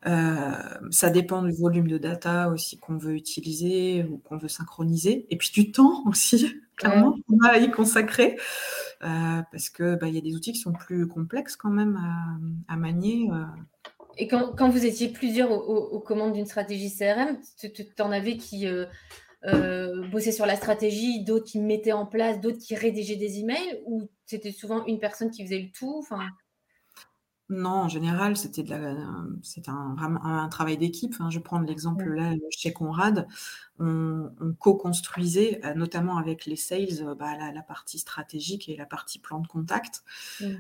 Heu, 0.08 0.90
ça 0.92 1.10
dépend 1.12 1.44
du 1.44 1.52
volume 1.54 1.88
de 1.88 1.98
data 2.00 2.50
aussi 2.50 2.80
qu'on 2.80 2.98
veut 2.98 3.14
utiliser 3.16 4.04
ou 4.06 4.18
qu'on 4.18 4.38
veut 4.38 4.48
synchroniser 4.48 5.28
et 5.30 5.38
puis 5.38 5.52
du 5.54 5.72
temps 5.72 6.04
aussi, 6.08 6.62
clairement, 6.76 7.16
qu'on 7.28 7.40
a 7.46 7.50
à 7.52 7.58
y 7.60 7.70
consacrer, 7.72 8.38
heu, 9.04 9.44
parce 9.52 9.70
que, 9.70 9.96
bah, 9.96 10.08
il 10.08 10.16
y 10.16 10.18
a 10.18 10.22
des 10.22 10.36
outils 10.36 10.54
qui 10.54 10.60
sont 10.60 10.74
plus 10.74 11.08
complexes 11.08 11.56
quand 11.56 11.70
même 11.72 11.98
à, 12.70 12.74
à 12.74 12.78
manier, 12.78 13.30
Et 14.22 14.28
quand 14.28 14.70
vous 14.70 14.86
étiez 14.86 15.10
plusieurs 15.10 15.52
aux 15.52 16.00
commandes 16.00 16.34
d'une 16.34 16.46
stratégie 16.46 16.92
CRM, 16.92 17.40
tu 17.60 18.02
en 18.02 18.12
avais 18.12 18.38
qui, 18.38 18.68
heu 18.68 18.88
heu, 19.46 20.04
bossaient 20.12 20.32
sur 20.34 20.46
la 20.46 20.56
stratégie, 20.58 21.24
d'autres 21.26 21.46
qui 21.46 21.60
mettaient 21.60 21.94
en 21.94 22.06
place, 22.08 22.42
d'autres 22.42 22.60
qui 22.60 22.76
rédigeaient 22.76 23.18
des 23.18 23.40
emails 23.40 23.82
ou 23.86 24.10
c'était 24.26 24.52
souvent 24.52 24.86
une 24.88 25.00
personne 25.00 25.32
qui 25.32 25.44
faisait 25.46 25.60
le 25.60 25.72
tout? 25.72 26.08
Non, 27.52 27.70
en 27.72 27.90
général, 27.90 28.38
c'était 28.38 28.64
de 28.64 28.70
la 28.70 28.96
c'était 29.44 29.72
un 29.72 30.48
travail 30.50 30.78
d'équipe. 30.78 31.12
Enfin, 31.14 31.30
je 31.30 31.38
vais 31.38 31.44
prendre 31.44 31.66
l'exemple 31.68 32.10
là, 32.14 32.34
chez 32.50 32.72
Conrad, 32.72 33.28
on 33.78 34.32
on 34.40 34.54
co-construisait, 34.54 35.60
heu, 35.66 35.74
notamment 35.74 36.16
avec 36.18 36.46
les 36.46 36.56
sales, 36.56 37.02
heu, 37.02 37.14
bah, 37.16 37.38
la 37.38 37.52
la 37.52 37.62
partie 37.62 38.00
stratégique 38.00 38.70
et 38.70 38.78
la 38.78 38.86
partie 38.86 39.20
plan 39.20 39.40
de 39.42 39.48
contact. 39.48 40.04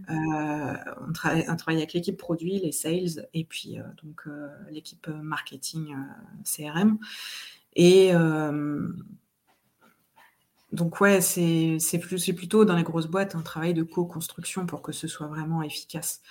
On 0.09 0.73
travaillait 1.13 1.81
avec 1.83 1.93
l'équipe 1.93 2.17
produit, 2.17 2.59
les 2.59 2.73
sales 2.73 3.27
et 3.33 3.45
puis, 3.45 3.77
donc, 4.03 4.23
l'équipe, 4.71 5.07
marketing, 5.07 5.95
CRM 6.45 6.99
et 7.75 8.13
donc 10.71 11.01
ouais, 11.01 11.19
c'est 11.21 11.77
c'est 11.79 11.99
plus 11.99 12.17
c'est 12.17 12.33
plutôt 12.33 12.63
dans 12.63 12.75
les 12.77 12.83
grosses 12.83 13.07
boîtes 13.07 13.35
un 13.35 13.41
travail 13.41 13.73
de 13.73 13.83
co-construction 13.83 14.65
pour 14.65 14.81
que 14.81 14.93
ce 14.93 15.07
soit 15.07 15.27
vraiment 15.27 15.61
efficace. 15.63 16.21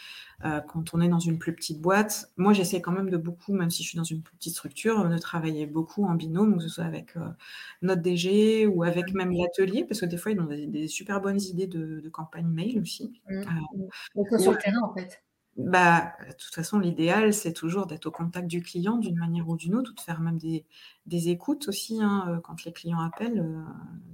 Heu, 0.45 0.61
quand 0.69 0.95
on 0.95 1.01
est 1.01 1.09
dans 1.09 1.19
une 1.19 1.39
plus 1.39 1.55
petite 1.55 1.81
boîte, 1.83 2.33
moi 2.39 2.53
j'essaie 2.55 2.81
quand 2.81 2.93
même 2.93 3.11
de 3.11 3.17
beaucoup, 3.19 3.53
même 3.53 3.71
si 3.71 3.83
je 3.83 3.89
suis 3.91 3.99
dans 3.99 4.05
une 4.05 4.23
plus 4.23 4.37
petite 4.37 4.55
structure, 4.55 5.09
de 5.09 5.19
travailler 5.19 5.67
beaucoup 5.67 6.05
en 6.07 6.15
binôme, 6.15 6.57
que 6.59 6.63
ce 6.63 6.69
soit 6.69 6.85
avec, 6.85 7.17
heu, 7.17 7.21
notre 7.83 8.03
DG 8.03 8.67
ou 8.67 8.83
avec 8.83 9.13
même 9.15 9.33
l'atelier, 9.33 9.85
parce 9.85 10.01
que 10.01 10.07
des 10.07 10.17
fois 10.17 10.33
ils 10.33 10.41
ont 10.41 10.45
des 10.47 10.67
des 10.67 10.89
super 10.89 11.21
bonnes 11.21 11.41
idées 11.41 11.67
de 11.67 12.01
de 12.01 12.09
campagne 12.09 12.49
mail 12.49 12.79
aussi. 12.81 13.21
Mmh. 13.29 13.43
Mmh. 13.75 13.89
Toi 14.29 14.39
sur 14.39 14.53
le 14.53 14.59
terrain, 14.59 14.81
en 14.83 14.95
fait? 14.95 15.23
Bah, 15.57 16.15
de 16.29 16.33
toute 16.35 16.55
façon, 16.55 16.79
l'idéal, 16.79 17.35
c'est 17.35 17.53
toujours 17.53 17.87
d'être 17.87 18.07
au 18.07 18.11
contact 18.13 18.47
du 18.49 18.63
client 18.63 18.99
d'une 18.99 19.19
manière 19.19 19.49
ou 19.49 19.57
d'une 19.57 19.75
autre 19.75 19.91
ou 19.93 19.95
de 19.95 20.01
faire 20.01 20.21
même 20.21 20.39
des 20.39 20.65
des 21.07 21.29
écoutes 21.31 21.69
aussi, 21.69 22.01
hein, 22.03 22.41
quand 22.45 22.65
les 22.65 22.73
clients 22.73 23.01
appellent, 23.01 23.45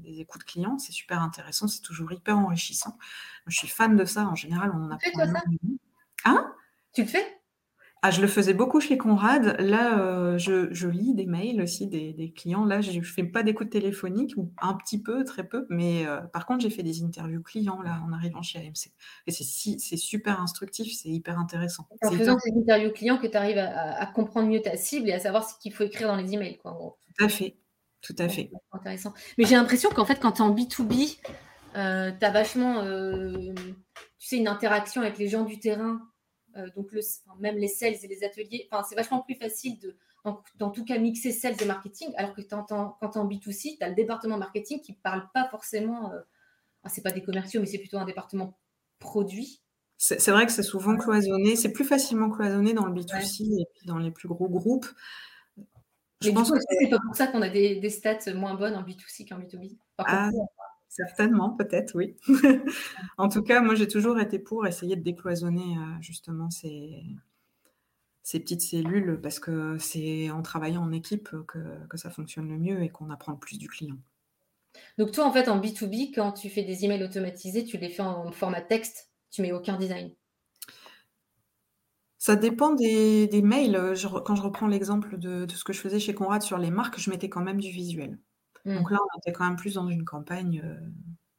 des 0.03 0.21
écoutes 0.21 0.45
clients, 0.45 0.79
c'est 0.79 0.93
super 0.93 1.23
intéressant, 1.23 1.69
c'est 1.69 1.83
toujours 1.83 2.13
hyper 2.13 2.39
enrichissant. 2.39 2.97
Je 3.47 3.57
suis 3.57 3.69
fan 3.69 3.97
de 3.97 4.05
ça, 4.07 4.27
en 4.27 4.35
général, 4.35 4.73
on 4.75 4.83
en 4.85 4.91
apprend. 4.91 5.21
Hein? 6.25 6.53
Tu 6.93 7.03
le 7.03 7.09
fais? 7.09 7.25
Ah, 8.03 8.11
je 8.11 8.21
le 8.21 8.29
faisais 8.29 8.55
beaucoup 8.55 8.79
chez 8.79 8.99
Conrad. 8.99 9.57
Là, 9.59 9.99
heu, 9.99 10.39
je 10.39 10.73
je 10.73 10.87
lis 10.87 11.15
des 11.15 11.27
mails 11.27 11.61
aussi 11.61 11.89
des 11.89 12.13
des 12.13 12.31
clients. 12.33 12.65
Là, 12.65 12.81
je 12.81 13.01
fais 13.01 13.25
pas 13.25 13.43
d'écoute 13.43 13.71
téléphonique 13.71 14.35
ou 14.37 14.53
un 14.63 14.75
petit 14.75 15.03
peu, 15.03 15.25
très 15.25 15.49
peu, 15.49 15.67
mais 15.71 16.05
heu, 16.07 16.21
par 16.33 16.47
contre, 16.47 16.61
j'ai 16.61 16.71
fait 16.71 16.83
des 16.83 17.03
interviews 17.03 17.43
clients 17.43 17.83
là, 17.83 18.01
en 18.07 18.13
arrivant 18.13 18.43
chez 18.43 18.59
AMC 18.61 18.93
et 19.27 19.33
c'est 19.33 19.45
si 19.45 19.81
c'est 19.81 19.97
super 19.97 20.41
instructif, 20.41 20.95
c'est 20.95 21.09
hyper 21.09 21.39
intéressant. 21.39 21.89
C'est 22.01 22.09
en 22.09 22.13
faisant 22.13 22.39
ces 22.39 22.53
interviews 22.57 22.93
clients 22.93 23.19
que 23.19 23.27
tu 23.27 23.37
arrives 23.37 23.59
à 23.59 24.07
comprendre 24.07 24.49
mieux 24.49 24.63
ta 24.63 24.77
cible 24.77 25.09
et 25.09 25.13
à 25.13 25.19
savoir 25.19 25.49
ce 25.49 25.59
qu'il 25.59 25.73
faut 25.73 25.85
écrire 25.85 26.07
dans 26.09 26.17
les 26.17 26.33
emails, 26.33 26.59
quoi, 26.59 26.73
en 26.73 26.77
gros. 26.77 26.99
Tout 27.19 27.25
à 27.25 27.29
fait, 27.29 27.57
tout 28.03 28.17
à 28.19 28.29
fait. 28.29 28.51
intéressant. 28.73 29.15
Mais 29.39 29.47
j'ai 29.47 29.57
l'impression 29.57 29.89
qu'en 29.91 30.05
fait, 30.05 30.21
quand 30.21 30.33
tu 30.33 30.43
es 30.43 30.45
en 30.45 30.55
B2B, 30.55 31.19
heu, 31.77 32.13
tu 32.19 32.25
as 32.27 32.31
vachement, 32.31 32.83
hem, 32.83 33.55
tu 34.19 34.27
sais, 34.29 34.37
une 34.39 34.49
interaction 34.49 35.03
avec 35.03 35.19
les 35.19 35.29
gens 35.29 35.45
du 35.45 35.59
terrain, 35.61 36.01
heu, 36.57 36.71
donc 36.77 36.93
le 36.93 37.01
enfin, 37.27 37.37
même 37.41 37.57
les 37.59 37.69
sales 37.69 37.97
et 38.03 38.09
les 38.09 38.25
ateliers. 38.25 38.69
Enfin, 38.71 38.85
c'est 38.89 38.97
vachement 38.97 39.21
plus 39.23 39.35
facile 39.37 39.79
de 39.81 39.97
dans 40.57 40.71
tout 40.73 40.85
cas 40.85 40.99
mixer 40.99 41.31
sales 41.33 41.55
et 41.63 41.67
marketing, 41.67 42.13
alors 42.17 42.35
que 42.35 42.41
quand 42.43 42.65
tu 42.65 42.75
es 42.75 43.21
en 43.21 43.27
B2C, 43.27 43.77
tu 43.79 43.85
as 43.85 43.89
le 43.89 43.95
département 43.95 44.39
marketing 44.39 44.81
qui 44.81 44.93
parle 44.95 45.29
pas 45.33 45.49
forcément, 45.51 46.13
heu, 46.13 46.25
ah, 46.85 46.89
c'est 46.91 47.03
pas 47.03 47.13
des 47.13 47.23
commerciaux, 47.23 47.61
mais 47.61 47.67
c'est 47.67 47.79
plutôt 47.79 47.99
un 47.99 48.07
département 48.07 48.59
produit. 49.01 49.63
C'est 49.99 50.21
c'est 50.21 50.31
vrai 50.31 50.47
que 50.47 50.53
c'est 50.53 50.63
souvent 50.63 50.97
cloisonné, 50.97 51.57
c'est 51.57 51.73
plus 51.73 51.85
facilement 51.85 52.31
cloisonné 52.31 52.73
dans 52.75 52.87
le 52.87 52.93
Ouais. 53.13 53.31
B2C 53.33 53.45
et 53.45 53.65
puis 53.75 53.87
dans 53.87 53.99
les 53.99 54.11
plus 54.11 54.29
gros 54.29 54.49
groupes. 54.49 54.87
Je 56.21 56.31
Mais 56.31 56.33
pense 56.33 56.51
coup, 56.51 56.53
que 56.53 56.59
c'est 56.69 56.89
pas 56.89 56.99
pour 57.05 57.15
ça 57.15 57.27
qu'on 57.27 57.43
a 57.43 57.49
des 57.51 57.77
des 57.77 57.91
stats 57.91 58.33
moins 58.35 58.55
bonnes 58.55 58.75
en 58.75 58.83
B2C 58.83 59.27
qu'en 59.29 59.39
B2B? 59.39 59.79
Enfin, 59.99 60.09
Ah? 60.09 60.31
Certainement, 60.97 61.51
peut-être, 61.51 61.95
oui. 61.95 62.17
en 63.19 63.29
tout 63.29 63.43
cas, 63.43 63.61
moi, 63.61 63.75
j'ai 63.75 63.89
toujours 63.89 64.19
été 64.19 64.39
pour 64.39 64.67
essayer 64.67 64.97
de 64.97 65.03
décloisonner 65.03 65.77
justement 66.01 66.49
ces, 66.49 67.03
ces 68.23 68.41
petites 68.41 68.63
cellules 68.63 69.21
parce 69.23 69.39
que 69.39 69.77
c'est 69.79 70.31
en 70.31 70.41
travaillant 70.41 70.83
en 70.83 70.93
équipe 70.93 71.29
que, 71.47 71.87
que 71.89 71.97
ça 71.99 72.09
fonctionne 72.09 72.49
le 72.49 72.59
mieux 72.59 72.83
et 72.83 72.89
qu'on 72.89 73.11
apprend 73.11 73.33
le 73.33 73.39
plus 73.39 73.59
du 73.59 73.69
client. 73.69 73.99
Donc 74.99 75.13
toi, 75.13 75.27
en 75.27 75.33
fait, 75.33 75.49
en 75.49 75.61
B2B, 75.61 76.15
quand 76.15 76.33
tu 76.33 76.49
fais 76.49 76.63
des 76.63 76.85
emails 76.85 77.05
automatisés, 77.05 77.65
tu 77.65 77.77
les 77.79 77.89
fais 77.89 78.03
en 78.03 78.31
format 78.33 78.63
texte, 78.63 79.11
tu 79.31 79.43
mets 79.43 79.53
aucun 79.53 79.77
design? 79.77 80.15
Ça 82.19 82.35
dépend 82.35 82.73
des, 82.73 83.29
mails. 83.45 83.95
quand 84.25 84.35
je 84.35 84.43
reprends 84.43 84.67
l'exemple 84.67 85.19
de, 85.19 85.47
ce 85.49 85.63
que 85.63 85.73
je 85.73 85.81
faisais 85.81 86.01
chez 86.01 86.15
Conrad 86.15 86.43
sur 86.43 86.59
les 86.59 86.71
marques, 86.71 86.99
je 86.99 87.11
mettais 87.11 87.29
quand 87.29 87.43
même 87.43 87.61
du 87.61 87.71
visuel. 87.71 88.19
Hmm. 88.67 88.75
Donc 88.75 88.91
là, 88.91 88.99
on 89.01 89.19
était 89.19 89.33
quand 89.33 89.47
même 89.47 89.57
plus 89.57 89.75
dans 89.75 89.89
une 89.89 90.05
campagne 90.05 90.61
euh, 90.63 90.75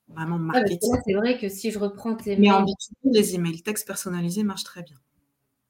vraiment 0.08 0.40
marketing. 0.40 0.96
c'est 1.06 1.13
vrai 1.13 1.38
que 1.38 1.50
si 1.50 1.72
je 1.72 1.78
reprends 1.78 2.16
tes 2.16 2.32
mails. 2.32 2.40
Mais 2.40 2.52
en 2.52 2.63
B2B, 2.63 3.13
les 3.13 3.36
emails 3.36 3.62
texte 3.62 3.86
personnalisés 3.86 4.44
marchent 4.44 4.63
très 4.63 4.82
bien. 4.82 4.96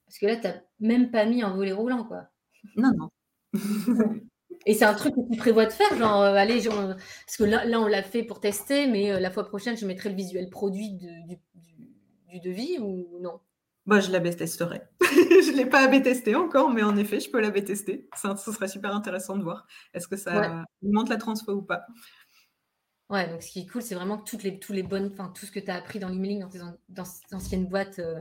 Parce 0.05 0.19
que 0.19 0.27
là, 0.27 0.35
tu 0.37 0.47
n'as 0.47 0.53
même 0.79 1.11
pas 1.11 1.25
mis 1.25 1.41
un 1.41 1.53
volet 1.53 1.71
roulant, 1.71 2.05
quoi. 2.05 2.29
Non, 2.75 2.91
non. 2.95 3.09
Et 4.65 4.73
c'est 4.73 4.85
un 4.85 4.93
truc 4.93 5.15
que 5.15 5.31
tu 5.31 5.37
prévois 5.37 5.65
de 5.65 5.71
faire, 5.71 5.97
genre, 5.97 6.21
euh, 6.21 6.33
allez, 6.33 6.61
parce 6.61 7.37
que 7.37 7.43
là, 7.43 7.65
là 7.65 7.79
on 7.79 7.87
l'a 7.87 8.03
fait 8.03 8.23
pour 8.23 8.39
tester, 8.39 8.87
mais 8.87 9.11
euh, 9.11 9.19
la 9.19 9.31
fois 9.31 9.45
prochaine, 9.45 9.77
je 9.77 9.85
mettrai 9.85 10.09
le 10.09 10.15
visuel 10.15 10.49
produit 10.49 10.91
du, 10.91 12.39
devis 12.43 12.77
ou 12.79 13.07
non? 13.21 13.39
Bah, 13.87 14.01
je 14.01 14.11
l'avais 14.11 14.33
testerai. 14.33 14.81
je 15.01 15.51
ne 15.51 15.57
l'ai 15.57 15.65
pas 15.65 15.85
AB 15.85 16.03
testé 16.03 16.35
encore, 16.35 16.69
mais 16.69 16.83
en 16.83 16.97
effet, 16.97 17.19
je 17.19 17.29
peux 17.29 17.39
l'AB 17.39 17.63
tester. 17.63 18.09
Ça, 18.15 18.35
ce 18.35 18.51
serait 18.51 18.67
super 18.67 18.93
intéressant 18.93 19.37
de 19.37 19.43
voir. 19.43 19.65
Est-ce 19.93 20.07
que 20.07 20.17
ça 20.17 20.65
augmente 20.83 21.09
la 21.09 21.17
transfo 21.17 21.53
ou 21.53 21.61
pas? 21.61 21.85
Ouais, 23.09 23.29
donc 23.29 23.41
ce 23.41 23.51
qui 23.51 23.61
est 23.61 23.65
cool, 23.67 23.81
c'est 23.81 23.95
vraiment 23.95 24.17
que 24.17 24.29
toutes 24.29 24.43
les, 24.43 24.59
tous 24.59 24.73
les 24.73 24.83
bonnes, 24.83 25.09
enfin, 25.13 25.31
tout 25.33 25.45
ce 25.45 25.51
que 25.51 25.61
tu 25.61 25.71
as 25.71 25.75
appris 25.75 25.99
dans 25.99 26.09
l'emailing 26.09 26.41
dans 26.41 26.49
tes, 26.49 26.59
dans 26.89 27.03
anciennes 27.31 27.67
boîtes, 27.67 27.99
euh, 27.99 28.19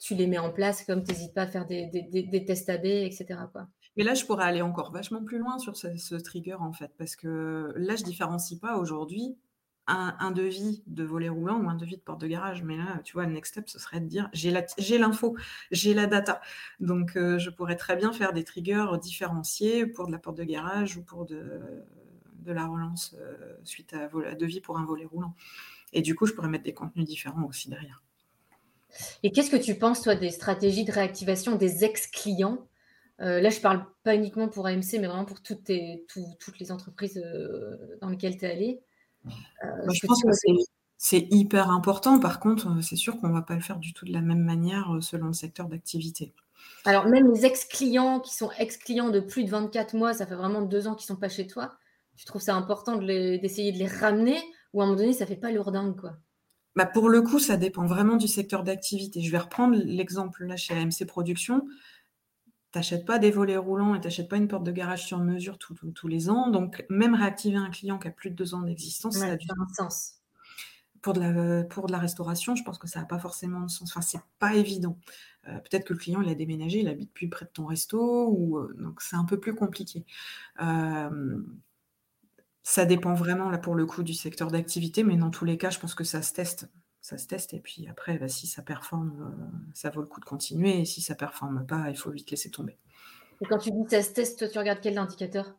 tu 0.00 0.16
les 0.16 0.26
mets 0.26 0.38
en 0.38 0.50
place, 0.50 0.82
comme 0.84 1.04
tu 1.04 1.12
n'hésites 1.12 1.34
pas 1.34 1.42
à 1.42 1.46
faire 1.46 1.66
des, 1.66 1.86
des, 1.86 2.44
tests 2.44 2.68
AB, 2.68 2.84
etc. 2.84 3.26
Quoi. 3.52 3.68
Mais 3.96 4.02
là, 4.02 4.14
je 4.14 4.24
pourrais 4.24 4.46
aller 4.46 4.62
encore 4.62 4.90
vachement 4.90 5.22
plus 5.22 5.38
loin 5.38 5.60
sur 5.60 5.76
ce, 5.76 6.16
trigger, 6.16 6.54
en 6.54 6.72
fait, 6.72 6.90
parce 6.98 7.14
que 7.14 7.72
là, 7.76 7.94
je 7.94 8.02
différencie 8.02 8.58
pas 8.58 8.76
aujourd'hui 8.76 9.36
un, 9.88 10.30
devis 10.30 10.82
de 10.86 11.02
volet 11.02 11.28
roulant 11.28 11.60
ou 11.60 11.68
un 11.68 11.74
devis 11.74 11.96
de 11.96 12.02
porte 12.02 12.20
de 12.20 12.26
garage. 12.26 12.62
Mais 12.62 12.76
là, 12.76 13.00
tu 13.04 13.14
vois, 13.14 13.26
le 13.26 13.32
next 13.32 13.52
step, 13.52 13.68
ce 13.68 13.78
serait 13.78 14.00
de 14.00 14.06
dire 14.06 14.28
j'ai 14.32 14.98
l'info, 14.98 15.36
j'ai 15.70 15.94
la 15.94 16.06
data. 16.06 16.40
Donc, 16.78 17.16
euh, 17.16 17.38
je 17.38 17.50
pourrais 17.50 17.76
très 17.76 17.96
bien 17.96 18.12
faire 18.12 18.32
des 18.32 18.44
triggers 18.44 18.86
différenciés 19.00 19.86
pour 19.86 20.06
de 20.06 20.12
la 20.12 20.18
porte 20.18 20.36
de 20.36 20.44
garage 20.44 20.96
ou 20.96 21.02
pour 21.02 21.24
de, 21.24 21.60
la 22.46 22.66
relance 22.66 23.14
euh, 23.18 23.56
suite 23.64 23.92
à, 23.94 24.08
devis 24.34 24.60
pour 24.60 24.78
un 24.78 24.84
volet 24.84 25.04
roulant. 25.04 25.34
Et 25.92 26.02
du 26.02 26.14
coup, 26.14 26.26
je 26.26 26.32
pourrais 26.32 26.48
mettre 26.48 26.64
des 26.64 26.74
contenus 26.74 27.06
différents 27.06 27.44
aussi 27.44 27.68
derrière. 27.68 28.02
Et 29.22 29.32
qu'est-ce 29.32 29.50
que 29.50 29.56
tu 29.56 29.74
penses, 29.74 30.02
toi, 30.02 30.14
des 30.14 30.30
stratégies 30.30 30.84
de 30.84 30.92
réactivation 30.92 31.56
des 31.56 31.84
ex-clients? 31.84 32.66
Euh, 33.20 33.40
Là, 33.40 33.50
je 33.50 33.60
parle 33.60 33.84
pas 34.02 34.14
uniquement 34.14 34.48
pour 34.48 34.66
AMC, 34.66 34.94
mais 34.94 35.06
vraiment 35.06 35.24
pour 35.24 35.42
toutes, 35.42 35.70
toutes 36.38 36.58
les 36.58 36.72
entreprises 36.72 37.22
dans 38.00 38.08
lesquelles 38.08 38.38
tu 38.38 38.44
es 38.44 38.50
allé. 38.50 38.82
Euh, 39.26 39.90
je 39.92 40.06
pense 40.06 40.22
que 40.22 40.30
c'est 40.96 41.28
hyper 41.30 41.70
important. 41.70 42.18
Par 42.18 42.40
contre, 42.40 42.82
c'est 42.82 42.96
sûr 42.96 43.18
qu'on 43.18 43.28
ne 43.28 43.34
va 43.34 43.42
pas 43.42 43.54
le 43.54 43.60
faire 43.60 43.78
du 43.78 43.92
tout 43.92 44.04
de 44.04 44.12
la 44.12 44.20
même 44.20 44.42
manière 44.42 44.98
selon 45.00 45.28
le 45.28 45.32
secteur 45.32 45.68
d'activité. 45.68 46.34
Alors, 46.84 47.06
même 47.06 47.32
les 47.32 47.44
ex-clients 47.44 48.20
qui 48.20 48.34
sont 48.34 48.50
ex-clients 48.58 49.10
de 49.10 49.20
plus 49.20 49.44
de 49.44 49.50
24 49.50 49.94
mois, 49.94 50.14
ça 50.14 50.26
fait 50.26 50.34
vraiment 50.34 50.62
deux 50.62 50.86
ans 50.86 50.94
qu'ils 50.94 51.12
ne 51.12 51.16
sont 51.16 51.20
pas 51.20 51.28
chez 51.28 51.46
toi. 51.46 51.74
Tu 52.16 52.24
trouves 52.24 52.42
ça 52.42 52.54
important 52.54 52.96
d'essayer 52.96 53.72
de, 53.72 53.78
les 53.78 53.86
ramener 53.86 54.38
ou 54.72 54.80
à 54.80 54.84
un 54.84 54.86
moment 54.88 54.98
donné, 54.98 55.12
ça 55.12 55.24
ne 55.24 55.28
fait 55.28 55.36
pas 55.36 55.52
lourdingue, 55.52 55.98
quoi? 55.98 56.16
Bah, 56.76 56.86
pour 56.86 57.08
le 57.08 57.22
coup, 57.22 57.38
ça 57.38 57.56
dépend 57.56 57.86
vraiment 57.86 58.16
du 58.16 58.28
secteur 58.28 58.62
d'activité. 58.62 59.20
Je 59.20 59.30
vais 59.30 59.38
reprendre 59.38 59.76
l'exemple 59.76 60.44
là 60.44 60.56
chez 60.56 60.74
AMC 60.74 61.06
Productions. 61.06 61.66
Tu 62.72 62.78
n'achètes 62.78 63.06
pas 63.06 63.18
des 63.18 63.30
volets 63.30 63.56
roulants 63.56 63.94
et 63.94 64.00
tu 64.00 64.06
n'achètes 64.06 64.28
pas 64.28 64.36
une 64.36 64.48
porte 64.48 64.64
de 64.64 64.72
garage 64.72 65.04
sur 65.06 65.18
mesure 65.20 65.58
tous 65.58 66.08
les 66.08 66.28
ans. 66.30 66.50
Donc, 66.50 66.84
même 66.90 67.14
réactiver 67.14 67.56
un 67.56 67.70
client 67.70 67.98
qui 67.98 68.08
a 68.08 68.10
plus 68.10 68.30
de 68.30 68.34
deux 68.36 68.54
ans 68.54 68.62
d'existence, 68.62 69.18
ça 69.18 69.32
a 69.32 69.36
du 69.36 69.48
sens. 69.76 70.14
Pour 71.00 71.12
de, 71.12 71.20
la, 71.20 71.64
pour 71.64 71.86
de 71.86 71.92
la 71.92 71.98
restauration, 71.98 72.56
je 72.56 72.64
pense 72.64 72.76
que 72.78 72.88
ça 72.88 72.98
n'a 73.00 73.06
pas 73.06 73.20
forcément 73.20 73.60
de 73.60 73.70
sens. 73.70 73.90
Enfin, 73.92 74.00
c'est 74.00 74.20
pas 74.40 74.54
évident. 74.56 74.98
Euh, 75.46 75.58
peut-être 75.60 75.84
que 75.86 75.92
le 75.94 75.98
client, 76.00 76.20
il 76.22 76.28
a 76.28 76.34
déménagé, 76.34 76.80
il 76.80 76.88
habite 76.88 77.12
plus 77.12 77.28
près 77.28 77.46
de 77.46 77.50
ton 77.52 77.66
resto, 77.66 78.28
ou, 78.30 78.58
euh, 78.58 78.74
donc 78.78 79.00
c'est 79.00 79.16
un 79.16 79.24
peu 79.24 79.38
plus 79.38 79.54
compliqué. 79.54 80.04
Euh, 80.60 81.40
ça 82.62 82.84
dépend 82.84 83.14
vraiment, 83.14 83.50
là, 83.50 83.58
pour 83.58 83.74
le 83.74 83.84
coup, 83.84 84.04
du 84.04 84.14
secteur 84.14 84.50
d'activité, 84.52 85.02
mais 85.02 85.16
dans 85.16 85.30
tous 85.30 85.44
les 85.44 85.58
cas, 85.58 85.70
je 85.70 85.80
pense 85.80 85.94
que 85.96 86.04
ça 86.04 86.22
se 86.22 86.32
teste. 86.32 86.68
Ça 87.08 87.16
se 87.16 87.26
teste, 87.26 87.54
et 87.54 87.58
puis 87.58 87.88
après, 87.88 88.18
bah, 88.18 88.28
si 88.28 88.46
ça 88.46 88.60
performe, 88.60 89.14
euh, 89.18 89.70
ça 89.72 89.88
vaut 89.88 90.02
le 90.02 90.06
coup 90.06 90.20
de 90.20 90.26
continuer, 90.26 90.82
et 90.82 90.84
si 90.84 91.00
ça 91.00 91.14
performe 91.14 91.64
pas, 91.66 91.88
il 91.88 91.96
faut 91.96 92.10
vite 92.10 92.30
laisser 92.30 92.50
tomber. 92.50 92.76
Et 93.40 93.46
quand 93.46 93.56
tu 93.56 93.70
dis 93.70 93.78
ça 93.88 94.02
se 94.02 94.12
teste, 94.12 94.52
tu 94.52 94.58
regardes 94.58 94.80
quel 94.82 94.98
indicateur? 94.98 95.54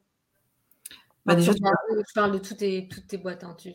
Bah, 1.25 1.33
déjà, 1.33 1.51
Je 1.53 2.13
parle 2.13 2.33
de 2.33 2.37
toutes 2.37 2.57
tes, 2.57 2.87
toutes 2.87 3.07
tes 3.07 3.17
boîtes. 3.17 3.43
Hein. 3.43 3.57
Tu, 3.57 3.73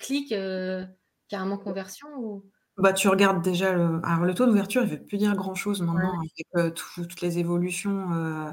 cliques 0.00 0.32
euh, 0.32 0.84
carrément 1.28 1.58
conversion 1.58 2.08
ou... 2.18 2.44
Bah, 2.76 2.92
tu 2.92 3.06
regardes 3.06 3.40
déjà 3.40 3.72
le, 3.72 4.00
Alors, 4.02 4.24
le 4.24 4.34
taux 4.34 4.46
d'ouverture, 4.46 4.82
il 4.82 4.90
ne 4.90 4.96
veut 4.96 5.04
plus 5.04 5.18
dire 5.18 5.36
grand-chose 5.36 5.80
maintenant, 5.80 6.18
avec 6.18 6.46
euh, 6.56 6.70
toutes 6.70 7.20
les 7.20 7.38
évolutions 7.38 8.50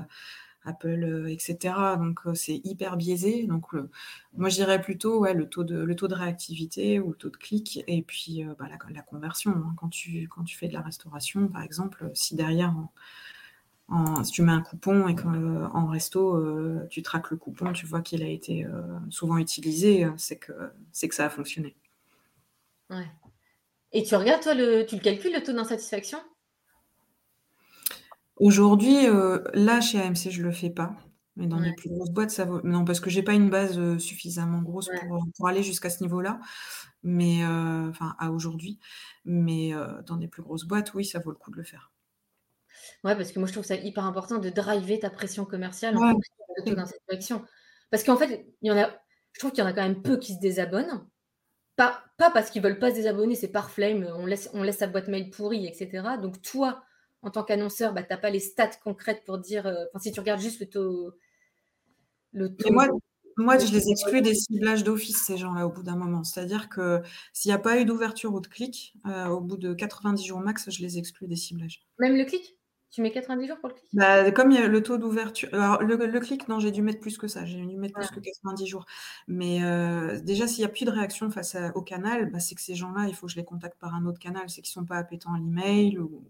Apple, 0.66 1.04
euh, 1.04 1.28
etc. 1.28 1.74
Donc 1.98 2.22
euh, 2.26 2.34
c'est 2.34 2.62
hyper 2.64 2.98
biaisé. 2.98 3.46
Donc 3.48 3.74
moi 4.34 4.50
je 4.50 4.56
dirais 4.56 4.82
plutôt 4.82 5.26
le, 5.26 5.48
taux 5.48 5.64
de, 5.64 5.78
le 5.78 5.96
taux 5.96 6.08
de 6.08 6.16
réactivité 6.16 7.00
ou 7.00 7.10
le 7.10 7.16
taux 7.16 7.30
de 7.30 7.38
clic 7.38 7.84
et 7.88 8.02
puis 8.02 8.44
euh, 8.44 8.54
bah, 8.58 8.66
la, 8.68 9.02
conversion. 9.02 9.52
Hein. 9.52 9.74
Quand, 9.78 9.90
tu, 9.90 10.28
quand 10.28 10.44
tu 10.44 10.58
fais 10.58 10.68
de 10.68 10.74
la 10.74 10.82
restauration, 10.82 11.48
par 11.48 11.64
exemple, 11.64 12.10
si 12.14 12.36
derrière 12.36 12.74
en, 13.88 14.24
si 14.24 14.32
tu 14.32 14.44
mets 14.44 14.52
un 14.52 14.62
coupon 14.62 15.08
et 15.08 15.16
qu'en 15.16 15.88
resto, 15.88 16.40
tu 16.90 17.02
traques 17.02 17.32
le 17.32 17.38
coupon, 17.38 17.74
tu 17.74 17.88
vois 17.88 18.02
qu'il 18.02 18.22
a 18.22 18.28
été 18.28 18.68
souvent 19.10 19.38
utilisé, 19.38 20.08
c'est 20.16 20.38
que, 20.38 20.54
c'est 20.92 21.08
que 21.08 21.16
ça 21.16 21.26
a 21.26 21.30
fonctionné. 21.32 21.76
Ouais. 22.92 23.08
Et 23.92 24.04
tu 24.04 24.16
regardes, 24.16 24.44
toi, 24.44 24.54
le, 24.54 24.86
tu 24.86 24.96
le 24.96 25.02
calcules, 25.02 25.34
le 25.34 25.42
taux 25.42 25.54
d'insatisfaction? 25.54 26.20
Aujourd'hui, 28.40 29.08
euh, 29.08 29.40
là, 29.54 29.82
chez 29.82 30.00
AMC, 30.00 30.30
je 30.30 30.42
le 30.42 30.52
fais 30.52 30.70
pas, 30.70 30.96
mais 31.36 31.48
dans 31.48 31.60
les 31.60 31.74
plus 31.74 31.90
grosses 31.90 32.12
boîtes, 32.12 32.32
ça 32.32 32.46
vaut 32.46 32.62
non, 32.64 32.86
parce 32.86 33.00
que 33.00 33.10
j'ai 33.10 33.24
pas 33.24 33.34
une 33.34 33.50
base, 33.50 33.78
euh, 33.78 34.00
suffisamment 34.00 34.62
grosse 34.62 34.90
pour, 35.02 35.26
pour 35.36 35.48
aller 35.48 35.64
jusqu'à 35.64 35.90
ce 35.90 36.02
niveau-là, 36.04 36.40
mais 37.04 37.44
euh, 37.44 37.90
enfin, 37.90 38.16
à 38.18 38.32
aujourd'hui. 38.32 38.80
Mais 39.26 39.74
dans 40.06 40.18
des 40.18 40.28
plus 40.28 40.42
grosses 40.42 40.66
boîtes, 40.66 40.94
oui, 40.94 41.06
ça 41.06 41.20
vaut 41.20 41.32
le 41.32 41.38
coup 41.38 41.52
de 41.52 41.58
le 41.58 41.64
faire. 41.64 41.92
Ouais, 43.04 43.16
parce 43.16 43.32
que 43.32 43.40
moi, 43.40 43.48
je 43.48 43.54
trouve 43.54 43.66
ça 43.66 43.76
hyper 43.76 44.06
important 44.06 44.40
de 44.40 44.50
driver 44.50 45.00
ta 45.00 45.10
pression 45.10 45.46
commerciale 45.46 45.98
en 45.98 46.12
fonction 46.12 46.34
de 46.66 47.20
ton. 47.20 47.42
Parce 47.92 48.04
qu'en 48.04 48.18
fait, 48.18 48.48
il 48.62 48.68
y 48.68 48.72
en 48.72 48.78
a 48.78 48.90
je 49.34 49.40
trouve 49.40 49.52
qu'il 49.52 49.64
y 49.64 49.68
en 49.68 49.70
a 49.70 49.74
quand 49.74 49.84
même 49.84 50.02
peu 50.02 50.18
qui 50.18 50.34
se 50.34 50.40
désabonnent. 50.40 51.08
Pas 51.76 52.04
pas 52.18 52.30
parce 52.32 52.50
qu'ils 52.50 52.62
veulent 52.62 52.80
pas 52.80 52.90
se 52.90 52.96
désabonner, 52.96 53.36
c'est 53.36 53.52
par 53.52 53.72
flemme, 53.72 54.06
on 54.16 54.26
laisse 54.26 54.50
on 54.54 54.64
laisse 54.64 54.80
sa 54.80 54.88
boîte 54.88 55.08
mail 55.08 55.30
pourrie 55.30 55.66
etc. 55.66 56.04
Donc 56.22 56.42
toi, 56.42 56.84
en 57.22 57.32
tant 57.32 57.44
qu'annonceur, 57.44 57.94
bah, 57.94 58.04
tu 58.04 58.10
n'as 58.12 58.18
pas 58.18 58.30
les 58.30 58.40
stats 58.40 58.72
concrètes 58.84 59.24
pour 59.26 59.38
dire. 59.38 59.68
Euh, 59.68 59.86
si 60.00 60.12
tu 60.12 60.20
regardes 60.20 60.42
juste 60.42 60.60
le 60.60 60.70
taux. 60.70 61.14
Le 62.32 62.56
moi, 62.70 62.88
moi, 63.40 63.58
je 63.58 63.72
les 63.72 63.90
exclus 63.90 64.22
des 64.22 64.36
ciblages 64.36 64.84
d'office, 64.84 65.24
ces 65.24 65.38
gens-là, 65.38 65.66
au 65.66 65.70
bout 65.70 65.84
d'un 65.84 65.96
moment. 65.96 66.24
C'est-à-dire 66.24 66.68
que 66.68 67.02
s'il 67.32 67.50
n'y 67.50 67.56
a 67.56 67.60
pas 67.60 67.80
eu 67.80 67.86
d'ouverture 67.86 68.34
ou 68.34 68.42
de 68.42 68.48
clic, 68.48 68.94
euh, 69.08 69.28
au 69.28 69.40
bout 69.40 69.58
de 69.58 69.74
90 69.74 70.26
jours 70.26 70.40
max, 70.40 70.70
je 70.70 70.82
les 70.82 70.98
exclus 70.98 71.28
des 71.28 71.38
ciblages. 71.38 71.88
Même 72.00 72.18
le 72.18 72.26
clic? 72.26 72.58
Tu 72.92 73.02
mets 73.02 73.12
90 73.12 73.48
jours 73.48 73.60
pour 73.60 73.70
le 73.70 73.76
clic? 73.76 73.88
Bah, 73.94 74.32
Comme 74.32 74.52
il 74.52 74.60
y 74.60 74.62
a 74.62 74.68
le 74.68 74.84
taux 74.84 74.98
d'ouverture. 74.98 75.48
Alors, 75.54 75.82
le, 75.82 76.20
clic, 76.20 76.50
non, 76.50 76.60
j'ai 76.60 76.72
dû 76.72 76.82
mettre 76.82 77.00
plus 77.00 77.18
que 77.18 77.28
ça. 77.28 77.46
J'ai 77.46 77.64
dû 77.66 77.78
mettre 77.78 77.94
plus 77.94 78.10
que 78.10 78.20
90 78.20 78.66
jours. 78.66 78.86
Mais 79.28 79.64
euh, 79.64 80.20
déjà, 80.20 80.48
s'il 80.48 80.60
n'y 80.60 80.66
a 80.66 80.70
plus 80.70 80.86
de 80.86 80.92
réaction 80.92 81.30
face 81.30 81.56
au 81.76 81.82
canal, 81.82 82.30
bah, 82.32 82.40
c'est 82.40 82.56
que 82.56 82.62
ces 82.62 82.76
gens-là, 82.76 83.06
il 83.08 83.16
faut 83.16 83.28
que 83.28 83.32
je 83.32 83.38
les 83.38 83.46
contacte 83.46 83.80
par 83.80 83.96
un 83.96 84.06
autre 84.06 84.20
canal. 84.20 84.50
C'est 84.50 84.62
qu'ils 84.62 84.72
ne 84.72 84.82
sont 84.82 84.86
pas 84.86 84.98
appétents 84.98 85.34
à 85.34 85.38
l'email 85.38 85.98
ou, 85.98 86.24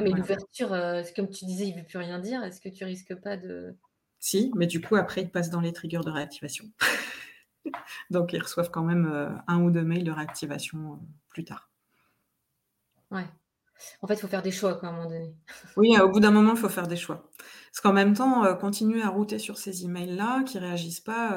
mais 0.00 0.10
l'ouverture, 0.10 0.72
euh, 0.72 1.02
comme 1.14 1.28
tu 1.28 1.44
disais, 1.44 1.66
il 1.66 1.74
ne 1.74 1.80
veut 1.80 1.86
plus 1.86 1.98
rien 1.98 2.18
dire. 2.18 2.42
Est-ce 2.42 2.60
que 2.60 2.68
tu 2.68 2.84
risques 2.84 3.14
pas 3.14 3.36
de. 3.36 3.76
Si, 4.18 4.52
mais 4.54 4.66
du 4.66 4.80
coup, 4.80 4.96
après, 4.96 5.22
ils 5.22 5.30
passent 5.30 5.50
dans 5.50 5.60
les 5.60 5.72
triggers 5.72 6.00
de 6.04 6.10
réactivation. 6.10 6.66
Donc, 8.10 8.32
ils 8.32 8.42
reçoivent 8.42 8.70
quand 8.70 8.82
même 8.82 9.06
euh, 9.06 9.30
un 9.46 9.62
ou 9.62 9.70
deux 9.70 9.82
mails 9.82 10.04
de 10.04 10.10
réactivation 10.10 10.92
euh, 10.92 10.96
plus 11.28 11.44
tard. 11.44 11.70
Ouais. 13.10 13.26
En 14.02 14.06
fait, 14.06 14.14
il 14.14 14.20
faut 14.20 14.28
faire 14.28 14.42
des 14.42 14.50
choix, 14.50 14.74
quoi, 14.74 14.90
à 14.90 14.92
un 14.92 14.94
moment 14.94 15.08
donné. 15.08 15.34
oui, 15.76 15.98
au 15.98 16.08
bout 16.10 16.20
d'un 16.20 16.30
moment, 16.30 16.52
il 16.52 16.58
faut 16.58 16.68
faire 16.68 16.86
des 16.86 16.96
choix. 16.96 17.30
Parce 17.70 17.80
qu'en 17.82 17.94
même 17.94 18.14
temps, 18.14 18.54
continuer 18.56 19.02
à 19.02 19.08
router 19.08 19.38
sur 19.38 19.56
ces 19.56 19.84
emails-là 19.84 20.42
qui 20.42 20.58
ne 20.58 20.62
réagissent 20.64 21.00
pas, 21.00 21.30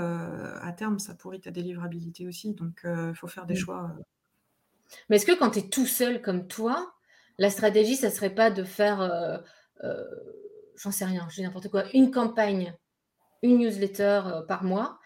à 0.61 0.72
terme, 0.74 0.99
ça 0.99 1.14
pourrit 1.14 1.39
ta 1.39 1.51
délivrabilité 1.51 2.28
aussi. 2.28 2.53
Donc, 2.53 2.82
il 2.84 3.16
faut 3.16 3.28
faire 3.28 3.45
des 3.45 3.55
choix. 3.55 3.95
Mais 5.09 5.16
est-ce 5.16 5.26
que 5.26 5.38
quand 5.38 5.51
tu 5.51 5.59
es 5.59 5.70
tout 5.70 5.86
seul 5.86 6.22
comme 6.22 6.47
toi, 6.47 6.93
la 7.38 7.49
stratégie, 7.49 7.95
ça 7.95 8.09
serait 8.09 8.34
pas 8.34 8.51
de 8.51 8.63
faire, 8.63 9.01
euh, 9.01 9.38
euh, 9.84 10.03
j'en 10.75 10.91
sais 10.91 11.05
rien, 11.05 11.27
je 11.29 11.36
dis 11.36 11.41
n'importe 11.43 11.69
quoi, 11.69 11.86
une 11.93 12.11
campagne, 12.11 12.75
une 13.41 13.57
newsletter 13.59 14.21
euh, 14.25 14.41
par 14.43 14.63
mois, 14.63 14.99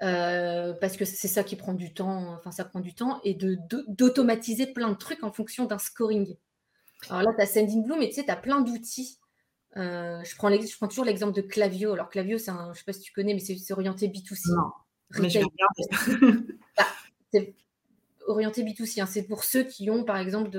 parce 0.00 0.96
que 0.96 1.04
c'est 1.04 1.28
ça 1.28 1.44
qui 1.44 1.56
prend 1.56 1.74
du 1.74 1.94
temps, 1.94 2.34
enfin 2.34 2.50
ça 2.50 2.64
prend 2.64 2.80
du 2.80 2.94
temps, 2.94 3.20
et 3.24 3.34
d'automatiser 3.34 4.66
plein 4.66 4.88
de 4.88 4.96
trucs 4.96 5.22
en 5.22 5.30
fonction 5.30 5.64
d'un 5.64 5.78
scoring. 5.78 6.36
Alors 7.08 7.22
là, 7.22 7.30
tu 7.36 7.42
as 7.42 7.46
Sendinblue, 7.46 7.98
mais 7.98 8.08
tu 8.08 8.14
sais, 8.14 8.24
tu 8.24 8.30
as 8.30 8.36
plein 8.36 8.60
d'outils. 8.60 9.18
je, 9.76 10.36
prends 10.36 10.50
je 10.50 10.76
prends 10.76 10.88
toujours 10.88 11.04
l'exemple 11.04 11.34
de 11.34 11.40
Clavio. 11.40 11.92
Alors 11.92 12.08
Clavio, 12.08 12.38
c'est 12.38 12.50
je 12.50 12.68
ne 12.68 12.74
sais 12.74 12.84
pas 12.84 12.92
si 12.92 13.00
tu 13.00 13.12
connais, 13.12 13.32
mais 13.32 13.40
c'est 13.40 13.72
orienté 13.72 14.08
B2C. 14.08 14.54
Non, 14.56 14.72
mais 15.20 15.30
je 15.30 15.38
vais 15.38 15.44
bah, 16.76 16.86
c'est 17.32 17.54
orienté 18.26 18.62
B2C. 18.62 19.00
Hein. 19.00 19.06
C'est 19.06 19.24
pour 19.24 19.44
ceux 19.44 19.64
qui 19.64 19.90
ont, 19.90 20.04
par 20.04 20.16
exemple, 20.18 20.50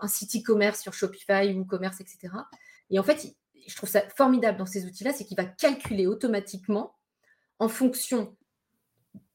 un 0.00 0.08
site 0.08 0.36
e-commerce 0.36 0.80
sur 0.80 0.92
Shopify 0.92 1.52
ou 1.54 1.64
commerce, 1.64 2.00
etc. 2.00 2.34
Et 2.90 2.98
en 2.98 3.02
fait, 3.02 3.34
je 3.66 3.76
trouve 3.76 3.88
ça 3.88 4.02
formidable 4.16 4.58
dans 4.58 4.66
ces 4.66 4.84
outils-là, 4.86 5.12
c'est 5.12 5.24
qu'il 5.24 5.36
va 5.36 5.44
calculer 5.44 6.06
automatiquement 6.06 6.94
en 7.58 7.68
fonction 7.68 8.36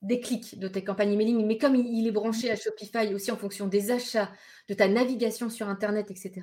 des 0.01 0.19
clics 0.19 0.57
de 0.59 0.67
tes 0.67 0.83
campagnes 0.83 1.13
emailing, 1.13 1.45
mais 1.45 1.57
comme 1.57 1.75
il 1.75 2.07
est 2.07 2.11
branché 2.11 2.49
à 2.49 2.55
Shopify 2.55 3.13
aussi 3.13 3.31
en 3.31 3.37
fonction 3.37 3.67
des 3.67 3.91
achats, 3.91 4.31
de 4.67 4.73
ta 4.73 4.87
navigation 4.87 5.49
sur 5.49 5.69
Internet, 5.69 6.09
etc., 6.09 6.41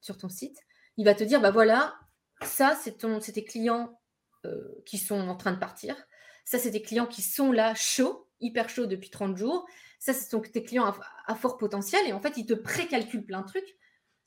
sur 0.00 0.16
ton 0.16 0.28
site, 0.28 0.58
il 0.96 1.04
va 1.04 1.14
te 1.14 1.24
dire, 1.24 1.40
bah 1.40 1.50
voilà, 1.50 1.94
ça, 2.42 2.78
c'est 2.82 2.98
tes 3.32 3.44
clients 3.44 3.98
euh, 4.44 4.82
qui 4.84 4.98
sont 4.98 5.18
en 5.18 5.36
train 5.36 5.52
de 5.52 5.58
partir. 5.58 5.96
Ça, 6.44 6.58
c'est 6.58 6.70
tes 6.70 6.82
clients 6.82 7.06
qui 7.06 7.22
sont 7.22 7.52
là, 7.52 7.74
chauds, 7.74 8.28
hyper 8.40 8.68
chauds 8.68 8.86
depuis 8.86 9.10
30 9.10 9.36
jours. 9.36 9.66
Ça, 9.98 10.12
ce 10.12 10.28
sont 10.28 10.40
tes 10.40 10.62
clients 10.62 10.92
à, 11.26 11.34
fort 11.34 11.56
potentiel. 11.56 12.06
Et 12.06 12.12
en 12.12 12.20
fait, 12.20 12.36
il 12.36 12.46
te 12.46 12.54
précalcule 12.54 13.24
plein 13.24 13.42
de 13.42 13.46
trucs. 13.46 13.76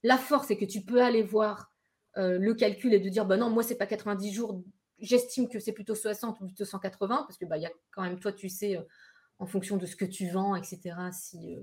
La 0.04 0.18
force, 0.18 0.48
c'est 0.48 0.58
que 0.58 0.66
tu 0.66 0.82
peux 0.82 1.02
aller 1.02 1.24
voir 1.24 1.72
euh, 2.18 2.38
le 2.40 2.54
calcul 2.54 2.94
et 2.94 3.00
de 3.00 3.10
dire, 3.10 3.26
bah 3.26 3.38
non, 3.38 3.50
moi, 3.50 3.64
c'est 3.64 3.78
pas 3.78 3.88
90 3.88 4.34
jours 4.34 4.64
j'estime 5.02 5.48
que 5.48 5.60
c'est 5.60 5.72
plutôt 5.72 5.96
60 5.96 6.40
ou 6.42 6.46
plutôt 6.46 6.66
180, 6.66 7.24
parce 7.28 7.38
que 7.38 7.46
bah, 7.46 7.58
y 7.58 7.66
a 7.66 7.72
quand 7.92 8.04
même, 8.04 8.20
toi, 8.20 8.32
tu 8.32 8.50
sais, 8.50 8.78
euh, 8.78 8.82
en 9.40 9.46
fonction 9.46 9.78
de 9.78 9.86
ce 9.86 9.96
que 9.96 10.06
tu 10.06 10.30
vends, 10.30 10.56
etc., 10.56 10.96
si, 11.12 11.56
euh, 11.56 11.62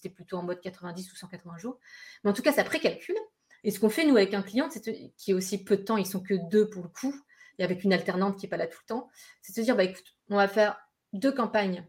tu 0.00 0.06
es 0.06 0.10
plutôt 0.10 0.36
en 0.36 0.42
mode 0.42 0.60
90 0.60 1.12
ou 1.12 1.16
180 1.16 1.58
jours. 1.58 1.78
Mais 2.22 2.30
en 2.30 2.32
tout 2.32 2.42
cas, 2.42 2.52
ça 2.52 2.64
précalcule. 2.64 3.16
Et 3.64 3.70
ce 3.70 3.80
qu'on 3.80 3.90
fait, 3.90 4.06
nous, 4.06 4.16
avec 4.16 4.34
un 4.34 4.42
client, 4.42 4.68
qui 4.68 5.30
est 5.30 5.34
aussi 5.34 5.64
peu 5.64 5.76
de 5.76 5.82
temps, 5.82 5.96
ils 5.96 6.06
sont 6.06 6.20
que 6.20 6.34
deux 6.48 6.68
pour 6.68 6.82
le 6.82 6.88
coup, 6.88 7.14
et 7.58 7.64
avec 7.64 7.84
une 7.84 7.92
alternante 7.92 8.38
qui 8.38 8.46
n'est 8.46 8.50
pas 8.50 8.56
là 8.56 8.66
tout 8.66 8.78
le 8.82 8.86
temps, 8.86 9.08
c'est 9.42 9.52
de 9.52 9.56
se 9.56 9.60
dire, 9.62 9.76
bah, 9.76 9.84
écoute, 9.84 10.16
on 10.28 10.36
va 10.36 10.48
faire 10.48 10.78
deux 11.12 11.32
campagnes 11.32 11.86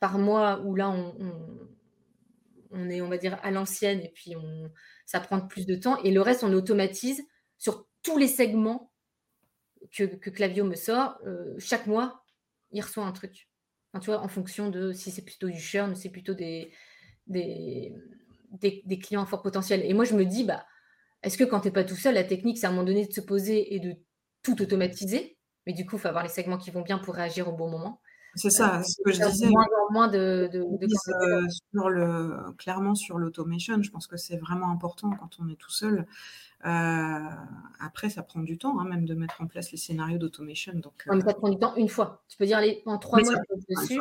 par 0.00 0.18
mois 0.18 0.60
où 0.60 0.74
là, 0.74 0.90
on, 2.70 2.90
est, 2.90 3.00
on 3.00 3.08
va 3.08 3.18
dire, 3.18 3.38
à 3.42 3.50
l'ancienne, 3.50 4.00
et 4.00 4.12
puis 4.14 4.34
ça 5.06 5.20
prend 5.20 5.40
plus 5.40 5.66
de 5.66 5.74
temps, 5.74 6.00
et 6.02 6.10
le 6.10 6.20
reste, 6.20 6.44
on 6.44 6.52
automatise 6.52 7.22
sur 7.56 7.86
tous 8.02 8.18
les 8.18 8.28
segments 8.28 8.92
que, 9.92 10.30
Clavio 10.30 10.64
me 10.64 10.74
sort, 10.74 11.18
euh, 11.26 11.54
chaque 11.58 11.86
mois, 11.86 12.24
il 12.72 12.80
reçoit 12.80 13.04
un 13.04 13.12
truc. 13.12 13.48
tu 14.00 14.06
vois, 14.06 14.20
en 14.20 14.28
fonction 14.28 14.70
de 14.70 14.92
si 14.92 15.10
c'est 15.10 15.24
plutôt 15.24 15.48
du 15.48 15.58
churn, 15.58 15.94
c'est 15.94 16.10
plutôt 16.10 16.34
des, 16.34 16.72
clients 19.02 19.22
à 19.22 19.26
fort 19.26 19.42
potentiel. 19.42 19.84
Et 19.84 19.94
moi, 19.94 20.04
je 20.04 20.14
me 20.14 20.24
dis, 20.24 20.44
bah, 20.44 20.66
est-ce 21.22 21.38
que 21.38 21.44
quand 21.44 21.60
tu 21.60 21.68
n'es 21.68 21.72
pas 21.72 21.84
tout 21.84 21.96
seul, 21.96 22.14
la 22.14 22.24
technique, 22.24 22.58
c'est 22.58 22.66
à 22.66 22.68
un 22.68 22.72
moment 22.72 22.84
donné 22.84 23.06
de 23.06 23.12
se 23.12 23.20
poser 23.20 23.74
et 23.74 23.80
de 23.80 23.96
tout 24.42 24.60
automatiser? 24.62 25.38
Mais 25.66 25.72
du 25.72 25.84
coup, 25.84 25.96
il 25.96 25.98
faut 26.00 26.08
avoir 26.08 26.22
les 26.22 26.30
segments 26.30 26.58
qui 26.58 26.70
vont 26.70 26.82
bien 26.82 26.98
pour 26.98 27.14
réagir 27.14 27.48
au 27.48 27.52
bon 27.52 27.70
moment. 27.70 28.00
C'est 28.34 28.50
ça, 28.50 28.82
ce 28.82 29.02
que 29.02 29.12
je 29.12 29.24
disais. 29.24 29.48
Moins 29.48 29.66
moins 29.90 30.08
de, 30.08 30.48
de, 30.52 30.60
euh, 30.60 31.46
sur 31.72 31.88
le, 31.88 32.52
clairement 32.56 32.94
sur 32.94 33.18
l'automation, 33.18 33.82
je 33.82 33.90
pense 33.90 34.06
que 34.06 34.16
c'est 34.16 34.36
vraiment 34.36 34.70
important 34.70 35.10
quand 35.18 35.38
on 35.40 35.48
est 35.48 35.56
tout 35.56 35.70
seul. 35.70 36.06
Euh, 36.64 37.18
après, 37.80 38.10
ça 38.10 38.22
prend 38.22 38.40
du 38.40 38.58
temps, 38.58 38.80
hein, 38.80 38.84
même 38.84 39.04
de 39.04 39.14
mettre 39.14 39.40
en 39.40 39.46
place 39.46 39.70
les 39.72 39.78
scénarios 39.78 40.18
d'automation. 40.18 40.72
Donc, 40.74 41.04
ça 41.06 41.14
euh, 41.14 41.34
prend 41.34 41.48
du 41.48 41.58
temps 41.58 41.74
une 41.76 41.88
fois. 41.88 42.24
Tu 42.28 42.36
peux 42.36 42.46
dire 42.46 42.58
allez, 42.58 42.82
en 42.86 42.98
trois 42.98 43.20
mois, 43.20 43.34
dessus, 43.68 44.00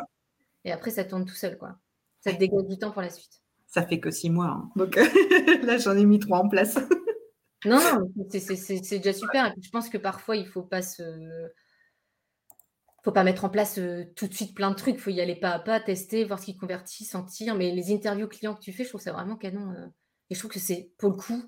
et 0.66 0.72
après, 0.72 0.92
ça 0.92 1.04
tourne 1.04 1.26
tout 1.26 1.36
seul. 1.36 1.58
Quoi. 1.58 1.78
Ça 2.22 2.34
te 2.34 2.40
dégage 2.40 2.66
du 2.68 2.78
temps 2.78 2.92
pour 2.92 3.02
la 3.02 3.10
suite. 3.10 3.42
Ça 3.68 3.86
fait 3.86 4.00
que 4.00 4.12
six 4.12 4.30
mois. 4.30 4.48
Hein. 4.48 4.70
Donc 4.76 4.96
là, 5.64 5.78
j'en 5.78 5.96
ai 5.96 6.06
mis 6.06 6.20
trois 6.20 6.40
en 6.40 6.50
place. 6.50 6.78
non, 7.66 7.80
non, 7.80 8.28
c'est 8.30 8.98
déjà 8.98 9.14
super. 9.14 9.54
je 9.62 9.70
pense 9.70 9.90
que 9.90 9.98
parfois, 9.98 10.36
il 10.36 10.46
ne 10.46 10.50
faut 10.50 10.64
pas 10.64 10.82
se 10.82 11.04
faut 13.08 13.14
pas 13.14 13.24
mettre 13.24 13.46
en 13.46 13.50
place 13.50 13.78
euh, 13.78 14.04
tout 14.18 14.28
de 14.28 14.34
suite 14.34 14.54
plein 14.54 14.70
de 14.70 14.76
trucs. 14.76 14.96
Il 14.96 15.00
faut 15.00 15.12
y 15.12 15.22
aller 15.22 15.36
pas 15.36 15.52
à 15.52 15.60
pas, 15.60 15.80
tester, 15.80 16.26
voir 16.26 16.40
ce 16.40 16.46
qui 16.46 16.58
convertit, 16.58 17.06
sentir. 17.06 17.56
Mais 17.56 17.72
les 17.72 17.94
interviews 17.94 18.28
clients 18.28 18.54
que 18.54 18.60
tu 18.60 18.74
fais, 18.74 18.84
je 18.84 18.90
trouve 18.90 19.02
ça 19.02 19.14
vraiment 19.14 19.38
canon. 19.38 19.74
et 20.30 20.36
je 20.36 20.40
trouve 20.40 20.52
que 20.52 20.60
c'est, 20.60 20.92
pour 20.98 21.10
le 21.12 21.16
coup, 21.16 21.42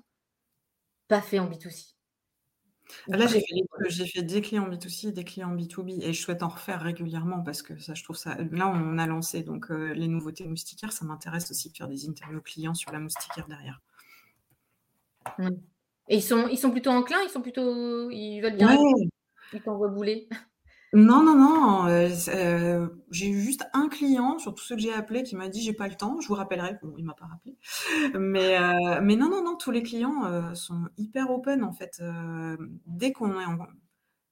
pas 1.06 1.20
fait 1.20 1.38
en 1.38 1.50
B2C. 1.50 1.96
Là, 3.08 3.26
j'ai 3.26 4.06
fait, 4.06 4.22
des 4.22 4.40
clients 4.40 4.68
B2C 4.68 5.08
et 5.08 5.12
des 5.12 5.24
clients 5.24 5.54
B2B 5.54 6.02
et 6.02 6.14
je 6.14 6.20
souhaite 6.20 6.42
en 6.42 6.48
refaire 6.48 6.80
régulièrement 6.80 7.42
parce 7.42 7.60
que 7.60 7.78
ça, 7.78 7.92
je 7.92 8.02
trouve 8.02 8.16
ça. 8.16 8.36
Là, 8.52 8.68
on 8.68 8.96
a 8.96 9.06
lancé 9.06 9.42
donc 9.42 9.70
euh, 9.70 9.92
les 9.92 10.08
nouveautés 10.08 10.46
moustiquaires. 10.48 10.92
Ça 10.92 11.04
m'intéresse 11.04 11.50
aussi 11.50 11.70
de 11.70 11.76
faire 11.76 11.88
des 11.88 12.08
interviews 12.08 12.40
clients 12.40 12.74
sur 12.74 12.90
la 12.90 12.98
moustiquaire 12.98 13.46
derrière. 13.48 13.80
Et 16.08 16.16
ils 16.16 16.22
sont, 16.22 16.48
ils 16.48 16.58
sont 16.58 16.70
plutôt 16.70 16.90
enclins, 16.90 17.22
ils 17.22 17.30
sont 17.30 17.42
plutôt. 17.42 18.10
Ils 18.10 18.40
veulent 18.40 18.56
bien. 18.56 18.78
Ils 19.52 19.60
t'envoient 19.60 19.88
bouler. 19.88 20.28
Non, 20.92 21.22
non, 21.22 21.36
non, 21.36 21.86
euh, 21.86 22.08
euh, 22.34 22.88
j'ai 23.12 23.28
eu 23.28 23.40
juste 23.40 23.62
un 23.74 23.88
client 23.88 24.38
sur 24.40 24.54
tous 24.56 24.64
ceux 24.64 24.74
que 24.74 24.82
j'ai 24.82 24.92
appelés 24.92 25.22
qui 25.22 25.36
m'a 25.36 25.48
dit: 25.48 25.62
«J'ai 25.62 25.72
pas 25.72 25.86
le 25.86 25.94
temps, 25.94 26.20
je 26.20 26.26
vous 26.26 26.34
rappellerai». 26.34 26.78
Bon, 26.82 26.92
il 26.98 27.04
m'a 27.04 27.14
pas 27.14 27.26
rappelé, 27.26 27.56
mais 28.18 28.58
euh, 28.58 29.00
mais 29.00 29.14
non, 29.14 29.28
non, 29.30 29.44
non, 29.44 29.56
tous 29.56 29.70
les 29.70 29.84
clients, 29.84 30.54
sont 30.54 30.88
hyper 30.98 31.30
open 31.30 31.62
en 31.62 31.72
fait, 31.72 32.02
dès 32.86 33.12
qu'on 33.12 33.40
est 33.40 33.44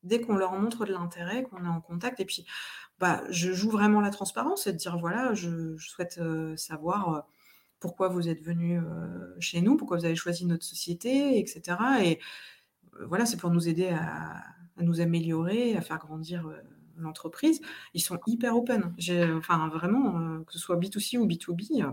dès 0.05 0.21
qu'on 0.21 0.37
leur 0.37 0.53
montre 0.55 0.87
de 0.87 0.93
l'intérêt, 0.93 1.45
qu'on 1.45 1.65
est 1.65 1.69
en 1.69 1.81
contact 1.81 2.21
et 2.21 2.25
puis, 2.27 2.47
bah, 3.01 3.23
je 3.31 3.53
joue 3.53 3.71
vraiment 3.71 4.01
la 4.01 4.11
transparence 4.11 4.67
et 4.69 4.73
de 4.73 4.79
dire: 4.79 4.99
«Voilà, 4.99 5.35
je 5.35 5.77
souhaite, 5.79 6.21
savoir, 6.57 7.27
pourquoi 7.81 8.09
vous 8.09 8.29
êtes 8.29 8.43
venu 8.43 8.81
chez 9.41 9.61
nous, 9.63 9.77
pourquoi 9.77 9.99
vous 9.99 10.07
avez 10.07 10.17
choisi 10.17 10.47
notre 10.47 10.65
société» 10.65 11.39
etc. 11.41 11.79
et 12.05 12.21
voilà, 13.07 13.27
c'est 13.27 13.37
pour 13.39 13.51
nous 13.51 13.69
aider 13.69 13.89
à 13.91 14.43
à 14.79 14.83
nous 14.83 15.01
améliorer, 15.01 15.77
à 15.77 15.81
faire 15.81 15.99
grandir 15.99 16.47
euh, 16.47 16.57
l'entreprise, 16.97 17.61
ils 17.95 18.01
sont 18.01 18.19
hyper 18.27 18.57
open. 18.57 18.95
Enfin, 19.37 19.69
vraiment, 19.69 20.19
euh, 20.19 20.45
que 20.45 20.53
ce 20.53 20.59
soit 20.59 20.77
B2C 20.77 21.19
ou 21.19 21.27
B2B, 21.27 21.83
euh, 21.85 21.93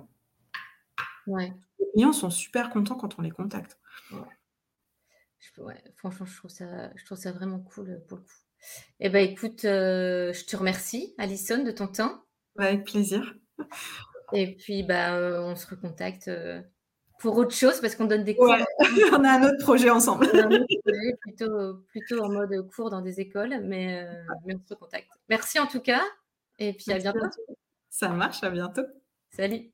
ouais. 1.27 1.53
les 1.79 1.85
clients 1.93 2.13
sont 2.13 2.29
super 2.29 2.69
contents 2.69 2.95
quand 2.95 3.19
on 3.19 3.21
les 3.21 3.31
contacte. 3.31 3.77
Ouais. 4.11 5.83
franchement, 5.95 6.25
je 6.25 6.37
trouve, 6.37 6.51
ça, 6.51 6.91
je 6.95 7.05
trouve 7.05 7.17
ça 7.17 7.31
vraiment 7.31 7.59
cool 7.59 8.01
pour 8.07 8.17
le 8.17 8.23
coup. 8.23 8.33
Eh 8.99 9.09
ben, 9.09 9.29
écoute, 9.29 9.61
je 9.63 10.45
te 10.45 10.55
remercie, 10.55 11.13
Alison, 11.17 11.63
de 11.63 11.71
ton 11.71 11.87
temps. 11.87 12.23
avec 12.57 12.85
plaisir. 12.85 13.35
Et 14.33 14.55
puis, 14.55 14.81
bah, 14.83 15.19
on 15.43 15.55
se 15.55 15.67
recontacte 15.67 16.29
pour 17.19 17.37
autre 17.37 17.53
chose 17.53 17.79
parce 17.81 17.95
qu'on 17.95 18.05
donne 18.05 18.23
des 18.23 18.35
cours. 18.35 18.53
on 19.13 19.23
a 19.23 19.31
un 19.31 19.43
autre 19.43 19.63
projet 19.63 19.89
ensemble. 19.89 20.27
plutôt, 21.21 21.75
plutôt 21.89 22.23
en 22.23 22.29
mode 22.29 22.69
cours 22.73 22.89
dans 22.89 23.01
des 23.01 23.19
écoles, 23.19 23.61
mais, 23.63 24.03
euh, 24.03 24.33
mais 24.45 24.55
on 24.55 24.67
se 24.67 24.73
contacte. 24.73 25.09
Merci 25.29 25.59
en 25.59 25.67
tout 25.67 25.81
cas, 25.81 26.01
et 26.59 26.73
puis 26.73 26.91
à 26.91 26.99
bientôt. 26.99 27.27
Ça 27.89 28.09
marche, 28.09 28.43
à 28.43 28.49
bientôt. 28.49 28.85
Salut. 29.31 29.71